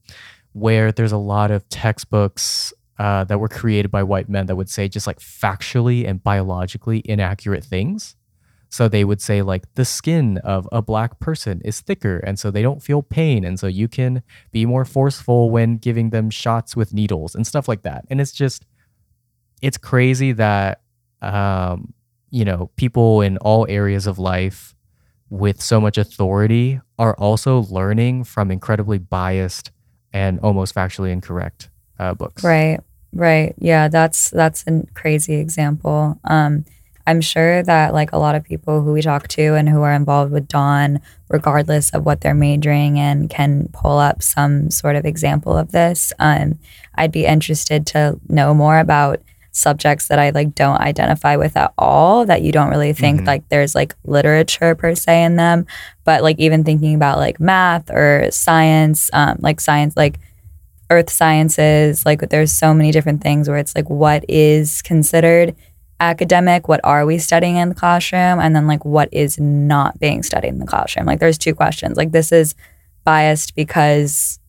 where 0.52 0.92
there's 0.92 1.12
a 1.12 1.18
lot 1.18 1.50
of 1.50 1.68
textbooks 1.68 2.72
uh, 2.98 3.24
that 3.24 3.38
were 3.38 3.48
created 3.48 3.90
by 3.90 4.02
white 4.02 4.28
men 4.28 4.46
that 4.46 4.56
would 4.56 4.70
say 4.70 4.88
just 4.88 5.06
like 5.06 5.18
factually 5.18 6.08
and 6.08 6.22
biologically 6.22 7.02
inaccurate 7.04 7.64
things. 7.64 8.16
So 8.68 8.88
they 8.88 9.04
would 9.04 9.20
say 9.20 9.42
like 9.42 9.72
the 9.74 9.84
skin 9.84 10.38
of 10.38 10.68
a 10.72 10.82
black 10.82 11.20
person 11.20 11.60
is 11.64 11.80
thicker 11.80 12.18
and 12.18 12.38
so 12.38 12.50
they 12.50 12.62
don't 12.62 12.82
feel 12.82 13.02
pain 13.02 13.44
and 13.44 13.58
so 13.58 13.68
you 13.68 13.86
can 13.86 14.22
be 14.50 14.66
more 14.66 14.84
forceful 14.84 15.48
when 15.50 15.76
giving 15.76 16.10
them 16.10 16.28
shots 16.28 16.74
with 16.74 16.92
needles 16.92 17.36
and 17.36 17.46
stuff 17.46 17.68
like 17.68 17.82
that. 17.82 18.04
And 18.10 18.20
it's 18.20 18.32
just 18.32 18.66
it's 19.62 19.78
crazy 19.78 20.32
that 20.32 20.80
um 21.22 21.94
you 22.30 22.44
know, 22.44 22.68
people 22.74 23.20
in 23.20 23.36
all 23.38 23.64
areas 23.68 24.08
of 24.08 24.18
life 24.18 24.73
with 25.34 25.60
so 25.60 25.80
much 25.80 25.98
authority 25.98 26.80
are 26.98 27.14
also 27.16 27.62
learning 27.64 28.24
from 28.24 28.50
incredibly 28.50 28.98
biased 28.98 29.72
and 30.12 30.38
almost 30.40 30.74
factually 30.74 31.10
incorrect 31.10 31.70
uh, 31.98 32.14
books. 32.14 32.44
Right. 32.44 32.80
Right. 33.12 33.54
Yeah, 33.58 33.88
that's 33.88 34.30
that's 34.30 34.64
a 34.66 34.84
crazy 34.94 35.34
example. 35.34 36.18
Um 36.24 36.64
I'm 37.06 37.20
sure 37.20 37.62
that 37.62 37.92
like 37.92 38.12
a 38.12 38.18
lot 38.18 38.34
of 38.34 38.44
people 38.44 38.82
who 38.82 38.92
we 38.92 39.02
talk 39.02 39.28
to 39.28 39.54
and 39.54 39.68
who 39.68 39.82
are 39.82 39.92
involved 39.92 40.32
with 40.32 40.48
Dawn, 40.48 41.00
regardless 41.28 41.90
of 41.90 42.06
what 42.06 42.22
they're 42.22 42.34
majoring 42.34 42.96
in, 42.96 43.28
can 43.28 43.68
pull 43.72 43.98
up 43.98 44.22
some 44.22 44.70
sort 44.70 44.96
of 44.96 45.04
example 45.04 45.56
of 45.56 45.72
this. 45.72 46.14
Um, 46.18 46.58
I'd 46.94 47.12
be 47.12 47.26
interested 47.26 47.86
to 47.88 48.18
know 48.28 48.54
more 48.54 48.78
about 48.78 49.20
subjects 49.56 50.08
that 50.08 50.18
I 50.18 50.30
like 50.30 50.54
don't 50.54 50.80
identify 50.80 51.36
with 51.36 51.56
at 51.56 51.72
all 51.78 52.26
that 52.26 52.42
you 52.42 52.50
don't 52.52 52.68
really 52.70 52.92
think 52.92 53.20
Mhm. 53.22 53.26
like 53.26 53.48
there's 53.48 53.74
like 53.74 53.94
literature 54.04 54.74
per 54.74 54.94
se 54.94 55.22
in 55.24 55.36
them. 55.36 55.64
But 56.04 56.22
like 56.22 56.38
even 56.40 56.64
thinking 56.64 56.94
about 56.94 57.18
like 57.18 57.38
math 57.40 57.90
or 57.90 58.28
science 58.30 59.08
um 59.12 59.36
like 59.40 59.60
science 59.60 59.96
like 59.96 60.18
earth 60.90 61.08
sciences 61.10 62.04
like 62.04 62.20
there's 62.28 62.52
so 62.52 62.74
many 62.74 62.90
different 62.92 63.22
things 63.22 63.48
where 63.48 63.56
it's 63.58 63.74
like 63.74 63.88
what 63.88 64.24
is 64.28 64.82
considered 64.82 65.54
academic? 66.00 66.66
What 66.68 66.80
are 66.84 67.06
we 67.06 67.18
studying 67.18 67.56
in 67.56 67.68
the 67.68 67.74
classroom? 67.74 68.40
And 68.40 68.54
then 68.54 68.66
like 68.66 68.84
what 68.84 69.08
is 69.12 69.38
not 69.38 69.98
being 70.00 70.22
studied 70.24 70.48
in 70.48 70.58
the 70.58 70.66
classroom? 70.66 71.06
Like 71.06 71.20
there's 71.20 71.38
two 71.38 71.54
questions. 71.54 71.96
Like 71.96 72.10
this 72.10 72.32
is 72.32 72.54
biased 73.04 73.54
because 73.54 74.40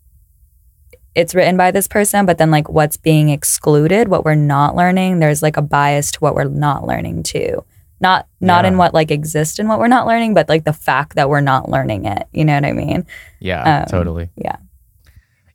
it's 1.15 1.33
written 1.33 1.55
by 1.57 1.71
this 1.71 1.87
person 1.87 2.25
but 2.25 2.37
then 2.37 2.51
like 2.51 2.69
what's 2.69 2.97
being 2.97 3.29
excluded 3.29 4.07
what 4.09 4.25
we're 4.25 4.35
not 4.35 4.75
learning 4.75 5.19
there's 5.19 5.41
like 5.41 5.57
a 5.57 5.61
bias 5.61 6.11
to 6.11 6.19
what 6.19 6.35
we're 6.35 6.43
not 6.43 6.85
learning 6.85 7.23
too 7.23 7.63
not 8.01 8.27
not 8.41 8.65
in 8.65 8.77
what 8.77 8.93
like 8.93 9.09
exists 9.09 9.57
in 9.57 9.67
what 9.67 9.79
we're 9.79 9.87
not 9.87 10.05
learning 10.05 10.33
but 10.33 10.49
like 10.49 10.65
the 10.65 10.73
fact 10.73 11.15
that 11.15 11.29
we're 11.29 11.39
not 11.41 11.69
learning 11.69 12.05
it 12.05 12.27
you 12.33 12.43
know 12.45 12.53
what 12.53 12.65
i 12.65 12.71
mean 12.73 13.05
Yeah, 13.39 13.81
Um, 13.81 13.85
totally. 13.87 14.29
yeah. 14.35 14.57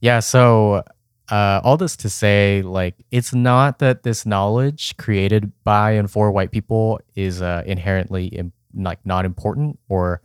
Yeah. 0.01 0.21
So, 0.21 0.83
uh, 1.31 1.61
all 1.63 1.77
this 1.77 1.95
to 1.99 2.09
say, 2.09 2.63
like, 2.63 2.95
it's 3.11 3.35
not 3.35 3.79
that 3.81 4.03
this 4.03 4.25
knowledge 4.25 4.97
created 4.97 5.53
by 5.63 5.93
and 5.93 6.11
for 6.11 6.33
white 6.33 6.51
people 6.51 6.99
is 7.15 7.43
uh, 7.43 7.63
inherently 7.67 8.27
Im- 8.29 8.53
like 8.75 8.99
not 9.05 9.25
important 9.27 9.79
or 9.89 10.23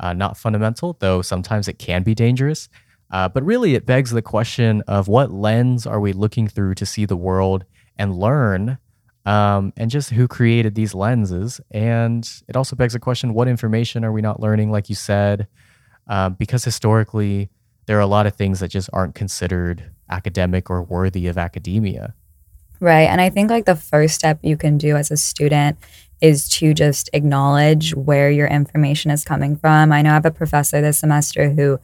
uh, 0.00 0.14
not 0.14 0.36
fundamental, 0.38 0.96
though 1.00 1.20
sometimes 1.22 1.68
it 1.68 1.78
can 1.78 2.02
be 2.02 2.14
dangerous. 2.14 2.68
Uh, 3.10 3.28
but 3.28 3.42
really, 3.42 3.74
it 3.74 3.86
begs 3.86 4.10
the 4.10 4.22
question 4.22 4.82
of 4.86 5.08
what 5.08 5.30
lens 5.30 5.86
are 5.86 6.00
we 6.00 6.12
looking 6.12 6.46
through 6.46 6.74
to 6.74 6.86
see 6.86 7.04
the 7.04 7.16
world 7.16 7.64
and 7.96 8.18
learn, 8.18 8.78
um, 9.24 9.72
and 9.76 9.90
just 9.90 10.10
who 10.10 10.28
created 10.28 10.74
these 10.74 10.94
lenses. 10.94 11.60
And 11.70 12.28
it 12.48 12.56
also 12.56 12.76
begs 12.76 12.92
the 12.92 13.00
question 13.00 13.34
what 13.34 13.48
information 13.48 14.04
are 14.04 14.12
we 14.12 14.20
not 14.20 14.40
learning, 14.40 14.70
like 14.70 14.88
you 14.88 14.94
said? 14.94 15.48
Um, 16.06 16.34
because 16.34 16.64
historically, 16.64 17.50
there 17.86 17.96
are 17.96 18.02
a 18.02 18.06
lot 18.06 18.26
of 18.26 18.34
things 18.34 18.60
that 18.60 18.68
just 18.68 18.90
aren't 18.92 19.14
considered 19.14 19.90
academic 20.10 20.70
or 20.70 20.82
worthy 20.82 21.26
of 21.26 21.38
academia. 21.38 22.14
Right. 22.80 23.08
And 23.08 23.20
I 23.20 23.30
think 23.30 23.50
like 23.50 23.64
the 23.64 23.76
first 23.76 24.14
step 24.14 24.38
you 24.42 24.56
can 24.56 24.78
do 24.78 24.96
as 24.96 25.10
a 25.10 25.16
student 25.16 25.78
is 26.20 26.48
to 26.48 26.74
just 26.74 27.10
acknowledge 27.12 27.94
where 27.94 28.30
your 28.30 28.46
information 28.46 29.10
is 29.10 29.24
coming 29.24 29.56
from. 29.56 29.92
I 29.92 30.02
know 30.02 30.10
I 30.10 30.14
have 30.14 30.26
a 30.26 30.30
professor 30.30 30.80
this 30.80 30.98
semester 30.98 31.50
who 31.50 31.78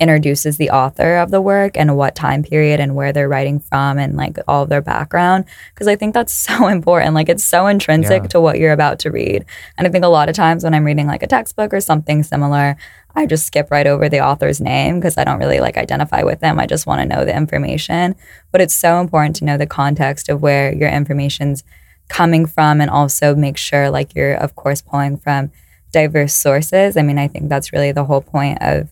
introduces 0.00 0.56
the 0.56 0.70
author 0.70 1.16
of 1.16 1.30
the 1.30 1.40
work 1.40 1.76
and 1.76 1.96
what 1.96 2.14
time 2.16 2.42
period 2.42 2.80
and 2.80 2.94
where 2.96 3.12
they're 3.12 3.28
writing 3.28 3.60
from 3.60 3.96
and 3.98 4.16
like 4.16 4.36
all 4.48 4.64
of 4.64 4.68
their 4.68 4.82
background 4.82 5.44
because 5.72 5.86
I 5.86 5.94
think 5.96 6.14
that's 6.14 6.32
so 6.48 6.66
important. 6.68 7.14
Like 7.14 7.28
it's 7.28 7.44
so 7.44 7.66
intrinsic 7.66 8.22
Yeah. 8.22 8.28
to 8.28 8.40
what 8.40 8.58
you're 8.58 8.72
about 8.72 8.98
to 9.00 9.10
read. 9.10 9.44
And 9.78 9.86
I 9.86 9.90
think 9.90 10.04
a 10.04 10.08
lot 10.08 10.28
of 10.28 10.34
times 10.34 10.64
when 10.64 10.74
I'm 10.74 10.84
reading 10.84 11.06
like 11.06 11.22
a 11.22 11.28
textbook 11.28 11.72
or 11.72 11.80
something 11.80 12.22
similar, 12.24 12.76
I 13.14 13.26
just 13.26 13.46
skip 13.46 13.70
right 13.70 13.86
over 13.86 14.08
the 14.08 14.18
author's 14.20 14.60
name 14.60 14.98
because 14.98 15.16
I 15.16 15.22
don't 15.22 15.38
really 15.38 15.60
like 15.60 15.76
identify 15.76 16.24
with 16.24 16.40
them. 16.40 16.58
I 16.58 16.66
just 16.66 16.86
want 16.86 17.00
to 17.00 17.06
know 17.16 17.24
the 17.24 17.36
information. 17.36 18.16
But 18.50 18.60
it's 18.60 18.74
so 18.74 19.00
important 19.00 19.36
to 19.36 19.44
know 19.44 19.56
the 19.56 19.66
context 19.66 20.28
of 20.28 20.42
where 20.42 20.74
your 20.74 20.88
information's 20.88 21.62
coming 22.08 22.44
from 22.46 22.80
and 22.80 22.90
also 22.90 23.34
make 23.36 23.56
sure 23.56 23.88
like 23.90 24.14
you're 24.16 24.34
of 24.34 24.56
course 24.56 24.82
pulling 24.82 25.16
from 25.16 25.52
diverse 25.92 26.34
sources. 26.34 26.96
I 26.96 27.02
mean, 27.02 27.18
I 27.18 27.28
think 27.28 27.48
that's 27.48 27.72
really 27.72 27.92
the 27.92 28.04
whole 28.04 28.20
point 28.20 28.58
of 28.60 28.88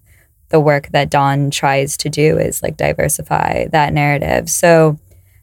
the 0.53 0.61
work 0.61 0.89
that 0.93 1.11
Dawn 1.11 1.51
tries 1.51 1.97
to 1.97 2.09
do 2.09 2.39
is 2.39 2.63
like 2.63 2.77
diversify 2.77 3.67
that 3.69 3.93
narrative. 3.93 4.49
So 4.49 4.99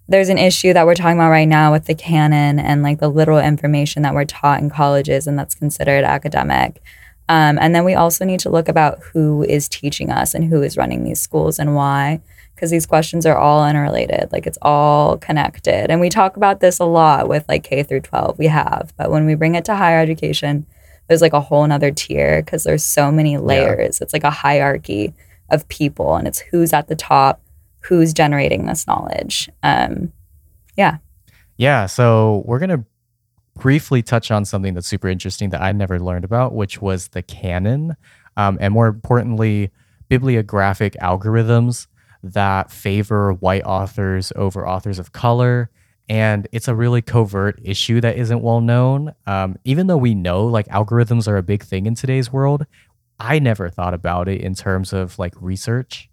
there's 0.07 0.29
an 0.29 0.37
issue 0.37 0.71
that 0.73 0.85
we're 0.85 0.95
talking 0.95 1.17
about 1.17 1.31
right 1.31 1.47
now 1.47 1.71
with 1.71 1.85
the 1.85 1.95
canon 1.95 2.59
and 2.59 2.83
like 2.83 2.99
the 2.99 3.09
literal 3.09 3.39
information 3.39 4.03
that 4.03 4.13
we're 4.13 4.25
taught 4.25 4.61
in 4.61 4.69
colleges 4.69 5.27
and 5.27 5.37
that's 5.37 5.55
considered 5.55 6.03
academic. 6.03 6.81
Um, 7.27 7.57
and 7.59 7.75
then 7.75 7.85
we 7.85 7.95
also 7.95 8.23
need 8.23 8.39
to 8.41 8.49
look 8.49 8.69
about 8.69 8.99
who 8.99 9.43
is 9.43 9.67
teaching 9.67 10.11
us 10.11 10.33
and 10.33 10.45
who 10.45 10.61
is 10.61 10.77
running 10.77 11.03
these 11.03 11.19
schools 11.19 11.59
and 11.59 11.75
why, 11.75 12.21
because 12.55 12.71
these 12.71 12.85
questions 12.85 13.25
are 13.25 13.37
all 13.37 13.67
interrelated. 13.67 14.31
Like 14.31 14.45
it's 14.45 14.57
all 14.61 15.17
connected. 15.17 15.91
And 15.91 15.99
we 15.99 16.09
talk 16.09 16.37
about 16.37 16.59
this 16.59 16.79
a 16.79 16.85
lot 16.85 17.27
with 17.27 17.45
like 17.49 17.63
K 17.63 17.81
through 17.81 18.01
12. 18.01 18.37
We 18.37 18.47
have, 18.47 18.93
but 18.95 19.09
when 19.09 19.25
we 19.25 19.35
bring 19.35 19.55
it 19.55 19.65
to 19.65 19.75
higher 19.75 19.99
education, 19.99 20.67
there's 21.09 21.21
like 21.21 21.33
a 21.33 21.41
whole 21.41 21.67
nother 21.67 21.91
tier 21.91 22.41
because 22.41 22.63
there's 22.63 22.83
so 22.83 23.11
many 23.11 23.37
layers. 23.37 23.99
It's 23.99 24.13
like 24.13 24.23
a 24.23 24.29
hierarchy 24.29 25.13
of 25.49 25.67
people, 25.67 26.15
and 26.15 26.27
it's 26.27 26.39
who's 26.39 26.71
at 26.71 26.87
the 26.87 26.95
top, 26.95 27.41
who's 27.81 28.13
generating 28.13 28.67
this 28.67 28.85
knowledge. 28.87 29.49
Um, 29.63 30.13
yeah. 30.77 30.97
Yeah, 31.57 31.87
so 31.87 32.43
we're 32.45 32.59
going 32.59 32.69
to 32.69 32.85
briefly 33.55 34.01
touch 34.03 34.31
on 34.31 34.45
something 34.45 34.75
that's 34.75 34.87
super 34.87 35.09
interesting 35.09 35.49
that 35.49 35.61
I 35.61 35.71
never 35.71 35.99
learned 35.99 36.23
about, 36.23 36.53
which 36.53 36.81
was 36.81 37.09
the 37.09 37.23
canon. 37.23 37.97
Um, 38.37 38.57
and 38.61 38.73
more 38.73 38.87
importantly, 38.87 39.71
bibliographic 40.09 40.93
algorithms 41.01 41.87
that 42.21 42.71
favor 42.71 43.33
white 43.33 43.63
authors 43.63 44.31
over 44.35 44.67
authors 44.67 44.99
of 44.99 45.11
color. 45.11 45.71
And 46.09 46.47
it's 46.51 46.67
a 46.67 46.75
really 46.75 47.03
covert 47.03 47.59
issue 47.63 48.01
that 48.01 48.17
isn't 48.17 48.41
well 48.41 48.61
known. 48.61 49.13
Um, 49.27 49.57
even 49.63 49.87
though 49.87 49.97
we 49.97 50.15
know 50.15 50.45
like 50.45 50.67
algorithms 50.67 51.27
are 51.27 51.37
a 51.37 51.43
big 51.43 51.63
thing 51.63 51.85
in 51.85 51.93
today's 51.93 52.33
world, 52.33 52.65
I 53.19 53.37
never 53.39 53.69
thought 53.69 53.93
about 53.93 54.27
it 54.27 54.41
in 54.41 54.55
terms 54.55 54.91
of 54.91 55.19
like 55.19 55.33
research. 55.39 56.09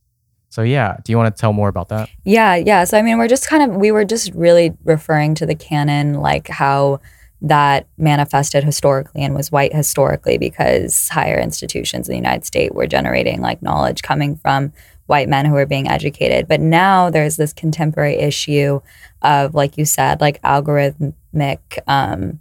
So, 0.50 0.62
yeah, 0.62 0.96
do 1.04 1.12
you 1.12 1.18
want 1.18 1.34
to 1.34 1.40
tell 1.40 1.52
more 1.52 1.68
about 1.68 1.88
that? 1.88 2.08
Yeah, 2.24 2.54
yeah. 2.56 2.84
So 2.84 2.98
I 2.98 3.02
mean, 3.02 3.18
we're 3.18 3.28
just 3.28 3.48
kind 3.48 3.70
of 3.70 3.76
we 3.76 3.90
were 3.90 4.04
just 4.04 4.32
really 4.34 4.74
referring 4.84 5.34
to 5.36 5.46
the 5.46 5.54
canon, 5.54 6.14
like 6.14 6.48
how 6.48 7.00
that 7.42 7.86
manifested 7.98 8.64
historically 8.64 9.22
and 9.22 9.34
was 9.34 9.52
white 9.52 9.74
historically 9.74 10.38
because 10.38 11.08
higher 11.08 11.38
institutions 11.38 12.08
in 12.08 12.12
the 12.12 12.16
United 12.16 12.44
States 12.46 12.74
were 12.74 12.86
generating 12.86 13.40
like 13.40 13.62
knowledge 13.62 14.02
coming 14.02 14.36
from 14.36 14.72
white 15.06 15.28
men 15.28 15.44
who 15.44 15.52
were 15.52 15.66
being 15.66 15.88
educated. 15.88 16.48
But 16.48 16.60
now 16.60 17.10
there's 17.10 17.36
this 17.36 17.52
contemporary 17.52 18.16
issue 18.16 18.80
of, 19.26 19.54
like 19.54 19.76
you 19.76 19.84
said, 19.84 20.20
like 20.20 20.40
algorithmic 20.42 21.58
um, 21.86 22.40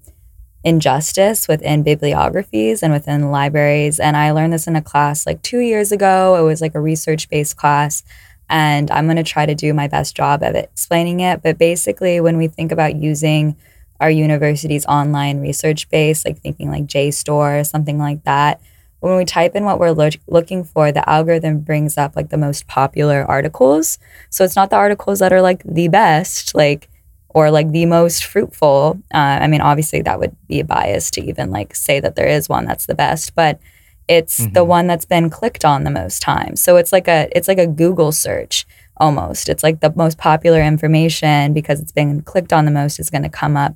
injustice 0.63 1.47
within 1.47 1.83
bibliographies 1.83 2.81
and 2.81 2.93
within 2.93 3.31
libraries. 3.31 3.99
And 3.99 4.15
I 4.15 4.31
learned 4.31 4.53
this 4.53 4.67
in 4.67 4.75
a 4.75 4.81
class 4.81 5.25
like 5.25 5.41
two 5.41 5.59
years 5.59 5.91
ago. 5.91 6.36
It 6.36 6.43
was 6.43 6.61
like 6.61 6.75
a 6.75 6.79
research 6.79 7.29
based 7.29 7.57
class. 7.57 8.03
And 8.49 8.91
I'm 8.91 9.05
going 9.05 9.17
to 9.17 9.23
try 9.23 9.45
to 9.45 9.55
do 9.55 9.73
my 9.73 9.88
best 9.88 10.15
job 10.15 10.43
of 10.43 10.55
explaining 10.55 11.19
it. 11.19 11.41
But 11.41 11.57
basically, 11.57 12.21
when 12.21 12.38
we 12.38 12.47
think 12.47 12.71
about 12.71 12.95
using 12.95 13.55
our 13.99 14.09
university's 14.09 14.86
online 14.86 15.39
research 15.39 15.89
base, 15.89 16.25
like 16.25 16.39
thinking 16.39 16.69
like 16.69 16.86
JSTOR 16.86 17.61
or 17.61 17.63
something 17.63 17.97
like 17.97 18.23
that, 18.23 18.61
when 19.06 19.18
we 19.18 19.26
type 19.26 19.56
in 19.56 19.66
what 19.66 19.80
we're 19.80 19.91
loo- 19.91 20.10
looking 20.28 20.64
for, 20.64 20.91
the 20.91 21.08
algorithm 21.08 21.60
brings 21.60 21.97
up 21.97 22.16
like 22.16 22.30
the 22.30 22.38
most 22.38 22.66
popular 22.68 23.24
articles. 23.24 23.99
So 24.30 24.43
it's 24.43 24.56
not 24.56 24.70
the 24.72 24.76
articles 24.78 25.20
that 25.20 25.32
are 25.32 25.41
like 25.41 25.62
the 25.64 25.88
best, 25.89 26.56
like 26.56 26.89
or 27.30 27.51
like 27.51 27.72
the 27.72 27.86
most 27.86 28.26
fruitful. 28.26 28.97
Uh, 29.14 29.18
I 29.43 29.47
mean, 29.47 29.62
obviously 29.62 30.01
that 30.01 30.20
would 30.20 30.36
be 30.47 30.60
a 30.60 30.64
bias 30.66 31.12
to 31.12 31.22
even 31.22 31.51
like 31.51 31.76
say 31.76 31.99
that 31.99 32.16
there 32.16 32.28
is 32.28 32.49
one 32.49 32.66
that's 32.66 32.86
the 32.88 32.95
best, 32.95 33.36
but 33.36 33.60
it's 34.08 34.38
the 34.38 34.64
Mhm. 34.66 34.68
one 34.68 34.88
that's 34.88 35.06
been 35.06 35.30
clicked 35.30 35.66
on 35.66 35.84
the 35.84 35.91
most 35.91 36.22
times. 36.22 36.62
So 36.62 36.78
it's 36.78 36.91
like 36.91 37.08
a 37.08 37.28
it's 37.36 37.47
like 37.47 37.58
a 37.60 37.68
Google 37.68 38.12
search 38.12 38.66
almost. 38.97 39.49
It's 39.49 39.64
like 39.64 39.82
the 39.82 39.93
most 39.95 40.18
popular 40.18 40.62
information 40.64 41.53
because 41.53 41.80
it's 41.80 41.91
been 41.91 42.22
clicked 42.22 42.53
on 42.53 42.66
the 42.66 42.72
most 42.72 42.99
is 42.99 43.10
going 43.10 43.24
to 43.24 43.30
come 43.30 43.58
up 43.58 43.76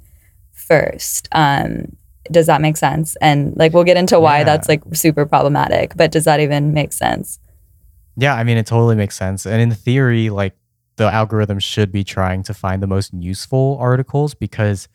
first. 0.54 1.28
Um, 1.32 1.98
does 2.32 2.48
that 2.48 2.62
make 2.62 2.78
sense? 2.78 3.16
And 3.22 3.56
like 3.58 3.74
we'll 3.74 3.84
get 3.84 3.98
into 3.98 4.20
why 4.20 4.40
Yeah. 4.40 4.44
that's 4.46 4.68
like 4.70 4.82
super 4.94 5.26
problematic, 5.26 5.96
but 5.96 6.12
does 6.12 6.26
that 6.26 6.40
even 6.40 6.74
make 6.74 6.94
sense? 6.94 7.40
Yeah, 8.18 8.36
I 8.36 8.44
mean, 8.44 8.58
it 8.58 8.66
totally 8.66 8.96
makes 8.96 9.16
sense. 9.16 9.46
And 9.46 9.62
in 9.62 9.72
theory, 9.72 10.30
like 10.30 10.56
the 10.98 11.06
algorithm 11.12 11.60
should 11.60 11.92
be 11.92 12.04
trying 12.04 12.44
to 12.44 12.54
find 12.54 12.84
the 12.84 12.88
most 12.88 13.14
useful 13.14 13.78
articles 13.80 14.34
because 14.34 14.90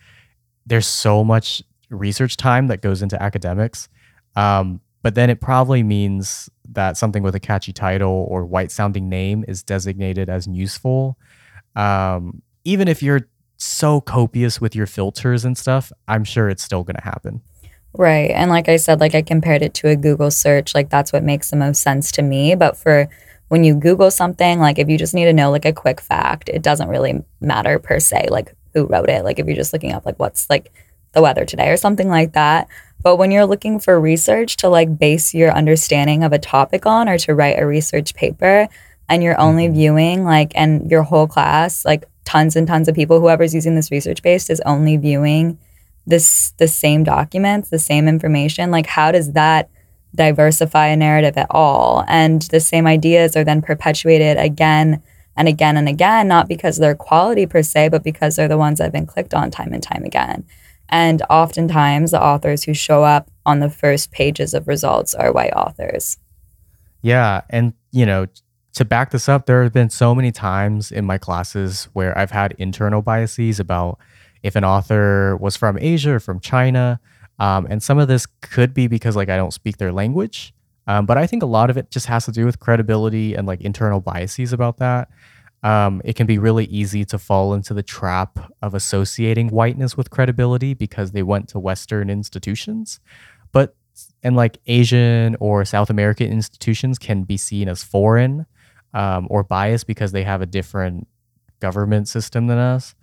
there's 0.67 0.87
so 0.87 1.25
much 1.25 1.63
research 1.91 2.37
time 2.37 2.67
that 2.69 2.83
goes 2.83 3.03
into 3.03 3.21
academics. 3.23 3.89
Um, 4.37 4.81
but 5.03 5.15
then 5.15 5.31
it 5.31 5.41
probably 5.41 5.83
means 5.83 6.51
that 6.71 6.97
something 6.97 7.23
with 7.23 7.35
a 7.35 7.41
catchy 7.41 7.73
title 7.73 8.27
or 8.29 8.45
white 8.45 8.71
sounding 8.71 9.09
name 9.09 9.45
is 9.47 9.63
designated 9.63 10.29
as 10.29 10.47
useful. 10.47 11.17
Um, 11.77 12.43
even 12.65 12.89
if 12.89 13.03
you're 13.03 13.29
so 13.57 14.01
copious 14.01 14.61
with 14.61 14.75
your 14.75 14.87
filters 14.87 15.45
and 15.45 15.57
stuff, 15.57 15.93
I'm 16.09 16.25
sure 16.25 16.49
it's 16.49 16.63
still 16.63 16.83
going 16.83 16.97
to 16.97 17.05
happen. 17.05 17.43
Right. 17.97 18.31
And 18.31 18.51
like 18.51 18.69
I 18.69 18.77
said, 18.77 19.01
like 19.01 19.15
I 19.15 19.23
compared 19.23 19.63
it 19.63 19.75
to 19.75 19.89
a 19.89 19.97
Google 19.97 20.31
search, 20.31 20.75
like 20.75 20.91
that's 20.91 21.13
what 21.13 21.23
makes 21.23 21.51
the 21.51 21.57
most 21.57 21.81
sense 21.81 22.11
to 22.13 22.23
me. 22.23 22.55
But 22.57 22.77
for 22.77 23.09
when 23.49 23.63
you 23.63 23.75
Google 23.75 24.11
something, 24.11 24.59
like 24.59 24.79
if 24.79 24.89
you 24.89 24.99
just 24.99 25.15
need 25.15 25.27
to 25.27 25.33
know 25.33 25.51
like 25.51 25.65
a 25.65 25.73
quick 25.73 26.01
fact, 26.01 26.49
it 26.49 26.63
doesn't 26.63 26.89
really 26.89 27.23
matter 27.41 27.79
per 27.79 28.01
se, 28.01 28.29
like 28.31 28.55
who 28.73 28.87
wrote 28.87 29.09
it. 29.09 29.25
Like 29.25 29.39
if 29.39 29.47
you're 29.47 29.55
just 29.55 29.73
looking 29.73 29.93
up 29.93 30.05
like 30.05 30.19
what's 30.19 30.51
like 30.51 30.73
the 31.13 31.23
weather 31.23 31.45
today 31.45 31.71
or 31.71 31.77
something 31.77 32.09
like 32.09 32.33
that. 32.33 32.69
But 33.01 33.17
when 33.17 33.31
you're 33.31 33.47
looking 33.47 33.79
for 33.79 34.01
research 34.01 34.57
to 34.57 34.69
like 34.69 34.99
base 34.99 35.33
your 35.33 35.53
understanding 35.53 36.25
of 36.25 36.33
a 36.33 36.39
topic 36.39 36.87
on 36.87 37.09
or 37.09 37.19
to 37.19 37.35
write 37.35 37.61
a 37.61 37.67
research 37.67 38.15
paper 38.15 38.69
and 39.09 39.23
you're 39.23 39.41
only 39.41 39.69
Mhm. 39.69 39.73
viewing 39.73 40.25
like 40.25 40.53
and 40.55 40.91
your 40.91 41.03
whole 41.03 41.27
class, 41.27 41.85
like 41.85 42.05
tons 42.25 42.57
and 42.57 42.67
tons 42.67 42.89
of 42.89 42.95
people, 42.95 43.21
whoever's 43.21 43.55
using 43.55 43.75
this 43.75 43.91
research 43.91 44.23
based 44.23 44.51
is 44.51 44.61
only 44.65 44.97
viewing 44.97 45.59
this 46.07 46.53
the 46.59 46.69
same 46.69 47.05
documents, 47.05 47.71
the 47.71 47.79
same 47.79 48.09
information, 48.09 48.71
like 48.71 48.87
how 48.87 49.11
does 49.13 49.33
that 49.33 49.69
diversify 50.15 50.87
a 50.87 50.97
narrative 50.97 51.37
at 51.37 51.47
all? 51.51 52.05
And 52.09 52.43
the 52.43 52.61
same 52.61 52.87
ideas 52.87 53.37
are 53.37 53.45
then 53.45 53.63
perpetuated 53.63 54.37
again 54.37 55.03
and 55.37 55.49
again 55.49 55.77
and 55.77 55.89
again, 55.89 56.29
not 56.29 56.47
because 56.47 56.77
they're 56.77 56.95
quality 56.95 57.47
per 57.47 57.63
se, 57.63 57.89
but 57.89 58.05
because 58.05 58.37
they're 58.37 58.49
the 58.49 58.59
ones 58.59 58.79
that 58.79 58.85
have 58.85 58.93
been 58.93 59.07
clicked 59.07 59.35
on 59.35 59.51
time 59.51 59.73
and 59.73 59.83
time 59.83 60.05
again. 60.05 60.45
And 60.89 61.23
oftentimes 61.29 62.13
the 62.13 62.23
authors 62.23 62.65
who 62.65 62.75
show 62.75 63.03
up 63.03 63.31
on 63.45 63.59
the 63.61 63.71
first 63.71 64.13
pages 64.13 64.55
of 64.55 64.69
results 64.69 65.15
are 65.15 65.33
white 65.33 65.53
authors. 65.55 66.19
Yeah. 67.03 67.41
And, 67.51 67.73
you 67.91 68.07
know, 68.07 68.27
to 68.75 68.85
back 68.85 69.11
this 69.11 69.29
up, 69.29 69.47
there 69.47 69.63
have 69.63 69.73
been 69.73 69.91
so 69.91 70.15
many 70.15 70.33
times 70.33 70.91
in 70.91 71.05
my 71.05 71.19
classes 71.19 71.89
where 71.93 72.17
I've 72.19 72.33
had 72.33 72.55
internal 72.59 73.03
biases 73.03 73.61
about 73.61 73.99
if 74.43 74.57
an 74.57 74.65
author 74.65 75.37
was 75.37 75.57
from 75.57 75.79
Asia 75.81 76.15
or 76.15 76.21
from 76.21 76.41
China. 76.41 77.01
Um, 77.39 77.67
and 77.71 77.83
some 77.83 77.99
of 77.99 78.09
this 78.09 78.27
could 78.43 78.75
be 78.75 78.87
because, 78.87 79.17
like, 79.17 79.29
I 79.29 79.37
don't 79.37 79.53
speak 79.53 79.79
their 79.79 79.93
language. 79.93 80.53
Um, 80.87 81.07
but 81.07 81.17
I 81.17 81.27
think 81.27 81.43
a 81.43 81.47
lot 81.47 81.71
of 81.71 81.77
it 81.77 81.91
just 81.91 82.07
has 82.07 82.27
to 82.27 82.33
do 82.33 82.45
with 82.45 82.61
credibility 82.61 83.35
and 83.35 83.47
like 83.47 83.61
internal 83.63 84.01
biases 84.01 84.53
about 84.53 84.79
that. 84.79 85.09
Um, 85.63 86.03
it 86.05 86.15
can 86.15 86.27
be 86.27 86.37
really 86.37 86.67
easy 86.67 87.07
to 87.07 87.19
fall 87.19 87.55
into 87.55 87.73
the 87.73 87.83
trap 87.83 88.53
of 88.61 88.75
associating 88.75 89.49
whiteness 89.49 89.97
with 89.97 90.11
credibility 90.11 90.75
because 90.75 91.13
they 91.13 91.23
went 91.23 91.49
to 91.51 91.59
Western 91.59 92.11
institutions. 92.11 93.01
But 93.51 93.75
and 94.23 94.37
like 94.37 94.59
Asian 94.67 95.37
or 95.41 95.65
South 95.65 95.89
American 95.89 96.31
institutions 96.31 96.99
can 96.99 97.23
be 97.23 97.37
seen 97.37 97.69
as 97.69 97.83
foreign 97.83 98.45
um, 98.95 99.27
or 99.29 99.43
biased 99.43 99.87
because 99.87 100.13
they 100.13 100.23
have 100.23 100.41
a 100.41 100.47
different 100.47 101.07
government 101.61 102.09
system 102.09 102.47
than 102.47 102.59
us. 102.59 102.95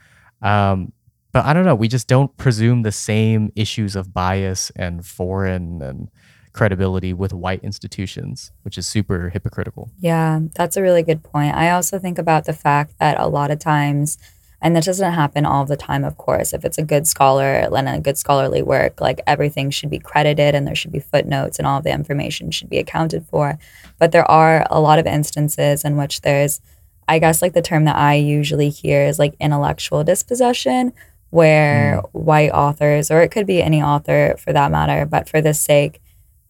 Um, 0.42 0.94
but 1.32 1.46
I 1.46 1.54
don't 1.54 1.66
know. 1.66 1.76
We 1.76 1.88
just 1.88 2.08
don't 2.08 2.36
presume 2.38 2.82
the 2.82 2.92
same 2.92 3.52
issues 3.56 3.96
of 3.96 4.14
bias 4.14 4.72
and 4.76 5.06
foreign 5.06 5.82
and 5.82 6.10
credibility 6.54 7.14
with 7.14 7.34
white 7.34 7.64
institutions, 7.64 8.52
which 8.64 8.78
is 8.78 8.86
super 8.88 9.30
hypocritical. 9.30 9.89
Yeah, 10.00 10.42
that's 10.56 10.76
a 10.76 10.82
really 10.82 11.04
good 11.04 11.24
point. 11.24 11.56
I 11.56 11.70
also 11.72 12.00
think 12.00 12.18
about 12.18 12.46
the 12.46 12.54
fact 12.54 12.96
that 13.00 13.20
a 13.20 13.28
lot 13.28 13.52
of 13.52 13.60
times, 13.60 14.18
and 14.62 14.76
that 14.76 14.84
doesn't 14.84 15.14
happen 15.14 15.45
all 15.45 15.66
the 15.66 15.76
time, 15.76 16.03
of 16.03 16.18
course. 16.18 16.53
If 16.53 16.64
it's 16.64 16.78
a 16.78 16.84
good 16.84 17.07
scholar 17.07 17.68
and 17.76 17.89
a 17.89 17.99
good 17.99 18.18
scholarly 18.18 18.62
work, 18.62 19.01
like 19.01 19.20
everything 19.26 19.72
should 19.72 19.89
be 19.89 19.97
credited 19.97 20.53
and 20.53 20.68
there 20.68 20.76
should 20.76 20.91
be 20.91 20.99
footnotes 20.99 21.57
and 21.57 21.68
all 21.68 21.82
the 21.82 21.91
information 21.91 22.51
should 22.51 22.70
be 22.70 22.78
accounted 22.78 23.26
for. 23.26 23.57
But 23.97 24.12
there 24.12 24.30
are 24.30 24.68
a 24.70 24.80
lot 24.80 24.99
of 24.99 25.07
instances 25.07 25.84
in 25.84 25.97
which 25.97 26.22
there's, 26.22 26.62
I 27.07 27.18
guess, 27.18 27.41
like 27.41 27.53
the 27.53 27.64
term 27.64 27.86
that 27.86 27.95
I 27.95 28.14
usually 28.14 28.70
hear 28.70 29.03
is 29.03 29.18
like 29.18 29.34
intellectual 29.39 30.03
dispossession, 30.03 30.93
where 31.32 32.01
white 32.12 32.51
authors, 32.51 33.09
or 33.09 33.22
it 33.22 33.32
could 33.32 33.47
be 33.47 33.64
any 33.64 33.82
author 33.82 34.36
for 34.38 34.53
that 34.53 34.70
matter, 34.70 35.05
but 35.05 35.28
for 35.28 35.41
this 35.41 35.59
sake, 35.59 35.99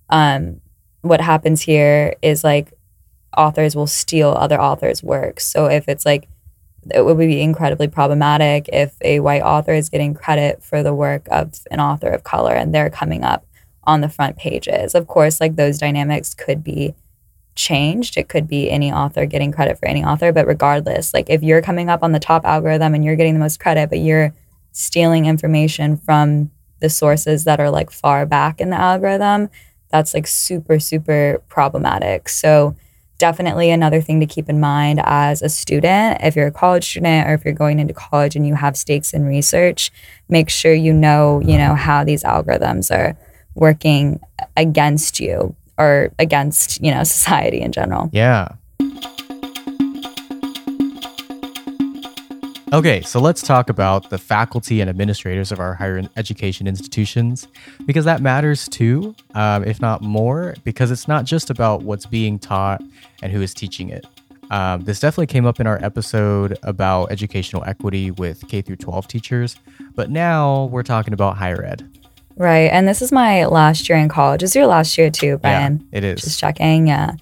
um, 0.09 0.59
what 1.01 1.22
happens 1.22 1.62
here 1.62 2.16
is 2.22 2.43
like 2.43 2.74
authors 3.38 3.74
will 3.74 3.88
steal 3.88 4.32
other 4.32 4.59
authors' 4.59 5.01
works. 5.01 5.45
So 5.45 5.68
if 5.68 5.88
it's 5.88 6.05
like, 6.05 6.28
it 6.90 7.04
would 7.06 7.18
be 7.18 7.42
incredibly 7.42 7.88
problematic 7.88 8.68
if 8.74 8.96
a 9.02 9.20
white 9.20 9.44
author 9.44 9.74
is 9.74 9.90
getting 9.90 10.14
credit 10.14 10.64
for 10.64 10.82
the 10.82 10.94
work 10.94 11.28
of 11.30 11.54
an 11.70 11.80
author 11.80 12.10
of 12.10 12.24
color 12.24 12.54
and 12.54 12.74
they're 12.74 12.90
coming 12.90 13.24
up 13.24 13.46
on 13.84 14.02
the 14.02 14.10
front 14.10 14.38
pages. 14.38 14.96
Of 14.96 15.08
course, 15.08 15.40
like 15.40 15.56
those 15.56 15.78
dynamics 15.78 16.34
could 16.34 16.64
be 16.64 16.96
changed. 17.56 18.18
It 18.18 18.30
could 18.30 18.48
be 18.48 18.70
any 18.70 18.92
author 18.92 19.26
getting 19.26 19.52
credit 19.52 19.78
for 19.78 19.88
any 19.88 20.04
author, 20.04 20.32
but 20.32 20.48
regardless, 20.48 21.14
like 21.14 21.30
if 21.30 21.44
you're 21.44 21.62
coming 21.62 21.90
up 21.90 22.04
on 22.04 22.12
the 22.12 22.20
top 22.20 22.46
algorithm 22.46 22.94
and 22.94 23.04
you're 23.04 23.16
getting 23.16 23.34
the 23.34 23.40
most 23.40 23.60
credit, 23.60 23.90
but 23.90 24.00
you're 24.00 24.34
stealing 24.72 25.26
information 25.26 25.98
from 25.98 26.50
the 26.80 26.90
sources 26.90 27.44
that 27.44 27.60
are 27.60 27.70
like 27.70 27.92
far 27.92 28.26
back 28.26 28.60
in 28.60 28.70
the 28.70 28.80
algorithm, 28.80 29.50
that's 29.90 30.14
like 30.14 30.26
super, 30.26 30.80
super 30.80 31.42
problematic. 31.50 32.30
So, 32.30 32.76
definitely 33.22 33.70
another 33.70 34.02
thing 34.02 34.20
to 34.20 34.26
keep 34.26 34.50
in 34.50 34.60
mind 34.60 35.00
as 35.06 35.44
a 35.44 35.48
student. 35.48 36.20
If 36.24 36.36
you're 36.36 36.48
a 36.48 36.52
college 36.52 36.90
student 36.90 37.30
or 37.30 37.36
if 37.36 37.46
you're 37.46 37.54
going 37.54 37.80
into 37.80 37.94
college 37.94 38.36
and 38.36 38.48
you 38.48 38.56
have 38.56 38.76
stakes 38.76 39.14
in 39.14 39.26
research, 39.26 39.92
make 40.28 40.50
sure 40.50 40.74
you 40.74 40.92
know, 40.92 41.40
you 41.40 41.56
know, 41.56 41.76
how 41.76 42.04
these 42.04 42.24
algorithms 42.24 42.90
are 42.90 43.16
working 43.54 44.20
against 44.58 45.20
you 45.20 45.56
or 45.78 46.12
against, 46.18 46.82
you 46.84 46.90
know, 46.90 47.04
society 47.18 47.62
in 47.62 47.72
general. 47.72 48.10
Yeah. 48.12 48.56
Okay, 52.74 53.02
so 53.02 53.20
let's 53.20 53.42
talk 53.42 53.70
about 53.70 54.10
the 54.12 54.18
faculty 54.18 54.80
and 54.80 54.90
administrators 54.90 55.52
of 55.52 55.60
our 55.60 55.74
higher 55.74 56.02
education 56.16 56.68
institutions 56.68 57.50
because 57.86 58.06
that 58.06 58.22
matters 58.22 58.70
too, 58.70 59.14
um, 59.36 59.66
if 59.66 59.82
not 59.82 60.02
more, 60.02 60.56
because 60.64 60.90
it's 60.90 61.06
not 61.06 61.26
just 61.26 61.50
about 61.50 61.82
what's 61.82 62.06
being 62.06 62.40
taught 62.40 62.82
and 63.22 63.34
who 63.34 63.42
is 63.42 63.54
teaching 63.54 63.90
it. 63.90 64.08
Um, 64.52 64.86
this 64.86 65.02
definitely 65.02 65.28
came 65.28 65.46
up 65.46 65.60
in 65.60 65.68
our 65.68 65.84
episode 65.84 66.58
about 66.64 67.12
educational 67.12 67.62
equity 67.66 68.10
with 68.12 68.48
K 68.48 68.62
through 68.62 68.78
12 68.78 69.06
teachers, 69.06 69.58
but 69.94 70.10
now 70.10 70.70
we're 70.72 70.84
talking 70.84 71.14
about 71.14 71.36
higher 71.36 71.66
ed. 71.66 71.86
Right. 72.38 72.72
And 72.72 72.88
this 72.88 73.02
is 73.02 73.12
my 73.12 73.48
last 73.48 73.90
year 73.90 73.98
in 73.98 74.08
college. 74.08 74.44
Is 74.44 74.56
your 74.56 74.66
last 74.66 74.98
year 74.98 75.10
too, 75.10 75.40
Brian? 75.40 75.86
Yeah, 75.92 75.98
it 75.98 76.04
is. 76.06 76.22
Just 76.22 76.40
checking. 76.40 76.88
Yeah. 76.88 77.16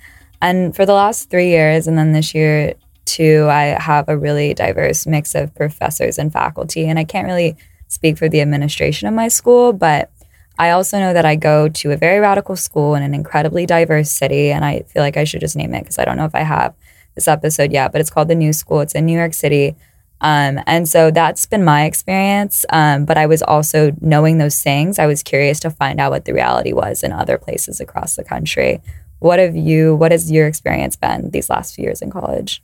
And 0.43 0.75
for 0.75 0.85
the 0.85 0.93
last 0.93 1.31
three 1.31 1.49
years, 1.49 1.87
and 1.87 1.97
then 1.97 2.11
this 2.11 2.35
year 2.35 2.75
too, 3.09 3.47
I 3.49 3.77
have 3.79 4.07
a 4.07 4.17
really 4.17 4.53
diverse 4.53 5.07
mix 5.07 5.35
of 5.35 5.53
professors 5.55 6.17
and 6.17 6.31
faculty. 6.31 6.85
And 6.85 6.99
I 6.99 7.03
can't 7.03 7.27
really 7.27 7.57
speak 7.87 8.17
for 8.17 8.29
the 8.29 8.41
administration 8.41 9.07
of 9.07 9.13
my 9.13 9.27
school, 9.27 9.73
but 9.73 10.11
I 10.59 10.71
also 10.71 10.99
know 10.99 11.13
that 11.13 11.25
I 11.25 11.35
go 11.35 11.69
to 11.69 11.91
a 11.91 11.97
very 11.97 12.19
radical 12.19 12.55
school 12.55 12.93
in 12.95 13.01
an 13.01 13.13
incredibly 13.13 13.65
diverse 13.65 14.11
city. 14.11 14.51
And 14.51 14.63
I 14.63 14.81
feel 14.81 15.01
like 15.01 15.17
I 15.17 15.23
should 15.23 15.39
just 15.39 15.55
name 15.55 15.73
it 15.73 15.81
because 15.81 15.97
I 15.97 16.05
don't 16.05 16.17
know 16.17 16.25
if 16.25 16.35
I 16.35 16.41
have 16.41 16.75
this 17.15 17.27
episode 17.27 17.71
yet, 17.71 17.91
but 17.91 18.01
it's 18.01 18.09
called 18.09 18.27
the 18.27 18.35
New 18.35 18.53
School. 18.53 18.81
It's 18.81 18.93
in 18.93 19.05
New 19.05 19.17
York 19.17 19.33
City. 19.33 19.75
Um, 20.21 20.59
and 20.67 20.87
so 20.87 21.11
that's 21.11 21.45
been 21.45 21.63
my 21.63 21.85
experience. 21.85 22.65
Um, 22.69 23.05
but 23.05 23.17
I 23.17 23.25
was 23.25 23.41
also 23.41 23.95
knowing 24.01 24.37
those 24.37 24.61
things, 24.61 24.99
I 24.99 25.07
was 25.07 25.23
curious 25.23 25.59
to 25.61 25.71
find 25.71 25.99
out 25.99 26.11
what 26.11 26.25
the 26.25 26.33
reality 26.33 26.73
was 26.73 27.03
in 27.03 27.11
other 27.11 27.37
places 27.37 27.79
across 27.79 28.15
the 28.15 28.23
country. 28.23 28.81
What 29.19 29.39
have 29.39 29.55
you, 29.55 29.95
what 29.95 30.11
has 30.11 30.29
your 30.31 30.45
experience 30.45 30.95
been 30.95 31.31
these 31.31 31.49
last 31.49 31.75
few 31.75 31.85
years 31.85 32.01
in 32.01 32.11
college? 32.11 32.61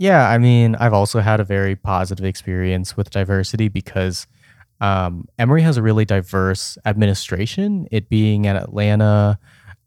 Yeah, 0.00 0.30
I 0.30 0.38
mean, 0.38 0.76
I've 0.76 0.94
also 0.94 1.20
had 1.20 1.40
a 1.40 1.44
very 1.44 1.76
positive 1.76 2.24
experience 2.24 2.96
with 2.96 3.10
diversity 3.10 3.68
because 3.68 4.26
um, 4.80 5.28
Emory 5.38 5.60
has 5.60 5.76
a 5.76 5.82
really 5.82 6.06
diverse 6.06 6.78
administration, 6.86 7.86
it 7.90 8.08
being 8.08 8.46
in 8.46 8.56
Atlanta, 8.56 9.38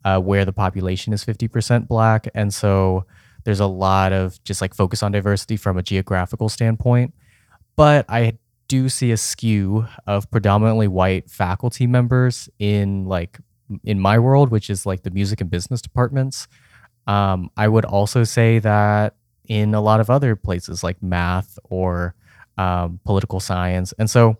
uh, 0.06 0.20
where 0.20 0.46
the 0.46 0.54
population 0.54 1.14
is 1.14 1.26
50% 1.26 1.88
Black. 1.88 2.28
And 2.36 2.54
so 2.54 3.08
there's 3.44 3.60
a 3.60 3.66
lot 3.66 4.14
of 4.14 4.42
just 4.44 4.62
like 4.62 4.76
focus 4.76 5.02
on 5.02 5.14
diversity 5.14 5.58
from 5.58 5.80
a 5.80 5.82
geographical 5.82 6.48
standpoint. 6.48 7.16
But 7.76 8.06
I 8.08 8.38
do 8.68 8.90
see 8.90 9.12
a 9.12 9.18
skew 9.18 9.88
of 10.06 10.30
predominantly 10.30 10.88
white 10.88 11.28
faculty 11.28 11.88
members 11.88 12.50
in 12.60 13.06
like 13.06 13.40
in 13.84 14.00
my 14.00 14.20
world, 14.20 14.52
which 14.52 14.70
is 14.70 14.86
like 14.86 15.02
the 15.02 15.10
music 15.10 15.42
and 15.42 15.50
business 15.50 15.82
departments. 15.82 16.48
Um, 17.08 17.50
I 17.58 17.68
would 17.68 17.84
also 17.84 18.24
say 18.24 18.60
that 18.60 19.16
in 19.48 19.74
a 19.74 19.82
lot 19.82 20.00
of 20.00 20.10
other 20.10 20.36
places 20.36 20.84
like 20.84 21.02
math 21.02 21.58
or 21.66 22.16
um, 22.58 23.00
political 23.04 23.40
science. 23.40 23.94
And 23.98 24.10
so, 24.10 24.38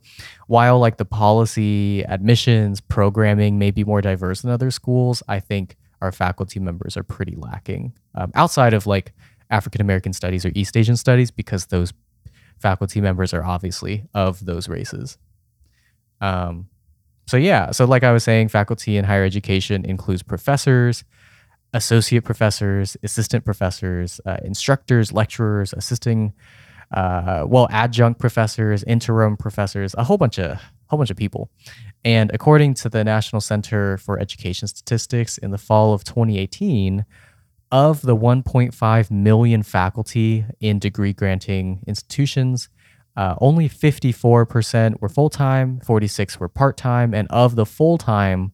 while 0.48 0.80
like 0.80 0.98
the 0.98 1.06
policy, 1.06 2.04
admissions, 2.04 2.80
programming 2.80 3.58
may 3.58 3.72
be 3.72 3.84
more 3.84 4.02
diverse 4.02 4.42
than 4.42 4.52
other 4.52 4.72
schools, 4.72 5.24
I 5.28 5.40
think 5.40 5.78
our 6.02 6.12
faculty 6.12 6.60
members 6.60 6.98
are 6.98 7.04
pretty 7.04 7.36
lacking 7.36 7.94
um, 8.16 8.32
outside 8.36 8.74
of 8.74 8.86
like 8.86 9.14
African 9.50 9.82
American 9.82 10.14
studies 10.14 10.46
or 10.46 10.52
East 10.54 10.78
Asian 10.78 10.98
studies 10.98 11.32
because 11.32 11.68
those 11.68 11.94
faculty 12.60 13.02
members 13.02 13.34
are 13.34 13.44
obviously 13.44 14.04
of 14.14 14.46
those 14.46 14.70
races. 14.70 15.18
Um, 16.22 16.70
so, 17.26 17.38
yeah, 17.38 17.72
so 17.72 17.86
like 17.86 18.04
I 18.04 18.12
was 18.12 18.24
saying, 18.24 18.50
faculty 18.50 18.98
in 18.98 19.06
higher 19.06 19.24
education 19.24 19.86
includes 19.86 20.24
professors, 20.24 21.04
associate 21.74 22.24
professors, 22.24 22.96
assistant 23.04 23.46
professors, 23.46 24.22
uh, 24.26 24.38
instructors, 24.44 25.12
lecturers, 25.12 25.74
assisting 25.74 26.34
uh, 26.94 27.46
well, 27.48 27.68
adjunct 27.72 28.20
professors, 28.20 28.84
interim 28.84 29.36
professors, 29.36 29.96
a 29.98 30.04
whole 30.04 30.18
bunch 30.18 30.38
of 30.38 30.60
whole 30.88 30.98
bunch 30.98 31.10
of 31.10 31.18
people. 31.18 31.50
And 32.06 32.30
according 32.34 32.76
to 32.76 32.90
the 32.90 33.04
National 33.04 33.42
Center 33.42 33.98
for 33.98 34.20
Education 34.20 34.68
Statistics, 34.68 35.38
in 35.40 35.52
the 35.52 35.58
fall 35.58 35.94
of 35.94 36.04
2018, 36.04 37.06
of 37.72 38.04
the 38.04 38.16
1.5 38.16 39.10
million 39.10 39.64
faculty 39.64 40.46
in 40.60 40.78
degree 40.78 41.14
granting 41.14 41.84
institutions, 41.88 42.70
uh, 43.16 43.36
only 43.42 43.68
54% 43.68 45.02
were 45.02 45.10
full 45.10 45.30
time, 45.30 45.80
46 45.80 46.40
were 46.40 46.50
part 46.50 46.78
time, 46.78 47.14
and 47.16 47.28
of 47.32 47.56
the 47.56 47.66
full 47.66 47.98
time 47.98 48.52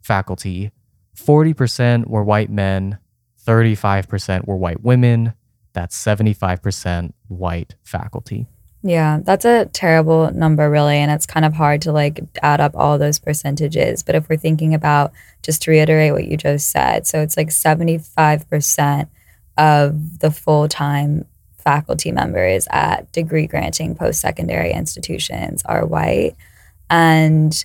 faculty, 0.00 0.70
40% 1.16 2.06
were 2.06 2.24
white 2.24 2.50
men, 2.50 2.98
35% 3.46 4.46
were 4.46 4.56
white 4.56 4.82
women, 4.82 5.34
that's 5.72 6.02
75% 6.02 7.12
white 7.28 7.74
faculty. 7.82 8.46
Yeah, 8.84 9.20
that's 9.22 9.44
a 9.44 9.66
terrible 9.66 10.32
number, 10.32 10.68
really. 10.68 10.96
And 10.96 11.10
it's 11.10 11.26
kind 11.26 11.46
of 11.46 11.54
hard 11.54 11.82
to 11.82 11.92
like 11.92 12.20
add 12.42 12.60
up 12.60 12.74
all 12.74 12.98
those 12.98 13.18
percentages. 13.18 14.02
But 14.02 14.16
if 14.16 14.28
we're 14.28 14.36
thinking 14.36 14.74
about, 14.74 15.12
just 15.42 15.62
to 15.62 15.70
reiterate 15.70 16.12
what 16.12 16.26
you 16.26 16.36
just 16.36 16.70
said, 16.70 17.06
so 17.06 17.20
it's 17.20 17.36
like 17.36 17.48
75% 17.48 19.08
of 19.56 20.18
the 20.18 20.30
full 20.30 20.68
time 20.68 21.26
faculty 21.58 22.10
members 22.10 22.66
at 22.70 23.10
degree 23.12 23.46
granting 23.46 23.94
post 23.94 24.20
secondary 24.20 24.72
institutions 24.72 25.62
are 25.64 25.86
white. 25.86 26.34
And 26.90 27.64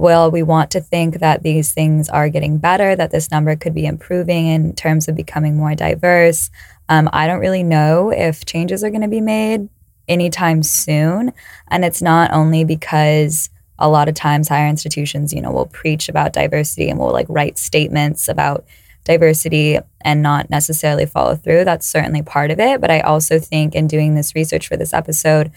well, 0.00 0.30
we 0.30 0.42
want 0.42 0.70
to 0.72 0.80
think 0.80 1.20
that 1.20 1.42
these 1.42 1.72
things 1.72 2.08
are 2.08 2.28
getting 2.28 2.58
better, 2.58 2.96
that 2.96 3.10
this 3.10 3.30
number 3.30 3.56
could 3.56 3.74
be 3.74 3.86
improving 3.86 4.46
in 4.46 4.74
terms 4.74 5.08
of 5.08 5.16
becoming 5.16 5.56
more 5.56 5.74
diverse. 5.74 6.50
Um, 6.88 7.08
I 7.12 7.26
don't 7.26 7.40
really 7.40 7.62
know 7.62 8.10
if 8.10 8.44
changes 8.44 8.82
are 8.82 8.90
going 8.90 9.02
to 9.02 9.08
be 9.08 9.20
made 9.20 9.68
anytime 10.08 10.62
soon. 10.62 11.32
And 11.68 11.84
it's 11.84 12.00
not 12.00 12.32
only 12.32 12.64
because 12.64 13.50
a 13.78 13.88
lot 13.88 14.08
of 14.08 14.14
times 14.14 14.48
higher 14.48 14.68
institutions, 14.68 15.32
you 15.32 15.40
know, 15.40 15.52
will 15.52 15.66
preach 15.66 16.08
about 16.08 16.32
diversity 16.32 16.88
and 16.88 16.98
will 16.98 17.12
like 17.12 17.26
write 17.28 17.58
statements 17.58 18.28
about 18.28 18.64
diversity 19.04 19.78
and 20.02 20.22
not 20.22 20.50
necessarily 20.50 21.06
follow 21.06 21.34
through. 21.34 21.64
That's 21.64 21.86
certainly 21.86 22.22
part 22.22 22.50
of 22.50 22.58
it. 22.58 22.80
But 22.80 22.90
I 22.90 23.00
also 23.00 23.38
think 23.38 23.74
in 23.74 23.86
doing 23.86 24.14
this 24.14 24.34
research 24.34 24.68
for 24.68 24.76
this 24.76 24.92
episode, 24.92 25.52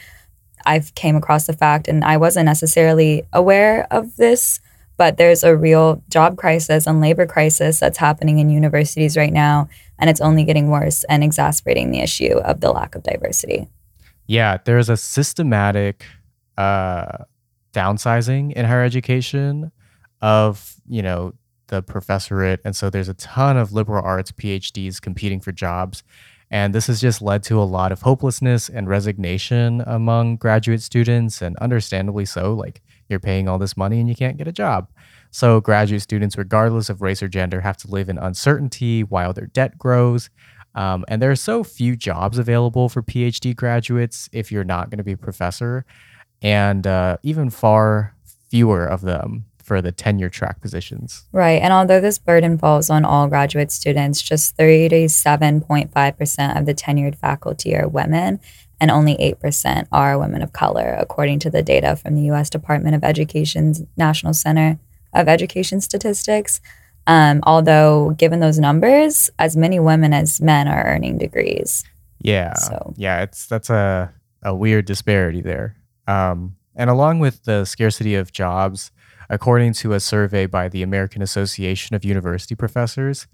I've 0.65 0.93
came 0.95 1.15
across 1.15 1.47
the 1.47 1.53
fact, 1.53 1.87
and 1.87 2.03
I 2.03 2.17
wasn't 2.17 2.45
necessarily 2.45 3.23
aware 3.33 3.87
of 3.91 4.15
this, 4.17 4.59
but 4.97 5.17
there's 5.17 5.43
a 5.43 5.55
real 5.55 6.03
job 6.09 6.37
crisis 6.37 6.87
and 6.87 7.01
labor 7.01 7.25
crisis 7.25 7.79
that's 7.79 7.97
happening 7.97 8.39
in 8.39 8.49
universities 8.49 9.17
right 9.17 9.33
now 9.33 9.67
and 10.01 10.09
it's 10.09 10.19
only 10.19 10.43
getting 10.43 10.69
worse 10.69 11.05
and 11.05 11.23
exacerbating 11.23 11.91
the 11.91 11.99
issue 11.99 12.39
of 12.39 12.59
the 12.59 12.71
lack 12.71 12.95
of 12.95 13.03
diversity. 13.03 13.69
Yeah, 14.25 14.57
there's 14.65 14.89
a 14.89 14.97
systematic 14.97 16.05
uh, 16.57 17.19
downsizing 17.71 18.51
in 18.53 18.65
higher 18.65 18.83
education 18.83 19.71
of, 20.21 20.75
you 20.87 21.03
know, 21.03 21.33
the 21.67 21.83
professorate. 21.83 22.59
And 22.65 22.75
so 22.75 22.89
there's 22.89 23.09
a 23.09 23.13
ton 23.13 23.57
of 23.57 23.71
liberal 23.71 24.03
arts 24.03 24.31
PhDs 24.31 24.99
competing 24.99 25.39
for 25.39 25.51
jobs. 25.51 26.03
And 26.51 26.75
this 26.75 26.87
has 26.87 26.99
just 26.99 27.21
led 27.21 27.43
to 27.43 27.59
a 27.59 27.63
lot 27.63 27.93
of 27.93 28.01
hopelessness 28.01 28.67
and 28.67 28.87
resignation 28.87 29.81
among 29.87 30.35
graduate 30.35 30.81
students, 30.81 31.41
and 31.41 31.55
understandably 31.57 32.25
so. 32.25 32.53
Like, 32.53 32.81
you're 33.07 33.19
paying 33.21 33.47
all 33.47 33.57
this 33.57 33.77
money 33.77 33.99
and 33.99 34.09
you 34.09 34.15
can't 34.15 34.37
get 34.37 34.49
a 34.49 34.51
job. 34.51 34.89
So, 35.31 35.61
graduate 35.61 36.01
students, 36.01 36.37
regardless 36.37 36.89
of 36.89 37.01
race 37.01 37.23
or 37.23 37.29
gender, 37.29 37.61
have 37.61 37.77
to 37.77 37.87
live 37.87 38.09
in 38.09 38.17
uncertainty 38.17 39.03
while 39.03 39.31
their 39.31 39.47
debt 39.47 39.77
grows. 39.77 40.29
Um, 40.75 41.05
and 41.07 41.21
there 41.21 41.31
are 41.31 41.37
so 41.37 41.63
few 41.63 41.95
jobs 41.95 42.37
available 42.37 42.89
for 42.89 43.01
PhD 43.01 43.55
graduates 43.55 44.29
if 44.33 44.51
you're 44.51 44.63
not 44.65 44.89
going 44.89 44.97
to 44.97 45.03
be 45.05 45.13
a 45.13 45.17
professor, 45.17 45.85
and 46.41 46.85
uh, 46.85 47.17
even 47.23 47.49
far 47.49 48.15
fewer 48.49 48.85
of 48.85 49.01
them 49.01 49.45
for 49.61 49.81
the 49.81 49.91
tenure 49.91 50.29
track 50.29 50.61
positions. 50.61 51.25
Right. 51.31 51.61
And 51.61 51.73
although 51.73 52.01
this 52.01 52.17
burden 52.17 52.57
falls 52.57 52.89
on 52.89 53.05
all 53.05 53.27
graduate 53.27 53.71
students, 53.71 54.21
just 54.21 54.57
37.5% 54.57 56.59
of 56.59 56.65
the 56.65 56.73
tenured 56.73 57.15
faculty 57.15 57.75
are 57.75 57.87
women, 57.87 58.39
and 58.79 58.89
only 58.89 59.15
8% 59.15 59.87
are 59.91 60.17
women 60.17 60.41
of 60.41 60.53
color, 60.53 60.95
according 60.99 61.39
to 61.39 61.49
the 61.49 61.61
data 61.61 61.95
from 61.95 62.15
the 62.15 62.23
U.S. 62.23 62.49
Department 62.49 62.95
of 62.95 63.03
Education's 63.03 63.83
National 63.95 64.33
Center 64.33 64.79
of 65.13 65.27
education 65.27 65.81
statistics. 65.81 66.61
Um, 67.07 67.41
although, 67.43 68.11
given 68.11 68.39
those 68.39 68.59
numbers, 68.59 69.29
as 69.39 69.57
many 69.57 69.79
women 69.79 70.13
as 70.13 70.41
men 70.41 70.67
are 70.67 70.83
earning 70.83 71.17
degrees. 71.17 71.83
Yeah. 72.21 72.53
So. 72.53 72.93
Yeah, 72.97 73.21
it's 73.21 73.47
that's 73.47 73.69
a, 73.69 74.13
a 74.43 74.55
weird 74.55 74.85
disparity 74.85 75.41
there. 75.41 75.75
Um, 76.07 76.55
and 76.75 76.89
along 76.89 77.19
with 77.19 77.43
the 77.43 77.65
scarcity 77.65 78.15
of 78.15 78.31
jobs, 78.31 78.91
according 79.31 79.71
to 79.71 79.93
a 79.93 79.99
survey 79.99 80.45
by 80.45 80.67
the 80.67 80.83
American 80.83 81.21
Association 81.21 81.95
of 81.95 82.03
University 82.03 82.53
Professors, 82.53 83.27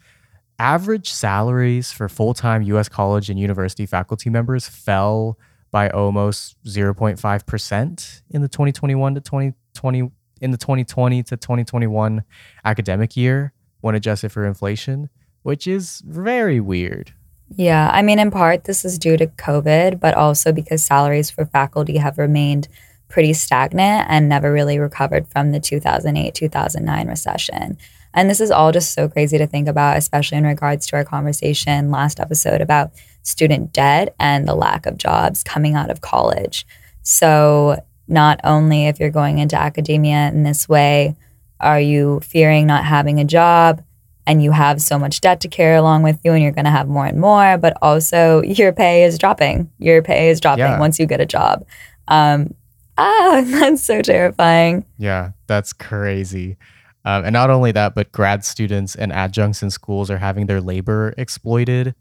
average 0.59 1.11
salaries 1.11 1.91
for 1.91 2.07
full 2.07 2.35
time 2.35 2.61
US 2.61 2.87
college 2.87 3.29
and 3.29 3.39
university 3.39 3.85
faculty 3.85 4.29
members 4.29 4.69
fell 4.69 5.37
by 5.71 5.89
almost 5.89 6.55
0.5% 6.65 8.21
in 8.29 8.41
the 8.41 8.47
2021 8.47 9.15
to 9.15 9.21
2020 9.21 10.11
in 10.39 10.51
the 10.51 10.57
2020 10.57 11.23
to 11.23 11.35
2021 11.35 12.23
academic 12.63 13.17
year 13.17 13.53
when 13.81 13.95
adjusted 13.95 14.31
for 14.31 14.45
inflation, 14.45 15.09
which 15.41 15.65
is 15.65 16.03
very 16.05 16.59
weird. 16.59 17.11
Yeah, 17.49 17.89
I 17.91 18.03
mean, 18.03 18.19
in 18.19 18.29
part, 18.29 18.65
this 18.65 18.85
is 18.85 18.99
due 18.99 19.17
to 19.17 19.25
COVID, 19.25 19.99
but 19.99 20.13
also 20.13 20.51
because 20.51 20.83
salaries 20.83 21.31
for 21.31 21.45
faculty 21.45 21.97
have 21.97 22.19
remained 22.19 22.67
pretty 23.07 23.33
stagnant 23.33 24.05
and 24.09 24.27
never 24.27 24.51
really 24.51 24.79
recovered 24.79 25.27
from 25.27 25.51
the 25.51 25.59
2008 25.59 26.33
2009 26.33 27.07
recession. 27.07 27.77
And 28.13 28.29
this 28.29 28.41
is 28.41 28.51
all 28.51 28.71
just 28.71 28.93
so 28.93 29.07
crazy 29.07 29.37
to 29.37 29.47
think 29.47 29.67
about, 29.67 29.97
especially 29.97 30.39
in 30.39 30.45
regards 30.45 30.87
to 30.87 30.95
our 30.95 31.05
conversation 31.05 31.91
last 31.91 32.19
episode 32.19 32.61
about 32.61 32.91
student 33.21 33.73
debt 33.73 34.15
and 34.19 34.47
the 34.47 34.55
lack 34.55 34.85
of 34.85 34.97
jobs 34.97 35.43
coming 35.43 35.75
out 35.75 35.89
of 35.89 36.01
college. 36.01 36.65
So 37.03 37.83
not 38.07 38.39
only 38.43 38.87
if 38.87 38.99
you're 38.99 39.09
going 39.09 39.39
into 39.39 39.59
academia 39.59 40.29
in 40.29 40.43
this 40.43 40.67
way, 40.67 41.15
are 41.59 41.79
you 41.79 42.21
fearing 42.21 42.67
not 42.67 42.85
having 42.85 43.19
a 43.19 43.25
job 43.25 43.83
and 44.25 44.43
you 44.43 44.51
have 44.51 44.81
so 44.81 44.99
much 44.99 45.21
debt 45.21 45.39
to 45.41 45.47
carry 45.47 45.77
along 45.77 46.03
with 46.03 46.19
you 46.23 46.33
and 46.33 46.43
you're 46.43 46.51
going 46.51 46.65
to 46.65 46.71
have 46.71 46.87
more 46.87 47.05
and 47.05 47.19
more, 47.19 47.57
but 47.57 47.77
also 47.81 48.41
your 48.43 48.73
pay 48.73 49.03
is 49.03 49.17
dropping. 49.17 49.71
Your 49.79 50.01
pay 50.01 50.29
is 50.29 50.39
dropping 50.39 50.65
yeah. 50.65 50.79
once 50.79 50.99
you 50.99 51.05
get 51.05 51.21
a 51.21 51.25
job. 51.25 51.65
Um, 52.07 52.53
ah, 52.97 53.43
that's 53.47 53.83
so 53.83 54.01
terrifying. 54.01 54.85
Yeah, 54.97 55.31
that's 55.47 55.73
crazy. 55.73 56.57
Um, 57.05 57.23
and 57.23 57.33
not 57.33 57.49
only 57.49 57.71
that, 57.71 57.95
but 57.95 58.11
grad 58.11 58.43
students 58.43 58.95
and 58.95 59.13
adjuncts 59.13 59.63
in 59.63 59.71
schools 59.71 60.11
are 60.11 60.17
having 60.17 60.47
their 60.47 60.59
labor 60.59 61.13
exploited. 61.17 61.95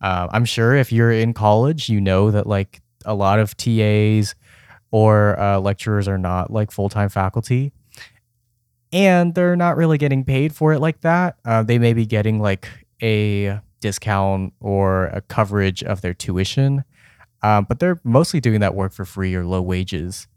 Uh, 0.00 0.28
I'm 0.30 0.44
sure 0.44 0.74
if 0.74 0.92
you're 0.92 1.10
in 1.10 1.34
college, 1.34 1.88
you 1.88 2.00
know 2.00 2.30
that 2.30 2.46
like 2.46 2.80
a 3.04 3.14
lot 3.14 3.38
of 3.38 3.56
TAs 3.56 4.34
or 4.92 5.38
uh, 5.40 5.58
lecturers 5.58 6.06
are 6.06 6.18
not 6.18 6.52
like 6.52 6.70
full 6.70 6.88
time 6.88 7.08
faculty. 7.08 7.72
And 8.92 9.34
they're 9.34 9.56
not 9.56 9.76
really 9.76 9.96
getting 9.98 10.22
paid 10.22 10.54
for 10.54 10.72
it 10.72 10.80
like 10.80 11.00
that. 11.00 11.38
Uh, 11.44 11.62
they 11.62 11.78
may 11.78 11.94
be 11.94 12.04
getting 12.04 12.40
like 12.40 12.68
a 13.02 13.58
discount 13.80 14.52
or 14.60 15.06
a 15.06 15.22
coverage 15.22 15.82
of 15.82 16.02
their 16.02 16.14
tuition, 16.14 16.84
um, 17.42 17.66
but 17.68 17.80
they're 17.80 18.00
mostly 18.04 18.38
doing 18.38 18.60
that 18.60 18.74
work 18.74 18.92
for 18.92 19.04
free 19.04 19.34
or 19.34 19.44
low 19.44 19.62
wages. 19.62 20.28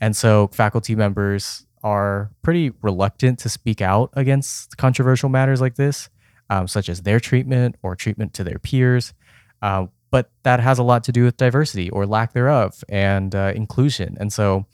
And 0.00 0.16
so 0.16 0.48
faculty 0.48 0.94
members 0.94 1.66
are 1.82 2.30
pretty 2.42 2.72
reluctant 2.82 3.38
to 3.40 3.48
speak 3.48 3.80
out 3.80 4.10
against 4.14 4.76
controversial 4.76 5.28
matters 5.28 5.60
like 5.60 5.76
this, 5.76 6.08
um, 6.48 6.68
such 6.68 6.88
as 6.88 7.02
their 7.02 7.20
treatment 7.20 7.76
or 7.82 7.96
treatment 7.96 8.34
to 8.34 8.44
their 8.44 8.58
peers. 8.58 9.14
Uh, 9.62 9.86
but 10.10 10.30
that 10.42 10.60
has 10.60 10.78
a 10.78 10.82
lot 10.82 11.04
to 11.04 11.12
do 11.12 11.24
with 11.24 11.36
diversity 11.36 11.88
or 11.90 12.06
lack 12.06 12.32
thereof 12.32 12.82
and 12.88 13.34
uh, 13.34 13.52
inclusion. 13.54 14.16
And 14.18 14.32
so 14.32 14.66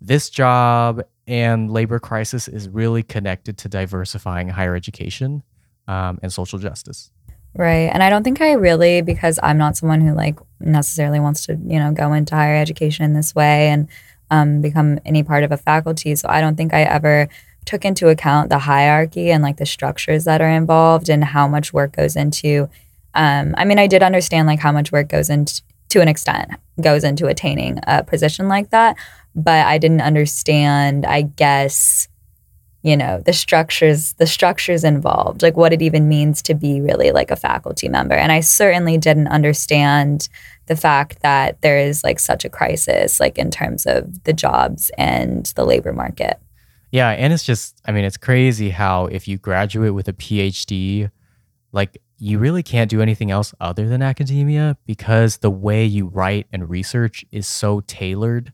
this 0.00 0.28
job 0.28 1.02
and 1.26 1.70
labor 1.70 1.98
crisis 1.98 2.48
is 2.48 2.68
really 2.68 3.02
connected 3.02 3.56
to 3.58 3.68
diversifying 3.68 4.48
higher 4.48 4.74
education 4.74 5.42
um, 5.88 6.18
and 6.22 6.32
social 6.32 6.58
justice. 6.58 7.10
Right. 7.54 7.90
And 7.92 8.02
I 8.02 8.10
don't 8.10 8.22
think 8.22 8.40
I 8.40 8.52
really, 8.52 9.02
because 9.02 9.38
I'm 9.42 9.58
not 9.58 9.76
someone 9.76 10.00
who 10.00 10.14
like 10.14 10.38
necessarily 10.60 11.20
wants 11.20 11.46
to, 11.46 11.52
you 11.52 11.78
know, 11.78 11.92
go 11.92 12.12
into 12.12 12.34
higher 12.34 12.56
education 12.56 13.04
in 13.04 13.12
this 13.12 13.34
way 13.34 13.68
and 13.68 13.88
um, 14.32 14.62
become 14.62 14.98
any 15.04 15.22
part 15.22 15.44
of 15.44 15.52
a 15.52 15.58
faculty. 15.58 16.16
So 16.16 16.26
I 16.28 16.40
don't 16.40 16.56
think 16.56 16.72
I 16.72 16.82
ever 16.82 17.28
took 17.66 17.84
into 17.84 18.08
account 18.08 18.48
the 18.48 18.58
hierarchy 18.58 19.30
and 19.30 19.42
like 19.42 19.58
the 19.58 19.66
structures 19.66 20.24
that 20.24 20.40
are 20.40 20.48
involved 20.48 21.08
and 21.10 21.22
how 21.22 21.46
much 21.46 21.72
work 21.72 21.94
goes 21.94 22.16
into. 22.16 22.68
Um, 23.14 23.54
I 23.58 23.66
mean, 23.66 23.78
I 23.78 23.86
did 23.86 24.02
understand 24.02 24.48
like 24.48 24.58
how 24.58 24.72
much 24.72 24.90
work 24.90 25.08
goes 25.08 25.28
into 25.28 25.62
to 25.90 26.00
an 26.00 26.08
extent 26.08 26.52
goes 26.80 27.04
into 27.04 27.26
attaining 27.26 27.78
a 27.86 28.02
position 28.02 28.48
like 28.48 28.70
that, 28.70 28.96
but 29.34 29.66
I 29.66 29.76
didn't 29.76 30.00
understand, 30.00 31.04
I 31.04 31.20
guess, 31.20 32.08
you 32.82 32.96
know 32.96 33.20
the 33.24 33.32
structures 33.32 34.12
the 34.14 34.26
structures 34.26 34.84
involved 34.84 35.42
like 35.42 35.56
what 35.56 35.72
it 35.72 35.80
even 35.82 36.08
means 36.08 36.42
to 36.42 36.54
be 36.54 36.80
really 36.80 37.12
like 37.12 37.30
a 37.30 37.36
faculty 37.36 37.88
member. 37.88 38.14
And 38.14 38.32
i 38.32 38.40
certainly 38.40 38.98
didn't 38.98 39.28
understand 39.28 40.28
the 40.66 40.76
fact 40.76 41.22
that 41.22 41.60
there 41.62 41.78
is 41.78 42.04
like 42.04 42.18
such 42.18 42.44
a 42.44 42.48
crisis 42.48 43.20
like 43.20 43.38
in 43.38 43.50
terms 43.50 43.86
of 43.86 44.24
the 44.24 44.32
jobs 44.32 44.90
and 44.96 45.46
the 45.56 45.64
labor 45.64 45.92
market. 45.92 46.40
Yeah 46.90 47.10
and 47.10 47.32
it's 47.32 47.44
just 47.44 47.80
i 47.86 47.92
mean 47.92 48.04
it's 48.04 48.16
crazy 48.18 48.70
how 48.70 49.06
if 49.06 49.26
you 49.26 49.38
graduate 49.38 49.94
with 49.94 50.08
a 50.08 50.12
phd 50.12 51.10
like 51.72 51.98
you 52.18 52.38
really 52.38 52.62
can't 52.62 52.88
do 52.88 53.00
anything 53.00 53.32
else 53.32 53.52
other 53.60 53.88
than 53.88 54.00
academia 54.00 54.76
because 54.86 55.38
the 55.38 55.50
way 55.50 55.84
you 55.84 56.06
write 56.06 56.46
and 56.52 56.70
research 56.70 57.24
is 57.32 57.46
so 57.46 57.80
tailored 57.80 58.52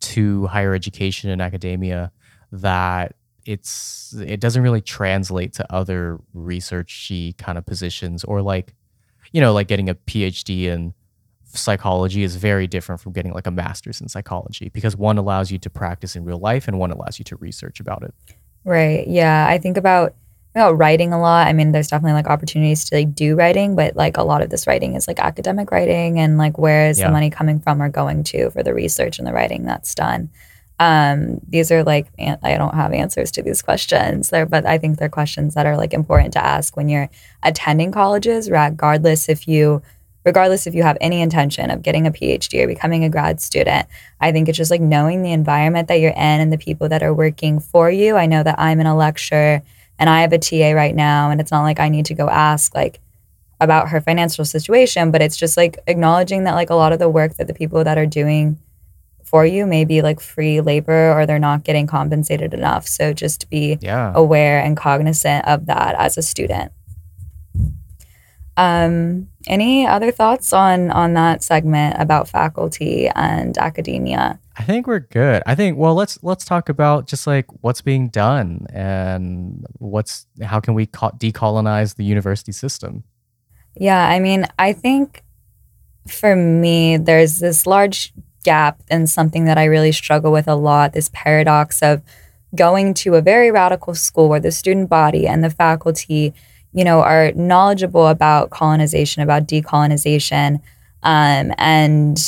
to 0.00 0.46
higher 0.46 0.74
education 0.74 1.28
and 1.30 1.42
academia 1.42 2.12
that 2.52 3.16
it's 3.48 4.14
it 4.26 4.40
doesn't 4.40 4.62
really 4.62 4.82
translate 4.82 5.54
to 5.54 5.72
other 5.72 6.18
researchy 6.36 7.36
kind 7.38 7.56
of 7.56 7.64
positions 7.64 8.22
or 8.24 8.42
like 8.42 8.74
you 9.32 9.40
know 9.40 9.52
like 9.52 9.68
getting 9.68 9.88
a 9.88 9.94
phd 9.94 10.64
in 10.64 10.92
psychology 11.54 12.22
is 12.22 12.36
very 12.36 12.66
different 12.66 13.00
from 13.00 13.12
getting 13.12 13.32
like 13.32 13.46
a 13.46 13.50
master's 13.50 14.00
in 14.00 14.08
psychology 14.08 14.68
because 14.70 14.96
one 14.96 15.18
allows 15.18 15.50
you 15.50 15.58
to 15.58 15.70
practice 15.70 16.14
in 16.14 16.24
real 16.24 16.38
life 16.38 16.68
and 16.68 16.78
one 16.78 16.90
allows 16.90 17.18
you 17.18 17.24
to 17.24 17.36
research 17.36 17.80
about 17.80 18.02
it. 18.02 18.14
Right. 18.64 19.06
Yeah. 19.08 19.46
I 19.48 19.58
think 19.58 19.76
about 19.76 20.14
about 20.54 20.76
writing 20.76 21.12
a 21.12 21.20
lot. 21.20 21.46
I 21.46 21.52
mean 21.52 21.72
there's 21.72 21.88
definitely 21.88 22.14
like 22.14 22.26
opportunities 22.26 22.84
to 22.86 22.96
like 22.96 23.14
do 23.14 23.34
writing 23.34 23.76
but 23.76 23.96
like 23.96 24.16
a 24.16 24.22
lot 24.22 24.42
of 24.42 24.50
this 24.50 24.66
writing 24.66 24.94
is 24.94 25.08
like 25.08 25.20
academic 25.20 25.70
writing 25.70 26.18
and 26.18 26.36
like 26.38 26.58
where 26.58 26.88
is 26.88 26.98
yeah. 26.98 27.06
the 27.06 27.12
money 27.12 27.30
coming 27.30 27.60
from 27.60 27.80
or 27.80 27.88
going 27.88 28.24
to 28.24 28.50
for 28.50 28.62
the 28.62 28.74
research 28.74 29.18
and 29.18 29.26
the 29.26 29.32
writing 29.32 29.64
that's 29.64 29.94
done 29.94 30.28
um, 30.78 31.40
these 31.48 31.72
are 31.72 31.82
like 31.82 32.06
I 32.18 32.56
don't 32.56 32.74
have 32.74 32.92
answers 32.92 33.30
to 33.32 33.42
these 33.42 33.62
questions 33.62 34.30
there, 34.30 34.46
but 34.46 34.64
I 34.64 34.78
think 34.78 34.98
they're 34.98 35.08
questions 35.08 35.54
that 35.54 35.66
are 35.66 35.76
like 35.76 35.92
important 35.92 36.32
to 36.34 36.44
ask 36.44 36.76
when 36.76 36.88
you're 36.88 37.10
attending 37.42 37.90
colleges, 37.90 38.50
regardless 38.50 39.28
if 39.28 39.48
you 39.48 39.82
regardless 40.24 40.66
if 40.66 40.74
you 40.74 40.82
have 40.82 40.98
any 41.00 41.20
intention 41.20 41.70
of 41.70 41.82
getting 41.82 42.06
a 42.06 42.10
PhD 42.10 42.62
or 42.62 42.66
becoming 42.66 43.02
a 43.02 43.08
grad 43.08 43.40
student. 43.40 43.88
I 44.20 44.30
think 44.30 44.48
it's 44.48 44.58
just 44.58 44.70
like 44.70 44.80
knowing 44.80 45.22
the 45.22 45.32
environment 45.32 45.88
that 45.88 46.00
you're 46.00 46.10
in 46.10 46.16
and 46.16 46.52
the 46.52 46.58
people 46.58 46.88
that 46.90 47.02
are 47.02 47.14
working 47.14 47.60
for 47.60 47.90
you. 47.90 48.16
I 48.16 48.26
know 48.26 48.42
that 48.42 48.58
I'm 48.58 48.78
in 48.78 48.86
a 48.86 48.96
lecture 48.96 49.62
and 49.98 50.10
I 50.10 50.20
have 50.20 50.32
a 50.32 50.38
TA 50.38 50.72
right 50.72 50.94
now, 50.94 51.30
and 51.30 51.40
it's 51.40 51.50
not 51.50 51.62
like 51.62 51.80
I 51.80 51.88
need 51.88 52.06
to 52.06 52.14
go 52.14 52.28
ask 52.28 52.72
like 52.74 53.00
about 53.60 53.88
her 53.88 54.00
financial 54.00 54.44
situation, 54.44 55.10
but 55.10 55.22
it's 55.22 55.36
just 55.36 55.56
like 55.56 55.78
acknowledging 55.88 56.44
that 56.44 56.54
like 56.54 56.70
a 56.70 56.76
lot 56.76 56.92
of 56.92 57.00
the 57.00 57.08
work 57.08 57.34
that 57.34 57.48
the 57.48 57.54
people 57.54 57.82
that 57.82 57.98
are 57.98 58.06
doing 58.06 58.58
for 59.28 59.44
you 59.44 59.66
maybe 59.66 60.00
like 60.00 60.20
free 60.20 60.60
labor 60.60 61.12
or 61.12 61.26
they're 61.26 61.38
not 61.38 61.62
getting 61.62 61.86
compensated 61.86 62.54
enough. 62.54 62.86
So 62.86 63.12
just 63.12 63.50
be 63.50 63.78
yeah. 63.80 64.12
aware 64.14 64.60
and 64.60 64.76
cognizant 64.76 65.46
of 65.46 65.66
that 65.66 65.94
as 65.98 66.16
a 66.16 66.22
student. 66.22 66.72
Um, 68.56 69.28
any 69.46 69.86
other 69.86 70.10
thoughts 70.10 70.52
on 70.52 70.90
on 70.90 71.14
that 71.14 71.44
segment 71.44 71.96
about 72.00 72.28
faculty 72.28 73.08
and 73.08 73.56
academia? 73.56 74.40
I 74.56 74.64
think 74.64 74.88
we're 74.88 74.98
good. 74.98 75.44
I 75.46 75.54
think 75.54 75.78
well, 75.78 75.94
let's 75.94 76.18
let's 76.22 76.44
talk 76.44 76.68
about 76.68 77.06
just 77.06 77.26
like 77.26 77.46
what's 77.60 77.82
being 77.82 78.08
done 78.08 78.66
and 78.72 79.64
what's 79.78 80.26
how 80.42 80.58
can 80.58 80.74
we 80.74 80.86
co- 80.86 81.12
decolonize 81.16 81.94
the 81.94 82.04
university 82.04 82.50
system. 82.50 83.04
Yeah, 83.76 84.08
I 84.08 84.18
mean, 84.18 84.46
I 84.58 84.72
think 84.72 85.22
for 86.08 86.34
me, 86.34 86.96
there's 86.96 87.38
this 87.38 87.64
large 87.64 88.12
gap 88.48 88.82
and 88.88 89.10
something 89.10 89.44
that 89.44 89.58
I 89.58 89.64
really 89.64 89.92
struggle 89.92 90.32
with 90.32 90.48
a 90.48 90.54
lot 90.54 90.94
this 90.94 91.10
paradox 91.12 91.82
of 91.82 92.00
going 92.54 92.94
to 92.94 93.14
a 93.16 93.20
very 93.20 93.50
radical 93.50 93.94
school 93.94 94.30
where 94.30 94.40
the 94.40 94.50
student 94.50 94.88
body 94.88 95.26
and 95.26 95.44
the 95.44 95.50
faculty, 95.50 96.32
you 96.72 96.82
know, 96.82 97.00
are 97.02 97.30
knowledgeable 97.32 98.06
about 98.06 98.48
colonization, 98.48 99.22
about 99.22 99.46
decolonization, 99.46 100.62
um, 101.02 101.52
and 101.58 102.18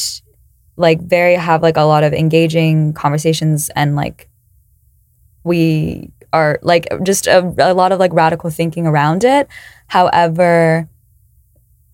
like 0.76 1.00
very 1.00 1.36
have 1.36 1.62
like 1.62 1.78
a 1.78 1.88
lot 1.92 2.04
of 2.04 2.12
engaging 2.12 2.92
conversations 2.92 3.70
and 3.74 3.96
like 3.96 4.28
we 5.42 6.10
are 6.34 6.58
like 6.60 6.86
just 7.02 7.26
a, 7.26 7.38
a 7.58 7.72
lot 7.72 7.92
of 7.92 7.98
like 7.98 8.12
radical 8.12 8.50
thinking 8.50 8.86
around 8.86 9.24
it. 9.24 9.48
However, 9.86 10.86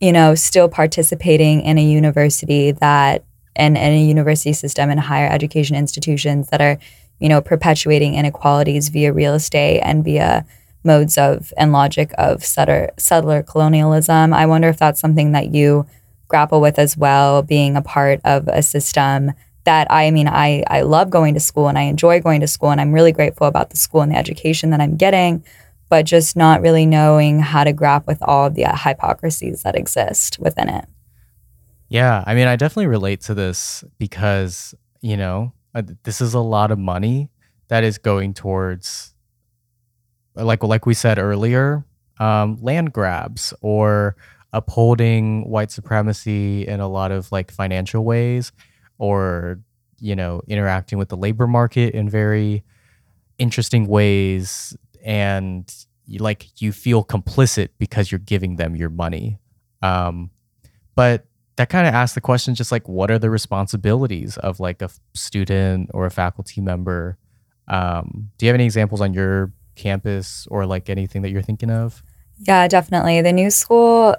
you 0.00 0.10
know, 0.10 0.34
still 0.34 0.68
participating 0.68 1.60
in 1.60 1.78
a 1.78 1.84
university 1.84 2.72
that 2.72 3.24
and, 3.56 3.76
and 3.76 3.94
a 3.94 3.98
university 3.98 4.52
system 4.52 4.90
and 4.90 5.00
higher 5.00 5.28
education 5.28 5.76
institutions 5.76 6.48
that 6.48 6.60
are, 6.60 6.78
you 7.18 7.28
know, 7.28 7.40
perpetuating 7.40 8.14
inequalities 8.14 8.88
via 8.88 9.12
real 9.12 9.34
estate 9.34 9.80
and 9.80 10.04
via 10.04 10.46
modes 10.84 11.18
of 11.18 11.52
and 11.56 11.72
logic 11.72 12.12
of 12.16 12.44
settler, 12.44 12.90
settler 12.96 13.42
colonialism. 13.42 14.32
I 14.32 14.46
wonder 14.46 14.68
if 14.68 14.78
that's 14.78 15.00
something 15.00 15.32
that 15.32 15.52
you 15.52 15.86
grapple 16.28 16.60
with 16.60 16.78
as 16.78 16.96
well, 16.96 17.42
being 17.42 17.76
a 17.76 17.82
part 17.82 18.20
of 18.24 18.48
a 18.48 18.62
system 18.62 19.32
that 19.64 19.88
I 19.90 20.10
mean, 20.10 20.28
I, 20.28 20.62
I 20.68 20.82
love 20.82 21.10
going 21.10 21.34
to 21.34 21.40
school 21.40 21.68
and 21.68 21.76
I 21.76 21.82
enjoy 21.82 22.20
going 22.20 22.40
to 22.40 22.46
school 22.46 22.70
and 22.70 22.80
I'm 22.80 22.92
really 22.92 23.12
grateful 23.12 23.46
about 23.46 23.70
the 23.70 23.76
school 23.76 24.00
and 24.00 24.12
the 24.12 24.16
education 24.16 24.70
that 24.70 24.80
I'm 24.80 24.96
getting, 24.96 25.44
but 25.88 26.06
just 26.06 26.36
not 26.36 26.62
really 26.62 26.86
knowing 26.86 27.40
how 27.40 27.64
to 27.64 27.72
grapple 27.72 28.12
with 28.12 28.22
all 28.22 28.46
of 28.46 28.54
the 28.54 28.64
hypocrisies 28.64 29.62
that 29.62 29.76
exist 29.76 30.38
within 30.38 30.68
it. 30.68 30.86
Yeah, 31.88 32.24
I 32.26 32.34
mean, 32.34 32.48
I 32.48 32.56
definitely 32.56 32.88
relate 32.88 33.20
to 33.22 33.34
this 33.34 33.84
because, 33.98 34.74
you 35.00 35.16
know, 35.16 35.52
uh, 35.74 35.82
this 36.02 36.20
is 36.20 36.34
a 36.34 36.40
lot 36.40 36.70
of 36.70 36.78
money 36.78 37.30
that 37.68 37.84
is 37.84 37.98
going 37.98 38.34
towards 38.34 39.12
like 40.34 40.62
like 40.62 40.84
we 40.86 40.94
said 40.94 41.18
earlier, 41.18 41.84
um, 42.20 42.58
land 42.60 42.92
grabs 42.92 43.54
or 43.60 44.16
upholding 44.52 45.48
white 45.48 45.70
supremacy 45.70 46.66
in 46.66 46.80
a 46.80 46.88
lot 46.88 47.10
of 47.12 47.30
like 47.32 47.50
financial 47.50 48.04
ways 48.04 48.52
or 48.98 49.60
you 49.98 50.14
know, 50.14 50.42
interacting 50.46 50.98
with 50.98 51.08
the 51.08 51.16
labor 51.16 51.46
market 51.46 51.94
in 51.94 52.06
very 52.08 52.62
interesting 53.38 53.86
ways 53.86 54.76
and 55.04 55.74
like 56.18 56.60
you 56.60 56.72
feel 56.72 57.04
complicit 57.04 57.70
because 57.78 58.12
you're 58.12 58.18
giving 58.18 58.56
them 58.56 58.76
your 58.76 58.90
money. 58.90 59.38
Um, 59.82 60.30
but 60.94 61.26
that 61.56 61.70
kind 61.70 61.86
of 61.86 61.94
asks 61.94 62.14
the 62.14 62.20
question 62.20 62.54
just 62.54 62.70
like 62.70 62.86
what 62.86 63.10
are 63.10 63.18
the 63.18 63.30
responsibilities 63.30 64.36
of 64.38 64.60
like 64.60 64.82
a 64.82 64.90
student 65.14 65.90
or 65.92 66.06
a 66.06 66.10
faculty 66.10 66.60
member? 66.60 67.18
Um, 67.68 68.30
do 68.38 68.46
you 68.46 68.48
have 68.48 68.54
any 68.54 68.64
examples 68.64 69.00
on 69.00 69.12
your 69.12 69.52
campus 69.74 70.46
or 70.50 70.66
like 70.66 70.88
anything 70.88 71.22
that 71.22 71.30
you're 71.30 71.42
thinking 71.42 71.70
of? 71.70 72.02
Yeah 72.40 72.68
definitely. 72.68 73.22
The 73.22 73.32
new 73.32 73.50
school 73.50 74.16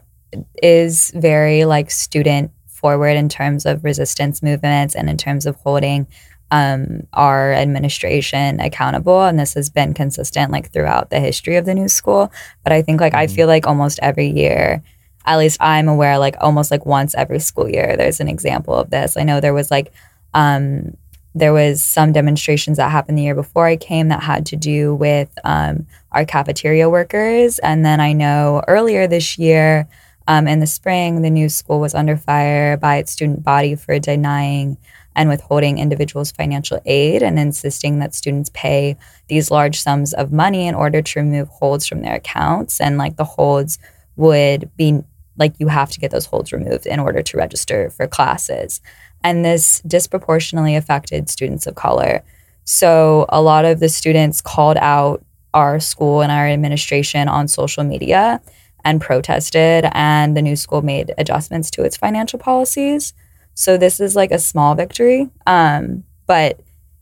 is 0.61 1.11
very 1.15 1.65
like 1.65 1.91
student 1.91 2.51
forward 2.65 3.15
in 3.15 3.29
terms 3.29 3.65
of 3.65 3.83
resistance 3.83 4.43
movements 4.43 4.95
and 4.95 5.09
in 5.09 5.17
terms 5.17 5.45
of 5.45 5.55
holding 5.57 6.07
um, 6.49 7.05
our 7.13 7.53
administration 7.53 8.59
accountable 8.61 9.23
and 9.23 9.37
this 9.37 9.53
has 9.53 9.69
been 9.69 9.93
consistent 9.93 10.51
like 10.51 10.71
throughout 10.71 11.09
the 11.09 11.19
history 11.19 11.57
of 11.57 11.65
the 11.65 11.73
new 11.75 11.87
school. 11.87 12.31
But 12.63 12.73
i 12.73 12.81
think 12.81 12.99
like 12.99 13.13
mm-hmm. 13.13 13.21
i 13.21 13.27
feel 13.27 13.47
like 13.47 13.67
almost 13.67 13.99
every 14.01 14.27
year 14.27 14.81
at 15.27 15.37
least 15.37 15.61
I'm 15.61 15.89
aware, 15.89 16.17
like 16.17 16.37
almost 16.39 16.71
like 16.71 16.85
once 16.85 17.13
every 17.13 17.39
school 17.39 17.69
year, 17.69 17.95
there's 17.97 18.19
an 18.21 18.29
example 18.29 18.73
of 18.73 18.89
this. 18.89 19.17
I 19.17 19.23
know 19.23 19.39
there 19.39 19.53
was 19.53 19.69
like, 19.69 19.91
um, 20.33 20.95
there 21.35 21.53
was 21.53 21.81
some 21.81 22.13
demonstrations 22.13 22.77
that 22.77 22.89
happened 22.89 23.17
the 23.17 23.23
year 23.23 23.35
before 23.35 23.67
I 23.67 23.75
came 23.75 24.07
that 24.07 24.23
had 24.23 24.45
to 24.47 24.55
do 24.55 24.95
with 24.95 25.29
um, 25.43 25.85
our 26.13 26.25
cafeteria 26.25 26.89
workers. 26.89 27.59
And 27.59 27.85
then 27.85 27.99
I 27.99 28.13
know 28.13 28.63
earlier 28.67 29.05
this 29.05 29.37
year, 29.37 29.87
um, 30.27 30.47
in 30.47 30.59
the 30.59 30.67
spring, 30.67 31.21
the 31.21 31.29
new 31.29 31.49
school 31.49 31.79
was 31.79 31.93
under 31.93 32.17
fire 32.17 32.77
by 32.77 32.95
its 32.95 33.11
student 33.11 33.43
body 33.43 33.75
for 33.75 33.99
denying 33.99 34.77
and 35.15 35.29
withholding 35.29 35.77
individuals 35.77 36.31
financial 36.31 36.79
aid 36.85 37.21
and 37.21 37.37
insisting 37.37 37.99
that 37.99 38.15
students 38.15 38.49
pay 38.53 38.95
these 39.27 39.51
large 39.51 39.79
sums 39.79 40.13
of 40.13 40.31
money 40.31 40.67
in 40.67 40.75
order 40.75 41.01
to 41.01 41.19
remove 41.19 41.49
holds 41.49 41.85
from 41.85 42.01
their 42.01 42.15
accounts. 42.15 42.79
And 42.79 42.97
like 42.97 43.17
the 43.17 43.25
holds 43.25 43.77
would 44.15 44.69
be 44.77 45.03
like 45.37 45.53
you 45.59 45.67
have 45.67 45.91
to 45.91 45.99
get 45.99 46.11
those 46.11 46.25
holds 46.25 46.51
removed 46.51 46.85
in 46.85 46.99
order 46.99 47.21
to 47.21 47.37
register 47.37 47.89
for 47.89 48.07
classes. 48.07 48.81
And 49.23 49.43
this 49.43 49.81
disproportionately 49.81 50.75
affected 50.75 51.29
students 51.29 51.67
of 51.67 51.75
color. 51.75 52.23
So 52.63 53.25
a 53.29 53.41
lot 53.41 53.65
of 53.65 53.79
the 53.79 53.89
students 53.89 54.41
called 54.41 54.77
out 54.77 55.23
our 55.53 55.79
school 55.79 56.21
and 56.21 56.31
our 56.31 56.47
administration 56.47 57.27
on 57.27 57.47
social 57.47 57.83
media 57.83 58.41
and 58.83 59.01
protested, 59.01 59.85
and 59.93 60.37
the 60.37 60.41
new 60.41 60.55
school 60.55 60.81
made 60.81 61.13
adjustments 61.17 61.71
to 61.71 61.83
its 61.83 61.97
financial 61.97 62.39
policies. 62.39 63.13
So 63.53 63.75
this 63.77 63.99
is 63.99 64.15
like 64.15 64.31
a 64.31 64.39
small 64.39 64.75
victory, 64.75 65.29
um, 65.45 66.03
but 66.25 66.59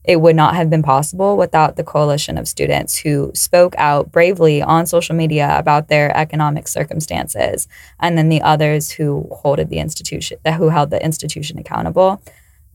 it 0.08 0.22
would 0.22 0.36
not 0.36 0.56
have 0.56 0.70
been 0.70 0.84
possible 0.84 1.38
without 1.38 1.76
the 1.76 1.84
coalition 1.84 2.38
of 2.38 2.48
students 2.48 2.98
who 2.98 3.32
spoke 3.34 3.76
out 3.78 4.12
bravely 4.12 4.62
on 4.62 4.86
social 4.86 5.16
media 5.16 5.58
about 5.58 5.88
their 5.88 6.16
economic 6.16 6.68
circumstances, 6.68 7.68
and 8.00 8.18
then 8.18 8.30
the 8.30 8.42
others 8.42 8.92
who 8.92 9.28
holded 9.32 9.70
the 9.70 9.80
institution, 9.80 10.38
who 10.58 10.70
held 10.70 10.90
the 10.90 11.04
institution 11.04 11.58
accountable. 11.58 12.22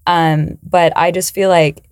Um, 0.06 0.58
but 0.62 0.92
I 0.96 1.10
just 1.10 1.34
feel 1.34 1.48
like 1.48 1.84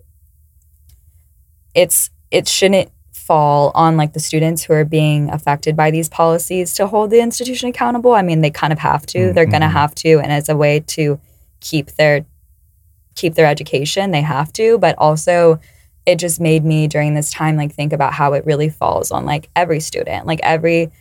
it's 1.73 2.09
it 2.31 2.47
shouldn't 2.47 2.91
fall 3.13 3.71
on 3.75 3.95
like 3.95 4.13
the 4.13 4.19
students 4.19 4.63
who 4.63 4.73
are 4.73 4.85
being 4.85 5.29
affected 5.29 5.75
by 5.75 5.91
these 5.91 6.09
policies 6.09 6.73
to 6.73 6.87
hold 6.87 7.11
the 7.11 7.21
institution 7.21 7.69
accountable. 7.69 8.13
I 8.13 8.23
mean, 8.23 8.41
they 8.41 8.49
kind 8.49 8.73
of 8.73 8.79
have 8.79 9.05
to. 9.07 9.19
Mm-hmm. 9.19 9.33
They're 9.35 9.45
going 9.45 9.61
to 9.61 9.67
have 9.67 9.93
to, 9.95 10.19
and 10.19 10.31
as 10.31 10.49
a 10.49 10.57
way 10.57 10.79
to 10.87 11.19
keep 11.59 11.91
their 11.91 12.25
keep 13.19 13.35
their 13.35 13.45
education, 13.45 14.11
they 14.11 14.21
have 14.21 14.51
to. 14.53 14.77
But 14.77 14.95
also, 14.97 15.59
it 16.05 16.17
just 16.17 16.39
made 16.39 16.63
me 16.65 16.87
during 16.87 17.13
this 17.13 17.31
time 17.31 17.55
like 17.55 17.73
think 17.73 17.93
about 17.93 18.13
how 18.13 18.33
it 18.33 18.45
really 18.45 18.69
falls 18.69 19.11
on 19.11 19.25
like 19.25 19.49
every 19.55 19.79
student, 19.79 20.25
like 20.25 20.39
every 20.43 20.91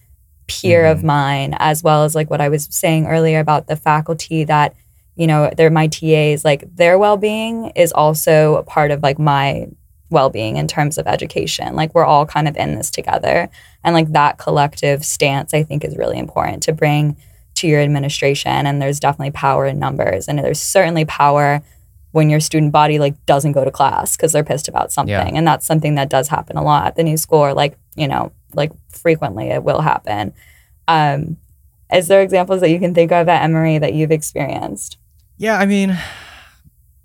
peer 0.46 0.82
mm-hmm. 0.82 0.98
of 0.98 1.04
mine, 1.04 1.54
as 1.58 1.82
well 1.82 2.04
as 2.04 2.14
like 2.14 2.30
what 2.30 2.40
I 2.40 2.48
was 2.48 2.68
saying 2.70 3.06
earlier 3.06 3.40
about 3.40 3.66
the 3.66 3.76
faculty 3.76 4.44
that 4.44 4.74
you 5.16 5.26
know 5.26 5.50
they're 5.56 5.70
my 5.70 5.86
TAs. 5.86 6.44
Like 6.44 6.64
their 6.74 6.98
well 6.98 7.16
being 7.16 7.72
is 7.76 7.92
also 7.92 8.56
a 8.56 8.62
part 8.62 8.90
of 8.90 9.02
like 9.02 9.18
my 9.18 9.68
well-being 10.10 10.56
in 10.56 10.66
terms 10.66 10.96
of 10.96 11.06
education 11.06 11.76
like 11.76 11.94
we're 11.94 12.04
all 12.04 12.24
kind 12.24 12.48
of 12.48 12.56
in 12.56 12.74
this 12.74 12.90
together 12.90 13.48
and 13.84 13.94
like 13.94 14.10
that 14.12 14.38
collective 14.38 15.04
stance 15.04 15.52
i 15.52 15.62
think 15.62 15.84
is 15.84 15.96
really 15.96 16.18
important 16.18 16.62
to 16.62 16.72
bring 16.72 17.16
to 17.54 17.66
your 17.66 17.80
administration 17.80 18.66
and 18.66 18.80
there's 18.80 19.00
definitely 19.00 19.30
power 19.30 19.66
in 19.66 19.78
numbers 19.78 20.28
and 20.28 20.38
there's 20.38 20.60
certainly 20.60 21.04
power 21.04 21.62
when 22.12 22.30
your 22.30 22.40
student 22.40 22.72
body 22.72 22.98
like 22.98 23.24
doesn't 23.26 23.52
go 23.52 23.64
to 23.64 23.70
class 23.70 24.16
because 24.16 24.32
they're 24.32 24.44
pissed 24.44 24.68
about 24.68 24.90
something 24.92 25.14
yeah. 25.14 25.38
and 25.38 25.46
that's 25.46 25.66
something 25.66 25.94
that 25.94 26.08
does 26.08 26.28
happen 26.28 26.56
a 26.56 26.62
lot 26.62 26.86
at 26.86 26.96
the 26.96 27.02
new 27.02 27.16
school 27.16 27.38
or 27.38 27.54
like 27.54 27.76
you 27.96 28.08
know 28.08 28.32
like 28.54 28.72
frequently 28.90 29.48
it 29.48 29.62
will 29.62 29.80
happen 29.80 30.32
um 30.88 31.36
is 31.92 32.08
there 32.08 32.22
examples 32.22 32.60
that 32.60 32.70
you 32.70 32.78
can 32.78 32.94
think 32.94 33.12
of 33.12 33.28
at 33.28 33.42
emory 33.42 33.78
that 33.78 33.94
you've 33.94 34.10
experienced 34.10 34.96
yeah 35.36 35.58
i 35.58 35.66
mean 35.66 35.98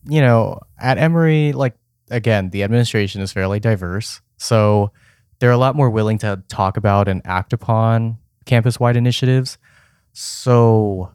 you 0.07 0.21
know 0.21 0.59
at 0.79 0.97
emory 0.97 1.51
like 1.51 1.75
again, 2.13 2.49
the 2.51 2.63
administration 2.63 3.21
is 3.21 3.33
fairly 3.33 3.59
diverse. 3.59 4.21
So 4.37 4.91
they're 5.39 5.51
a 5.51 5.57
lot 5.57 5.75
more 5.75 5.89
willing 5.89 6.17
to 6.19 6.43
talk 6.47 6.77
about 6.77 7.07
and 7.07 7.21
act 7.25 7.51
upon 7.53 8.17
campus 8.45 8.79
wide 8.79 8.95
initiatives. 8.95 9.57
So, 10.13 11.11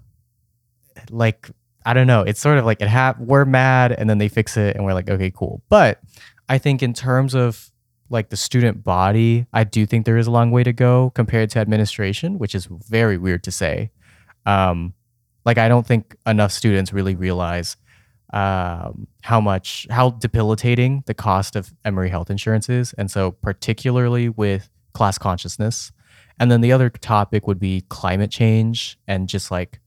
like, 1.11 1.51
I 1.89 1.95
don't 1.95 2.07
know. 2.07 2.20
It's 2.20 2.39
sort 2.39 2.59
of 2.59 2.66
like 2.66 2.82
it 2.82 2.89
ha- 2.89 3.14
we're 3.18 3.47
mad 3.47 3.93
and 3.93 4.11
then 4.11 4.18
they 4.18 4.28
fix 4.28 4.59
it 4.59 4.76
and 4.76 4.84
we're 4.84 4.93
like, 4.93 5.09
okay, 5.09 5.30
cool. 5.30 5.62
But 5.70 5.99
I 6.47 6.59
think 6.59 6.82
in 6.82 6.93
terms 6.93 7.34
of 7.34 7.72
like 8.11 8.28
the 8.28 8.36
student 8.36 8.84
body, 8.84 9.47
I 9.55 9.64
do 9.64 9.86
think 9.86 10.05
there 10.05 10.18
is 10.18 10.26
a 10.26 10.30
long 10.30 10.51
way 10.51 10.62
to 10.64 10.72
go 10.74 11.09
compared 11.14 11.49
to 11.51 11.61
administration, 11.61 12.39
which 12.39 12.55
is 12.55 12.66
very 12.66 13.16
weird 13.16 13.43
to 13.45 13.51
say. 13.51 13.91
Um, 14.45 14.93
like, 15.47 15.57
I 15.57 15.66
don't 15.66 15.86
think 15.86 16.14
enough 16.26 16.53
students 16.53 16.93
really 16.93 17.14
realize 17.14 17.78
um, 18.34 19.09
how 19.22 19.41
much 19.41 19.86
how 19.89 20.11
debilitating 20.11 21.05
the 21.07 21.14
cost 21.14 21.57
of 21.57 21.72
Emory 21.86 22.11
health 22.11 22.28
insurance 22.28 22.68
is, 22.68 22.93
and 22.99 23.11
so 23.11 23.32
particularly 23.32 24.28
with 24.28 24.68
class 24.93 25.16
consciousness. 25.16 25.91
And 26.39 26.51
then 26.51 26.61
the 26.61 26.72
other 26.72 26.91
topic 26.91 27.47
would 27.47 27.59
be 27.59 27.86
climate 27.89 28.30
change 28.30 28.99
and 29.09 29.26
just 29.26 29.51
like, 29.51 29.80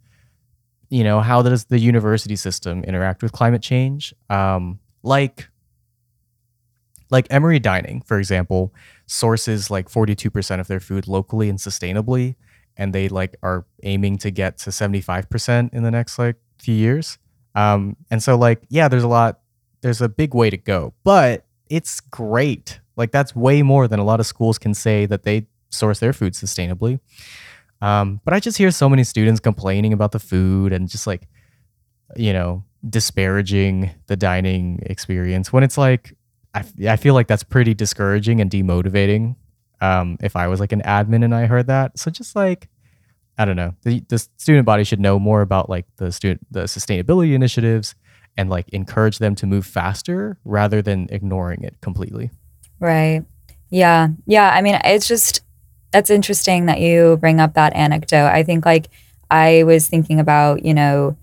you 0.91 1.05
know, 1.05 1.21
how 1.21 1.41
does 1.41 1.65
the 1.65 1.79
university 1.79 2.35
system 2.35 2.83
interact 2.83 3.23
with 3.23 3.31
climate 3.31 3.61
change? 3.61 4.13
Um, 4.29 4.79
like, 5.03 5.47
like 7.09 7.27
Emory 7.29 7.59
Dining, 7.59 8.01
for 8.01 8.19
example, 8.19 8.73
sources 9.07 9.71
like 9.71 9.89
42% 9.89 10.59
of 10.59 10.67
their 10.67 10.81
food 10.81 11.07
locally 11.07 11.47
and 11.47 11.57
sustainably, 11.57 12.35
and 12.75 12.93
they 12.93 13.07
like 13.07 13.37
are 13.41 13.65
aiming 13.83 14.17
to 14.19 14.31
get 14.31 14.57
to 14.59 14.69
75% 14.69 15.73
in 15.73 15.83
the 15.83 15.91
next 15.91 16.19
like 16.19 16.35
few 16.59 16.75
years. 16.75 17.17
Um, 17.55 17.95
and 18.11 18.21
so 18.21 18.37
like, 18.37 18.61
yeah, 18.69 18.89
there's 18.89 19.03
a 19.03 19.07
lot, 19.07 19.39
there's 19.79 20.01
a 20.01 20.09
big 20.09 20.35
way 20.35 20.49
to 20.49 20.57
go, 20.57 20.93
but 21.05 21.45
it's 21.69 22.01
great. 22.01 22.81
Like 22.97 23.11
that's 23.11 23.33
way 23.33 23.61
more 23.61 23.87
than 23.87 23.99
a 23.99 24.03
lot 24.03 24.19
of 24.19 24.25
schools 24.25 24.57
can 24.57 24.73
say 24.73 25.05
that 25.05 25.23
they 25.23 25.47
source 25.69 25.99
their 25.99 26.11
food 26.11 26.33
sustainably. 26.33 26.99
Um, 27.81 28.21
but 28.23 28.33
I 28.33 28.39
just 28.39 28.57
hear 28.57 28.71
so 28.71 28.87
many 28.87 29.03
students 29.03 29.39
complaining 29.39 29.93
about 29.93 30.11
the 30.11 30.19
food 30.19 30.71
and 30.71 30.87
just 30.87 31.07
like, 31.07 31.27
you 32.15 32.33
know, 32.33 32.63
disparaging 32.87 33.91
the 34.07 34.15
dining 34.15 34.79
experience 34.83 35.51
when 35.51 35.63
it's 35.63 35.77
like, 35.77 36.15
I, 36.53 36.63
I 36.87 36.95
feel 36.95 37.13
like 37.13 37.27
that's 37.27 37.43
pretty 37.43 37.73
discouraging 37.73 38.41
and 38.41 38.51
demotivating. 38.51 39.35
Um, 39.79 40.17
if 40.21 40.35
I 40.35 40.47
was 40.47 40.59
like 40.59 40.71
an 40.71 40.81
admin 40.81 41.23
and 41.23 41.33
I 41.33 41.47
heard 41.47 41.67
that. 41.67 41.97
So 41.97 42.11
just 42.11 42.35
like, 42.35 42.69
I 43.37 43.45
don't 43.45 43.55
know. 43.55 43.73
The, 43.81 44.03
the 44.09 44.19
student 44.37 44.65
body 44.65 44.83
should 44.83 44.99
know 44.99 45.17
more 45.17 45.41
about 45.41 45.69
like 45.69 45.85
the 45.95 46.11
student 46.11 46.41
the 46.51 46.63
sustainability 46.63 47.33
initiatives 47.33 47.95
and 48.37 48.49
like 48.49 48.69
encourage 48.69 49.17
them 49.17 49.33
to 49.35 49.47
move 49.47 49.65
faster 49.65 50.37
rather 50.45 50.81
than 50.81 51.07
ignoring 51.09 51.63
it 51.63 51.75
completely. 51.81 52.29
Right. 52.79 53.23
Yeah. 53.69 54.09
Yeah. 54.27 54.51
I 54.53 54.61
mean, 54.61 54.79
it's 54.83 55.07
just 55.07 55.41
that's 55.91 56.09
interesting 56.09 56.65
that 56.65 56.79
you 56.79 57.17
bring 57.17 57.39
up 57.39 57.53
that 57.53 57.75
anecdote. 57.75 58.27
I 58.27 58.43
think 58.43 58.65
like 58.65 58.87
I 59.29 59.63
was 59.63 59.87
thinking 59.87 60.19
about, 60.19 60.65
you 60.65 60.73
know, 60.73 61.17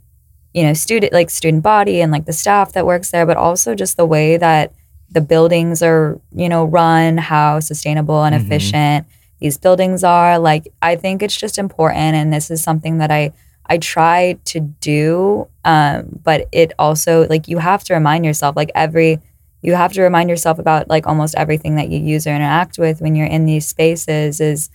you 0.55 0.63
know, 0.63 0.73
student 0.73 1.13
like 1.13 1.31
student 1.31 1.63
body 1.63 2.01
and 2.01 2.11
like 2.11 2.27
the 2.27 2.33
staff 2.33 2.73
that 2.73 2.87
works 2.87 3.11
there, 3.11 3.27
but 3.27 3.37
also 3.37 3.75
just 3.75 3.97
the 3.97 4.07
way 4.07 4.37
that 4.37 4.73
the 5.11 5.21
buildings 5.21 5.83
are, 5.83 6.21
you 6.35 6.49
know, 6.49 6.65
run, 6.65 7.17
how 7.19 7.61
sustainable 7.61 8.25
and 8.25 8.35
mm-hmm. 8.35 8.47
efficient 8.47 9.07
these 9.41 9.59
buildings 9.59 10.05
are. 10.05 10.39
Like 10.39 10.73
I 10.83 10.97
think 10.97 11.23
it's 11.23 11.37
just 11.37 11.59
important, 11.59 12.15
and 12.15 12.33
this 12.33 12.51
is 12.51 12.63
something 12.63 12.99
that 12.99 13.11
I 13.11 13.33
I 13.67 13.79
try 13.79 14.39
to 14.47 14.61
do. 14.61 15.49
Um, 15.65 16.21
but 16.23 16.49
it 16.53 16.73
also 16.79 17.27
like 17.29 17.49
you 17.49 17.59
have 17.59 17.85
to 17.85 17.95
remind 17.95 18.25
yourself 18.25 18.57
like 18.57 18.71
every 18.75 19.21
you 19.63 19.75
have 19.75 19.93
to 19.93 20.03
remind 20.03 20.31
yourself 20.31 20.59
about 20.59 20.89
like 20.89 21.07
almost 21.07 21.35
everything 21.37 21.77
that 21.77 21.91
you 21.91 21.99
use 21.99 22.27
or 22.27 22.35
interact 22.35 22.79
with 22.79 23.01
when 23.01 23.15
you're 23.15 23.27
in 23.27 23.45
these 23.45 23.67
spaces 23.67 24.41
is 24.41 24.71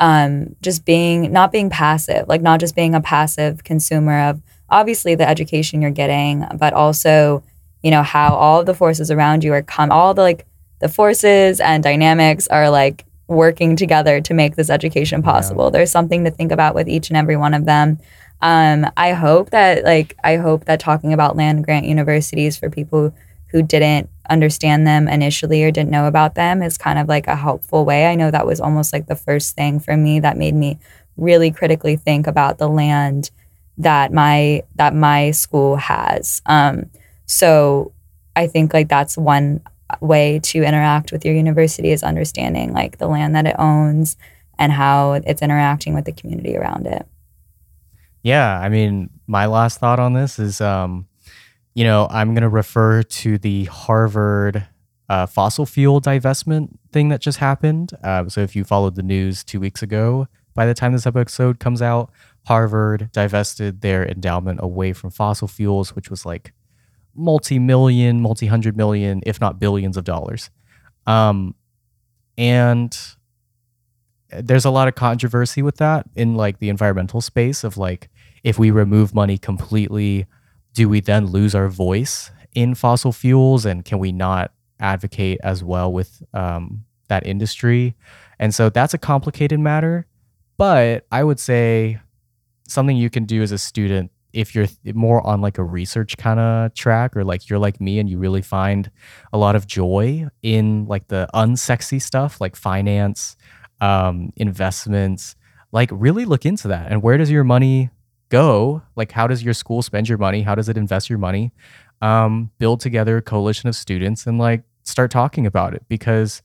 um, 0.00 0.56
just 0.60 0.84
being 0.84 1.32
not 1.32 1.52
being 1.52 1.70
passive, 1.70 2.28
like 2.28 2.42
not 2.42 2.60
just 2.60 2.74
being 2.74 2.94
a 2.94 3.00
passive 3.00 3.62
consumer 3.64 4.28
of 4.28 4.40
obviously 4.68 5.14
the 5.14 5.28
education 5.28 5.80
you're 5.80 5.90
getting, 5.90 6.44
but 6.56 6.72
also 6.72 7.42
you 7.82 7.90
know 7.90 8.02
how 8.02 8.34
all 8.34 8.60
of 8.60 8.66
the 8.66 8.74
forces 8.74 9.10
around 9.10 9.44
you 9.44 9.52
are 9.52 9.62
come 9.62 9.92
all 9.92 10.14
the 10.14 10.22
like 10.22 10.46
the 10.80 10.88
forces 10.88 11.60
and 11.60 11.82
dynamics 11.82 12.48
are 12.48 12.70
like 12.70 13.04
working 13.28 13.76
together 13.76 14.20
to 14.20 14.34
make 14.34 14.56
this 14.56 14.68
education 14.68 15.22
possible. 15.22 15.66
Yeah. 15.66 15.70
There's 15.70 15.90
something 15.90 16.24
to 16.24 16.30
think 16.30 16.52
about 16.52 16.74
with 16.74 16.88
each 16.88 17.08
and 17.08 17.16
every 17.16 17.36
one 17.36 17.54
of 17.54 17.64
them. 17.64 17.98
Um, 18.42 18.90
I 18.96 19.12
hope 19.12 19.50
that 19.50 19.84
like 19.84 20.16
I 20.24 20.36
hope 20.36 20.64
that 20.64 20.80
talking 20.80 21.12
about 21.12 21.36
land 21.36 21.64
grant 21.64 21.86
universities 21.86 22.56
for 22.56 22.68
people 22.68 23.14
who 23.48 23.62
didn't 23.62 24.10
understand 24.30 24.86
them 24.86 25.08
initially 25.08 25.62
or 25.64 25.70
didn't 25.70 25.90
know 25.90 26.06
about 26.06 26.34
them 26.34 26.62
is 26.62 26.78
kind 26.78 26.98
of 26.98 27.08
like 27.08 27.26
a 27.26 27.36
helpful 27.36 27.84
way. 27.84 28.06
I 28.06 28.14
know 28.14 28.30
that 28.30 28.46
was 28.46 28.60
almost 28.60 28.92
like 28.92 29.06
the 29.06 29.16
first 29.16 29.54
thing 29.54 29.80
for 29.80 29.96
me 29.96 30.20
that 30.20 30.36
made 30.36 30.54
me 30.54 30.78
really 31.16 31.50
critically 31.50 31.96
think 31.96 32.26
about 32.26 32.58
the 32.58 32.68
land 32.68 33.30
that 33.78 34.12
my 34.12 34.62
that 34.76 34.94
my 34.94 35.30
school 35.32 35.76
has. 35.76 36.42
Um, 36.46 36.90
so 37.26 37.92
I 38.36 38.46
think 38.46 38.72
like 38.72 38.88
that's 38.88 39.16
one 39.16 39.60
way 40.00 40.40
to 40.42 40.62
interact 40.62 41.12
with 41.12 41.24
your 41.24 41.34
university 41.34 41.90
is 41.90 42.02
understanding 42.02 42.72
like 42.72 42.98
the 42.98 43.06
land 43.06 43.34
that 43.36 43.46
it 43.46 43.56
owns 43.58 44.16
and 44.58 44.72
how 44.72 45.12
it's 45.12 45.42
interacting 45.42 45.94
with 45.94 46.04
the 46.04 46.12
community 46.12 46.56
around 46.56 46.86
it. 46.86 47.06
Yeah, 48.22 48.58
I 48.58 48.68
mean, 48.68 49.10
my 49.26 49.46
last 49.46 49.78
thought 49.78 50.00
on 50.00 50.14
this 50.14 50.38
is, 50.38 50.60
um, 50.60 51.06
you 51.74 51.84
know, 51.84 52.06
I'm 52.10 52.34
going 52.34 52.42
to 52.42 52.48
refer 52.48 53.02
to 53.02 53.38
the 53.38 53.64
Harvard 53.64 54.66
uh, 55.08 55.26
fossil 55.26 55.66
fuel 55.66 56.00
divestment 56.00 56.78
thing 56.92 57.08
that 57.10 57.20
just 57.20 57.38
happened. 57.38 57.92
Uh, 58.02 58.28
so 58.28 58.40
if 58.40 58.56
you 58.56 58.64
followed 58.64 58.94
the 58.94 59.02
news 59.02 59.44
two 59.44 59.60
weeks 59.60 59.82
ago, 59.82 60.28
by 60.54 60.66
the 60.66 60.74
time 60.74 60.92
this 60.92 61.06
episode 61.06 61.58
comes 61.58 61.82
out, 61.82 62.10
Harvard 62.46 63.10
divested 63.12 63.80
their 63.80 64.06
endowment 64.06 64.60
away 64.62 64.92
from 64.92 65.10
fossil 65.10 65.48
fuels, 65.48 65.96
which 65.96 66.10
was 66.10 66.24
like 66.24 66.52
multi-million, 67.14 68.20
multi-hundred 68.20 68.76
million, 68.76 69.20
if 69.26 69.40
not 69.40 69.58
billions 69.58 69.96
of 69.96 70.04
dollars. 70.04 70.50
Um, 71.06 71.54
and 72.38 72.96
there's 74.30 74.64
a 74.64 74.70
lot 74.70 74.88
of 74.88 74.94
controversy 74.94 75.62
with 75.62 75.76
that 75.76 76.06
in 76.16 76.34
like 76.34 76.58
the 76.58 76.68
environmental 76.68 77.20
space 77.20 77.64
of 77.64 77.76
like 77.76 78.08
if 78.42 78.58
we 78.58 78.70
remove 78.70 79.14
money 79.14 79.38
completely, 79.38 80.26
do 80.74 80.88
we 80.88 81.00
then 81.00 81.26
lose 81.26 81.54
our 81.54 81.68
voice 81.68 82.30
in 82.54 82.74
fossil 82.74 83.12
fuels 83.12 83.64
and 83.64 83.84
can 83.84 83.98
we 83.98 84.12
not 84.12 84.52
advocate 84.80 85.40
as 85.42 85.64
well 85.64 85.92
with 85.92 86.22
um, 86.34 86.84
that 87.08 87.26
industry? 87.26 87.94
And 88.38 88.54
so 88.54 88.68
that's 88.68 88.92
a 88.94 88.98
complicated 88.98 89.58
matter. 89.60 90.06
but 90.56 91.06
I 91.10 91.24
would 91.24 91.40
say 91.40 91.98
something 92.68 92.96
you 92.96 93.10
can 93.10 93.24
do 93.24 93.42
as 93.42 93.52
a 93.52 93.58
student 93.58 94.10
if 94.32 94.54
you're 94.54 94.66
more 94.94 95.24
on 95.24 95.40
like 95.40 95.58
a 95.58 95.62
research 95.64 96.16
kind 96.16 96.40
of 96.40 96.74
track 96.74 97.16
or 97.16 97.24
like 97.24 97.48
you're 97.48 97.58
like 97.58 97.80
me 97.80 97.98
and 98.00 98.10
you 98.10 98.18
really 98.18 98.42
find 98.42 98.90
a 99.32 99.38
lot 99.38 99.54
of 99.54 99.66
joy 99.66 100.26
in 100.42 100.86
like 100.86 101.06
the 101.08 101.28
unsexy 101.34 102.02
stuff 102.02 102.40
like 102.40 102.56
finance 102.56 103.36
um, 103.80 104.32
investments 104.36 105.36
like 105.72 105.88
really 105.92 106.24
look 106.24 106.44
into 106.44 106.68
that 106.68 106.90
and 106.90 107.02
where 107.02 107.16
does 107.16 107.30
your 107.30 107.44
money 107.44 107.90
go 108.28 108.82
like 108.96 109.12
how 109.12 109.26
does 109.26 109.42
your 109.42 109.54
school 109.54 109.82
spend 109.82 110.08
your 110.08 110.18
money 110.18 110.42
how 110.42 110.54
does 110.54 110.68
it 110.68 110.76
invest 110.76 111.08
your 111.08 111.18
money 111.18 111.52
um, 112.02 112.50
build 112.58 112.80
together 112.80 113.18
a 113.18 113.22
coalition 113.22 113.68
of 113.68 113.74
students 113.74 114.26
and 114.26 114.38
like 114.38 114.62
start 114.82 115.10
talking 115.10 115.46
about 115.46 115.74
it 115.74 115.82
because 115.88 116.42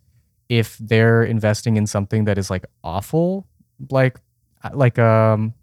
if 0.48 0.78
they're 0.78 1.24
investing 1.24 1.76
in 1.76 1.86
something 1.86 2.26
that 2.26 2.38
is 2.38 2.50
like 2.50 2.66
awful 2.84 3.48
like 3.90 4.20
like 4.74 5.00
um 5.00 5.54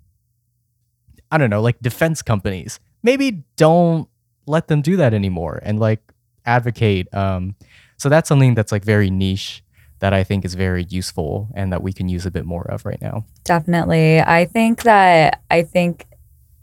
I 1.31 1.39
don't 1.39 1.51
know, 1.51 1.61
like 1.61 1.81
defense 1.81 2.23
companies. 2.23 2.79
Maybe 3.03 3.45
don't 3.57 4.09
let 4.47 4.69
them 4.69 4.83
do 4.83 4.97
that 4.97 5.13
anymore 5.13 5.61
and 5.63 5.79
like 5.81 6.01
advocate. 6.45 7.13
Um, 7.15 7.57
so 7.97 8.09
that's 8.09 8.29
something 8.29 8.55
that's 8.55 8.73
like 8.73 8.85
very 8.85 9.11
niche 9.11 9.63
that 10.01 10.13
I 10.13 10.25
think 10.25 10.45
is 10.45 10.55
very 10.55 10.85
useful 10.85 11.49
and 11.55 11.73
that 11.73 11.83
we 11.83 11.93
can 11.93 12.09
use 12.09 12.27
a 12.27 12.31
bit 12.31 12.45
more 12.45 12.63
of 12.71 12.85
right 12.85 13.01
now. 13.01 13.25
Definitely. 13.45 14.21
I 14.21 14.45
think 14.45 14.83
that 14.83 15.43
I 15.51 15.63
think 15.63 16.07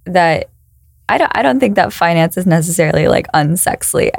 that 0.06 0.50
I 1.10 1.18
don't 1.18 1.32
I 1.36 1.42
don't 1.42 1.60
think 1.60 1.76
that 1.76 1.92
finance 1.94 2.38
is 2.38 2.46
necessarily 2.46 3.08
like 3.08 3.28
unsexy. 3.34 4.12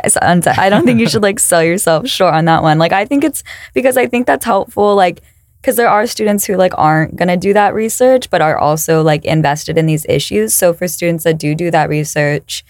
I 0.58 0.68
don't 0.68 0.84
think 0.84 1.00
you 1.00 1.08
should 1.08 1.22
like 1.22 1.40
sell 1.50 1.62
yourself 1.62 2.08
short 2.08 2.34
on 2.34 2.44
that 2.46 2.62
one. 2.62 2.78
Like 2.78 2.92
I 2.92 3.04
think 3.04 3.24
it's 3.24 3.42
because 3.72 3.96
I 3.96 4.06
think 4.06 4.26
that's 4.26 4.44
helpful 4.44 4.94
like 4.94 5.22
because 5.60 5.76
there 5.76 5.88
are 5.88 6.06
students 6.06 6.44
who 6.44 6.56
like 6.56 6.72
aren't 6.76 7.16
going 7.16 7.28
to 7.28 7.38
do 7.38 7.54
that 7.54 7.72
research 7.72 8.28
but 8.28 8.42
are 8.42 8.58
also 8.58 9.02
like 9.02 9.24
invested 9.24 9.78
in 9.78 9.86
these 9.86 10.04
issues 10.10 10.52
so 10.52 10.74
for 10.74 10.86
students 10.86 11.24
that 11.24 11.38
do 11.38 11.54
do 11.54 11.70
that 11.70 11.88
research 11.88 12.66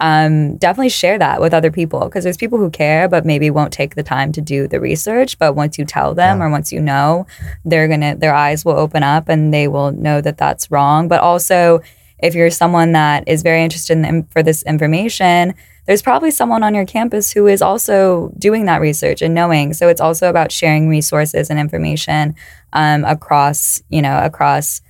um, 0.00 0.56
definitely 0.56 0.88
share 0.88 1.18
that 1.18 1.40
with 1.40 1.52
other 1.52 1.70
people 1.70 2.00
because 2.00 2.24
there's 2.24 2.36
people 2.36 2.58
who 2.58 2.70
care 2.70 3.08
but 3.08 3.24
maybe 3.24 3.50
won't 3.50 3.72
take 3.72 3.94
the 3.94 4.02
time 4.02 4.32
to 4.32 4.40
do 4.40 4.68
the 4.68 4.80
research 4.80 5.38
but 5.38 5.54
once 5.54 5.78
you 5.78 5.84
tell 5.84 6.14
them 6.14 6.38
yeah. 6.38 6.44
or 6.44 6.50
once 6.50 6.72
you 6.72 6.80
know 6.80 7.26
they're 7.64 7.88
gonna 7.88 8.16
their 8.16 8.34
eyes 8.34 8.64
will 8.64 8.78
open 8.78 9.02
up 9.02 9.28
and 9.28 9.52
they 9.52 9.68
will 9.68 9.92
know 9.92 10.20
that 10.20 10.38
that's 10.38 10.70
wrong 10.70 11.08
but 11.08 11.20
also 11.20 11.80
if 12.20 12.34
you're 12.34 12.50
someone 12.50 12.92
that 12.92 13.26
is 13.26 13.42
very 13.42 13.62
interested 13.62 13.98
in 13.98 14.24
for 14.24 14.42
this 14.42 14.62
information 14.64 15.54
there's 15.88 16.02
probably 16.02 16.30
someone 16.30 16.62
on 16.62 16.74
your 16.74 16.84
campus 16.84 17.32
who 17.32 17.46
is 17.46 17.62
also 17.62 18.30
doing 18.38 18.66
that 18.66 18.82
research 18.82 19.22
and 19.22 19.34
knowing. 19.34 19.72
So 19.72 19.88
it's 19.88 20.02
also 20.02 20.28
about 20.28 20.52
sharing 20.52 20.86
resources 20.86 21.48
and 21.48 21.58
information 21.58 22.34
um, 22.74 23.06
across, 23.06 23.82
you 23.88 24.02
know, 24.02 24.22
across 24.22 24.82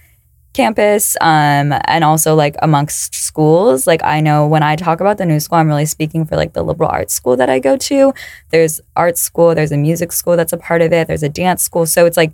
campus 0.59 1.17
um, 1.21 1.73
and 1.85 2.03
also 2.03 2.35
like 2.35 2.57
amongst 2.61 3.15
schools. 3.15 3.87
Like 3.87 4.03
I 4.03 4.21
know 4.21 4.47
when 4.47 4.65
I 4.65 4.75
talk 4.75 5.01
about 5.01 5.17
the 5.17 5.25
new 5.25 5.39
school, 5.39 5.59
I'm 5.59 5.69
really 5.69 5.87
speaking 5.87 6.25
for 6.25 6.37
like 6.37 6.53
the 6.53 6.65
liberal 6.65 6.91
arts 6.91 7.15
school 7.15 7.37
that 7.37 7.49
I 7.49 7.61
go 7.61 7.77
to. 7.77 8.13
There's 8.51 8.81
art 8.97 9.17
school, 9.17 9.55
there's 9.55 9.73
a 9.73 9.77
music 9.77 10.11
school 10.11 10.37
that's 10.37 10.53
a 10.53 10.59
part 10.59 10.83
of 10.83 10.93
it, 10.93 11.07
there's 11.07 11.23
a 11.23 11.29
dance 11.29 11.63
school. 11.63 11.87
So 11.87 12.07
it's 12.07 12.17
like 12.17 12.33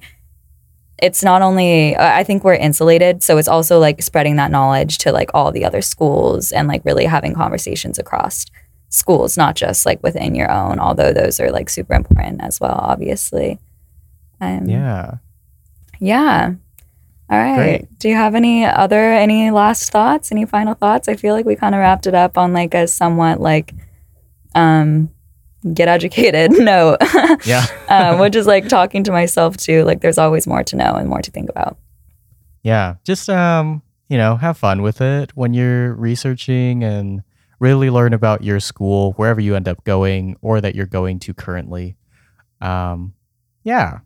it's 1.02 1.22
not 1.22 1.42
only 1.42 1.94
I 1.96 2.24
think 2.24 2.44
we're 2.44 2.54
insulated, 2.54 3.22
so 3.22 3.36
it's 3.36 3.48
also 3.48 3.78
like 3.78 4.00
spreading 4.00 4.36
that 4.36 4.50
knowledge 4.50 4.98
to 4.98 5.12
like 5.12 5.30
all 5.34 5.52
the 5.52 5.64
other 5.64 5.82
schools 5.82 6.50
and 6.50 6.66
like 6.66 6.82
really 6.84 7.04
having 7.04 7.34
conversations 7.34 7.98
across 7.98 8.46
schools, 8.88 9.36
not 9.36 9.54
just 9.54 9.84
like 9.84 10.02
within 10.02 10.34
your 10.34 10.50
own, 10.50 10.80
although 10.80 11.12
those 11.12 11.40
are 11.40 11.50
like 11.50 11.68
super 11.68 11.94
important 11.94 12.40
as 12.40 12.58
well, 12.58 12.78
obviously. 12.80 13.58
Um, 14.40 14.66
yeah. 14.66 15.16
Yeah. 16.00 16.54
All 17.34 17.40
right. 17.40 17.56
Great. 17.56 17.98
Do 17.98 18.08
you 18.08 18.14
have 18.14 18.36
any 18.36 18.64
other 18.64 19.12
any 19.12 19.50
last 19.50 19.90
thoughts? 19.90 20.30
Any 20.30 20.46
final 20.46 20.74
thoughts? 20.74 21.08
I 21.08 21.16
feel 21.16 21.34
like 21.34 21.44
we 21.44 21.56
kind 21.56 21.74
of 21.74 21.80
wrapped 21.80 22.06
it 22.06 22.14
up 22.14 22.38
on 22.38 22.52
like 22.52 22.74
a 22.74 22.86
somewhat 22.86 23.40
like 23.40 23.74
um 24.54 25.10
get 25.72 25.88
educated 25.88 26.52
note. 26.58 26.98
yeah. 27.44 27.66
um, 27.88 28.20
which 28.20 28.36
is 28.36 28.46
like 28.46 28.68
talking 28.68 29.02
to 29.04 29.10
myself 29.10 29.56
too. 29.56 29.82
Like 29.84 30.00
there's 30.00 30.18
always 30.18 30.46
more 30.46 30.62
to 30.62 30.76
know 30.76 30.94
and 30.94 31.08
more 31.08 31.22
to 31.22 31.30
think 31.30 31.50
about. 31.50 31.76
Yeah. 32.62 32.96
Just 33.02 33.28
um, 33.28 33.82
you 34.08 34.16
know, 34.16 34.36
have 34.36 34.56
fun 34.56 34.82
with 34.82 35.00
it 35.00 35.32
when 35.36 35.54
you're 35.54 35.94
researching 35.94 36.84
and 36.84 37.22
really 37.58 37.90
learn 37.90 38.12
about 38.12 38.44
your 38.44 38.60
school, 38.60 39.12
wherever 39.12 39.40
you 39.40 39.56
end 39.56 39.66
up 39.66 39.82
going 39.82 40.36
or 40.40 40.60
that 40.60 40.76
you're 40.76 40.86
going 40.86 41.18
to 41.18 41.34
currently. 41.34 41.96
Um, 42.60 43.14
yeah. 43.64 44.00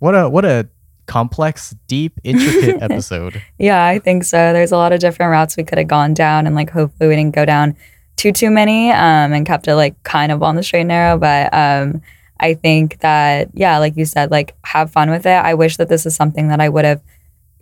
What 0.00 0.14
a 0.14 0.28
what 0.28 0.44
a 0.44 0.68
complex, 1.08 1.74
deep, 1.88 2.12
intricate 2.22 2.80
episode. 2.82 3.42
Yeah, 3.58 3.84
I 3.84 3.98
think 3.98 4.22
so. 4.22 4.52
There's 4.52 4.70
a 4.70 4.76
lot 4.76 4.92
of 4.92 5.00
different 5.00 5.30
routes 5.30 5.56
we 5.56 5.64
could 5.64 5.78
have 5.78 5.88
gone 5.88 6.14
down 6.14 6.46
and 6.46 6.54
like 6.54 6.70
hopefully 6.70 7.08
we 7.08 7.16
didn't 7.16 7.34
go 7.34 7.44
down 7.44 7.76
too 8.16 8.32
too 8.32 8.50
many 8.50 8.90
um 8.90 9.32
and 9.32 9.46
kept 9.46 9.68
it 9.68 9.76
like 9.76 10.00
kind 10.02 10.32
of 10.32 10.42
on 10.42 10.56
the 10.56 10.62
straight 10.62 10.80
and 10.80 10.88
narrow, 10.88 11.18
but 11.18 11.52
um 11.52 12.00
I 12.40 12.54
think 12.54 13.00
that 13.00 13.48
yeah, 13.54 13.78
like 13.78 13.96
you 13.96 14.04
said, 14.04 14.30
like 14.30 14.54
have 14.62 14.92
fun 14.92 15.10
with 15.10 15.26
it. 15.26 15.30
I 15.30 15.54
wish 15.54 15.76
that 15.78 15.88
this 15.88 16.06
is 16.06 16.14
something 16.14 16.48
that 16.48 16.60
I 16.60 16.68
would 16.68 16.84
have 16.84 17.00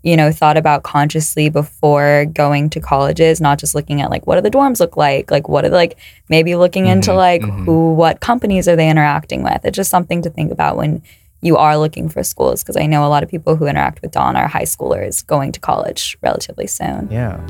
you 0.06 0.16
know, 0.16 0.30
thought 0.30 0.56
about 0.56 0.84
consciously 0.84 1.48
before 1.48 2.26
going 2.26 2.70
to 2.70 2.78
colleges, 2.78 3.40
not 3.40 3.58
just 3.58 3.74
looking 3.74 4.00
at 4.00 4.08
like 4.08 4.24
what 4.24 4.36
do 4.36 4.40
the 4.40 4.56
dorms 4.56 4.78
look 4.78 4.96
like, 4.96 5.32
like 5.32 5.48
what 5.48 5.64
are 5.64 5.68
like 5.68 5.98
maybe 6.28 6.54
looking 6.54 6.84
mm-hmm, 6.84 6.92
into 6.92 7.12
like 7.12 7.42
mm-hmm. 7.42 7.64
who 7.64 7.92
what 7.92 8.20
companies 8.20 8.68
are 8.68 8.76
they 8.76 8.88
interacting 8.88 9.42
with. 9.42 9.64
It's 9.64 9.74
just 9.74 9.90
something 9.90 10.22
to 10.22 10.30
think 10.30 10.52
about 10.52 10.76
when 10.76 11.02
you 11.42 11.56
are 11.56 11.76
looking 11.76 12.08
for 12.08 12.22
schools 12.22 12.62
because 12.62 12.76
I 12.76 12.86
know 12.86 13.04
a 13.04 13.08
lot 13.08 13.22
of 13.22 13.28
people 13.28 13.56
who 13.56 13.66
interact 13.66 14.02
with 14.02 14.12
DON 14.12 14.36
are 14.36 14.48
high 14.48 14.62
schoolers 14.62 15.26
going 15.26 15.52
to 15.52 15.60
college 15.60 16.16
relatively 16.22 16.66
soon. 16.66 17.08
Yeah. 17.10 17.40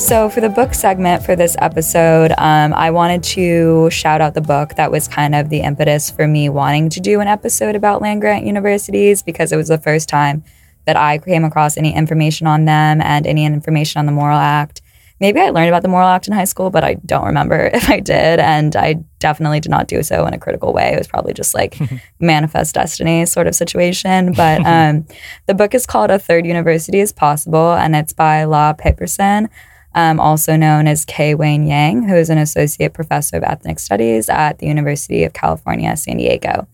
So, 0.00 0.30
for 0.30 0.40
the 0.40 0.48
book 0.48 0.72
segment 0.72 1.22
for 1.22 1.36
this 1.36 1.54
episode, 1.58 2.32
um, 2.38 2.72
I 2.72 2.90
wanted 2.90 3.22
to 3.22 3.90
shout 3.90 4.22
out 4.22 4.32
the 4.32 4.40
book 4.40 4.74
that 4.76 4.90
was 4.90 5.06
kind 5.06 5.34
of 5.34 5.50
the 5.50 5.60
impetus 5.60 6.10
for 6.10 6.26
me 6.26 6.48
wanting 6.48 6.88
to 6.90 7.00
do 7.00 7.20
an 7.20 7.28
episode 7.28 7.76
about 7.76 8.00
land 8.00 8.22
grant 8.22 8.46
universities 8.46 9.22
because 9.22 9.52
it 9.52 9.56
was 9.56 9.68
the 9.68 9.78
first 9.78 10.08
time 10.08 10.42
that 10.86 10.96
I 10.96 11.18
came 11.18 11.44
across 11.44 11.76
any 11.76 11.94
information 11.94 12.46
on 12.46 12.64
them 12.64 13.02
and 13.02 13.26
any 13.26 13.44
information 13.44 13.98
on 13.98 14.06
the 14.06 14.12
Morrill 14.12 14.38
Act. 14.38 14.80
Maybe 15.20 15.38
I 15.40 15.50
learned 15.50 15.68
about 15.68 15.82
the 15.82 15.88
Morrill 15.88 16.08
Act 16.08 16.26
in 16.26 16.32
high 16.32 16.44
school, 16.44 16.70
but 16.70 16.82
I 16.82 16.94
don't 16.94 17.26
remember 17.26 17.66
if 17.74 17.88
I 17.88 18.00
did. 18.00 18.40
And 18.40 18.74
I 18.74 18.94
definitely 19.18 19.60
did 19.60 19.70
not 19.70 19.86
do 19.86 20.02
so 20.02 20.26
in 20.26 20.34
a 20.34 20.38
critical 20.38 20.72
way. 20.72 20.92
It 20.92 20.98
was 20.98 21.08
probably 21.08 21.34
just 21.34 21.54
like 21.54 21.76
manifest 22.20 22.74
destiny 22.74 23.26
sort 23.26 23.46
of 23.46 23.54
situation. 23.54 24.32
But 24.32 24.60
um, 24.66 25.06
the 25.46 25.54
book 25.54 25.74
is 25.74 25.86
called 25.86 26.10
A 26.10 26.18
Third 26.18 26.46
University 26.46 27.00
is 27.00 27.12
Possible, 27.12 27.74
and 27.74 27.94
it's 27.94 28.12
by 28.12 28.44
la 28.44 28.72
paperson 28.72 29.48
um, 29.94 30.20
also 30.20 30.56
known 30.56 30.86
as 30.86 31.04
K. 31.04 31.34
Wayne 31.34 31.66
Yang, 31.66 32.08
who 32.08 32.14
is 32.14 32.30
an 32.30 32.38
associate 32.38 32.92
professor 32.92 33.36
of 33.36 33.42
ethnic 33.42 33.78
studies 33.78 34.28
at 34.28 34.58
the 34.58 34.66
University 34.66 35.24
of 35.24 35.32
California, 35.32 35.96
San 35.96 36.18
Diego. 36.18 36.68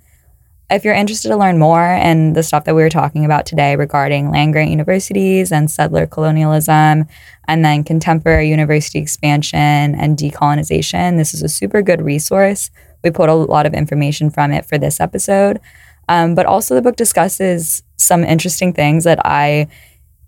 If 0.69 0.85
you're 0.85 0.95
interested 0.95 1.29
to 1.29 1.37
learn 1.37 1.59
more 1.59 1.81
and 1.81 2.35
the 2.35 2.43
stuff 2.43 2.65
that 2.65 2.75
we 2.75 2.83
were 2.83 2.91
talking 2.91 3.25
about 3.25 3.47
today 3.47 3.77
regarding 3.77 4.31
land 4.31 4.53
grant 4.53 4.71
universities 4.71 5.53
and 5.53 5.71
settler 5.71 6.07
colonialism, 6.07 7.07
and 7.47 7.65
then 7.65 7.85
contemporary 7.85 8.49
university 8.49 8.99
expansion 8.99 9.59
and 9.59 10.19
decolonization, 10.19 11.19
this 11.19 11.35
is 11.35 11.43
a 11.43 11.49
super 11.49 11.83
good 11.83 12.03
resource. 12.03 12.71
We 13.05 13.11
put 13.11 13.29
a 13.29 13.35
lot 13.35 13.67
of 13.67 13.75
information 13.75 14.29
from 14.29 14.51
it 14.51 14.67
for 14.67 14.77
this 14.77 14.99
episode. 14.99 15.61
Um, 16.09 16.35
but 16.35 16.47
also, 16.47 16.75
the 16.75 16.83
book 16.83 16.97
discusses 16.97 17.83
some 17.97 18.25
interesting 18.25 18.73
things 18.73 19.05
that 19.05 19.25
I 19.25 19.69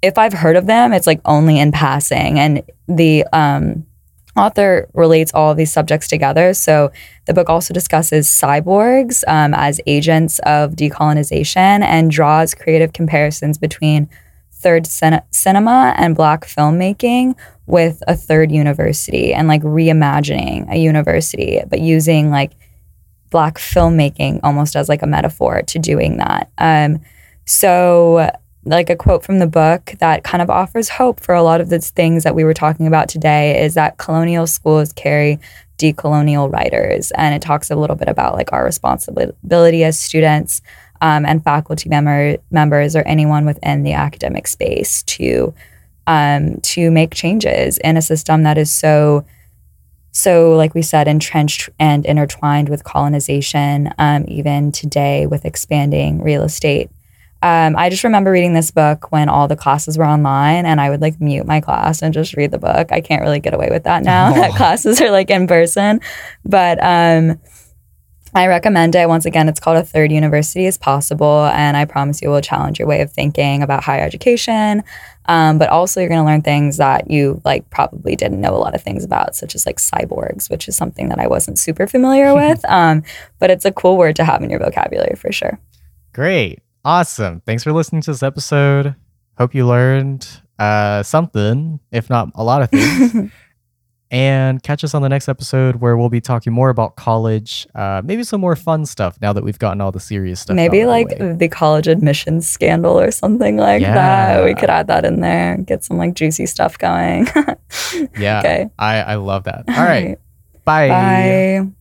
if 0.02 0.16
I've 0.16 0.32
heard 0.32 0.56
of 0.56 0.66
them, 0.66 0.92
it's 0.92 1.06
like 1.06 1.20
only 1.24 1.58
in 1.58 1.72
passing. 1.72 2.38
And 2.38 2.62
the 2.86 3.24
um, 3.32 3.84
author 4.38 4.88
relates 4.94 5.32
all 5.34 5.54
these 5.54 5.72
subjects 5.72 6.08
together. 6.08 6.54
So 6.54 6.90
the 7.26 7.34
book 7.34 7.48
also 7.48 7.74
discusses 7.74 8.28
cyborgs 8.28 9.22
um, 9.26 9.52
as 9.54 9.80
agents 9.86 10.38
of 10.40 10.72
decolonization 10.72 11.82
and 11.82 12.10
draws 12.10 12.54
creative 12.54 12.92
comparisons 12.92 13.58
between 13.58 14.08
third 14.52 14.86
cin- 14.86 15.22
cinema 15.30 15.94
and 15.96 16.16
black 16.16 16.44
filmmaking 16.46 17.34
with 17.66 18.02
a 18.08 18.16
third 18.16 18.50
university 18.50 19.32
and 19.32 19.46
like 19.46 19.62
reimagining 19.62 20.70
a 20.72 20.78
university, 20.78 21.60
but 21.68 21.80
using 21.80 22.30
like 22.30 22.52
black 23.30 23.58
filmmaking 23.58 24.40
almost 24.42 24.74
as 24.74 24.88
like 24.88 25.02
a 25.02 25.06
metaphor 25.06 25.62
to 25.62 25.78
doing 25.78 26.16
that. 26.16 26.50
Um, 26.58 27.00
so 27.44 28.30
like 28.68 28.90
a 28.90 28.96
quote 28.96 29.24
from 29.24 29.38
the 29.38 29.46
book 29.46 29.94
that 29.98 30.24
kind 30.24 30.42
of 30.42 30.50
offers 30.50 30.88
hope 30.88 31.20
for 31.20 31.34
a 31.34 31.42
lot 31.42 31.60
of 31.60 31.70
the 31.70 31.78
things 31.78 32.24
that 32.24 32.34
we 32.34 32.44
were 32.44 32.54
talking 32.54 32.86
about 32.86 33.08
today 33.08 33.62
is 33.64 33.74
that 33.74 33.98
colonial 33.98 34.46
schools 34.46 34.92
carry 34.92 35.38
decolonial 35.78 36.52
writers 36.52 37.10
and 37.12 37.34
it 37.34 37.42
talks 37.42 37.70
a 37.70 37.76
little 37.76 37.96
bit 37.96 38.08
about 38.08 38.34
like 38.34 38.52
our 38.52 38.64
responsibility 38.64 39.84
as 39.84 39.98
students 39.98 40.60
um, 41.00 41.24
and 41.24 41.42
faculty 41.44 41.88
member, 41.88 42.36
members 42.50 42.96
or 42.96 43.02
anyone 43.02 43.46
within 43.46 43.84
the 43.84 43.92
academic 43.92 44.46
space 44.46 45.02
to 45.04 45.54
um, 46.06 46.58
to 46.62 46.90
make 46.90 47.14
changes 47.14 47.78
in 47.78 47.96
a 47.96 48.02
system 48.02 48.42
that 48.42 48.56
is 48.56 48.70
so 48.70 49.24
so, 50.10 50.56
like 50.56 50.74
we 50.74 50.82
said, 50.82 51.06
entrenched 51.06 51.68
and 51.78 52.04
intertwined 52.04 52.70
with 52.70 52.82
colonization, 52.82 53.92
um, 53.98 54.24
even 54.26 54.72
today 54.72 55.26
with 55.26 55.44
expanding 55.44 56.22
real 56.22 56.42
estate. 56.42 56.90
Um, 57.40 57.76
I 57.76 57.88
just 57.88 58.02
remember 58.02 58.32
reading 58.32 58.52
this 58.52 58.70
book 58.70 59.12
when 59.12 59.28
all 59.28 59.46
the 59.46 59.56
classes 59.56 59.96
were 59.96 60.04
online, 60.04 60.66
and 60.66 60.80
I 60.80 60.90
would 60.90 61.00
like 61.00 61.20
mute 61.20 61.46
my 61.46 61.60
class 61.60 62.02
and 62.02 62.12
just 62.12 62.34
read 62.34 62.50
the 62.50 62.58
book. 62.58 62.90
I 62.90 63.00
can't 63.00 63.22
really 63.22 63.38
get 63.38 63.54
away 63.54 63.68
with 63.70 63.84
that 63.84 64.02
now 64.02 64.32
that 64.32 64.52
classes 64.56 65.00
are 65.00 65.10
like 65.10 65.30
in 65.30 65.46
person. 65.46 66.00
But 66.44 66.82
um, 66.82 67.40
I 68.34 68.46
recommend 68.46 68.94
it. 68.94 69.08
Once 69.08 69.24
again, 69.24 69.48
it's 69.48 69.60
called 69.60 69.76
A 69.76 69.84
Third 69.84 70.12
University 70.12 70.66
is 70.66 70.76
Possible. 70.76 71.46
And 71.46 71.76
I 71.76 71.84
promise 71.84 72.20
you 72.20 72.28
will 72.28 72.40
challenge 72.40 72.78
your 72.78 72.88
way 72.88 73.00
of 73.00 73.12
thinking 73.12 73.62
about 73.62 73.84
higher 73.84 74.04
education. 74.04 74.82
Um, 75.26 75.58
but 75.58 75.68
also, 75.68 76.00
you're 76.00 76.08
going 76.08 76.20
to 76.20 76.26
learn 76.26 76.42
things 76.42 76.78
that 76.78 77.10
you 77.10 77.40
like 77.44 77.68
probably 77.70 78.16
didn't 78.16 78.40
know 78.40 78.54
a 78.54 78.58
lot 78.58 78.74
of 78.74 78.82
things 78.82 79.04
about, 79.04 79.34
such 79.34 79.54
as 79.54 79.66
like 79.66 79.76
cyborgs, 79.76 80.50
which 80.50 80.68
is 80.68 80.76
something 80.76 81.08
that 81.10 81.18
I 81.18 81.26
wasn't 81.26 81.58
super 81.58 81.86
familiar 81.86 82.34
with. 82.48 82.64
Um, 82.64 83.02
but 83.38 83.50
it's 83.50 83.64
a 83.64 83.72
cool 83.72 83.96
word 83.96 84.16
to 84.16 84.24
have 84.24 84.42
in 84.42 84.50
your 84.50 84.60
vocabulary 84.60 85.14
for 85.16 85.32
sure. 85.32 85.58
Great. 86.12 86.60
Awesome. 86.88 87.42
Thanks 87.44 87.62
for 87.62 87.74
listening 87.74 88.00
to 88.00 88.12
this 88.12 88.22
episode. 88.22 88.94
Hope 89.36 89.54
you 89.54 89.66
learned 89.66 90.26
uh, 90.58 91.02
something, 91.02 91.80
if 91.92 92.08
not 92.08 92.30
a 92.34 92.42
lot 92.42 92.62
of 92.62 92.70
things. 92.70 93.30
and 94.10 94.62
catch 94.62 94.82
us 94.82 94.94
on 94.94 95.02
the 95.02 95.08
next 95.10 95.28
episode 95.28 95.76
where 95.82 95.98
we'll 95.98 96.08
be 96.08 96.22
talking 96.22 96.50
more 96.50 96.70
about 96.70 96.96
college, 96.96 97.66
uh, 97.74 98.00
maybe 98.02 98.24
some 98.24 98.40
more 98.40 98.56
fun 98.56 98.86
stuff 98.86 99.18
now 99.20 99.34
that 99.34 99.44
we've 99.44 99.58
gotten 99.58 99.82
all 99.82 99.92
the 99.92 100.00
serious 100.00 100.40
stuff. 100.40 100.56
Maybe 100.56 100.86
like 100.86 101.10
the, 101.10 101.36
the, 101.38 101.48
college 101.48 101.88
admissions 101.88 102.48
scandal 102.48 102.98
or 102.98 103.10
something 103.10 103.58
like 103.58 103.82
yeah. 103.82 103.92
that. 103.92 104.44
We 104.46 104.54
could 104.54 104.70
add 104.70 104.86
that 104.86 105.04
in 105.04 105.20
there, 105.20 105.58
get 105.58 105.84
some 105.84 105.98
like 105.98 106.14
juicy 106.14 106.46
stuff 106.46 106.78
going. 106.78 107.26
yeah. 108.18 108.38
Okay. 108.38 108.70
I, 108.78 109.00
I 109.00 109.14
love 109.16 109.44
that. 109.44 109.64
All 109.68 109.74
right. 109.74 110.18
Bye. 110.64 110.88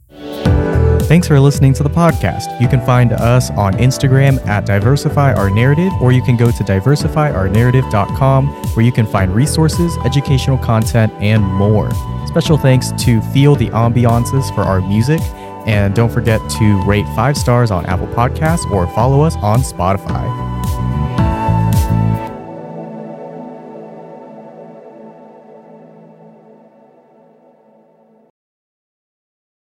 Bye. 0.09 0.63
Thanks 1.07 1.25
for 1.25 1.39
listening 1.39 1.73
to 1.75 1.83
the 1.83 1.89
podcast. 1.89 2.59
You 2.59 2.67
can 2.67 2.85
find 2.85 3.13
us 3.13 3.49
on 3.51 3.73
Instagram 3.75 4.45
at 4.45 4.65
Diversify 4.65 5.31
Our 5.35 5.49
Narrative, 5.49 5.93
or 6.01 6.11
you 6.11 6.21
can 6.21 6.35
go 6.35 6.51
to 6.51 6.63
diversifyournarrative.com 6.65 8.47
where 8.47 8.85
you 8.85 8.91
can 8.91 9.05
find 9.05 9.33
resources, 9.33 9.95
educational 10.03 10.57
content, 10.57 11.13
and 11.21 11.45
more. 11.45 11.89
Special 12.27 12.57
thanks 12.57 12.91
to 13.03 13.21
Feel 13.31 13.55
the 13.55 13.69
Ambiances 13.69 14.53
for 14.53 14.63
our 14.63 14.81
music. 14.81 15.21
And 15.65 15.95
don't 15.95 16.11
forget 16.11 16.41
to 16.59 16.83
rate 16.83 17.05
five 17.15 17.37
stars 17.37 17.71
on 17.71 17.85
Apple 17.85 18.07
Podcasts 18.07 18.69
or 18.69 18.85
follow 18.87 19.21
us 19.21 19.37
on 19.37 19.61
Spotify. 19.61 20.86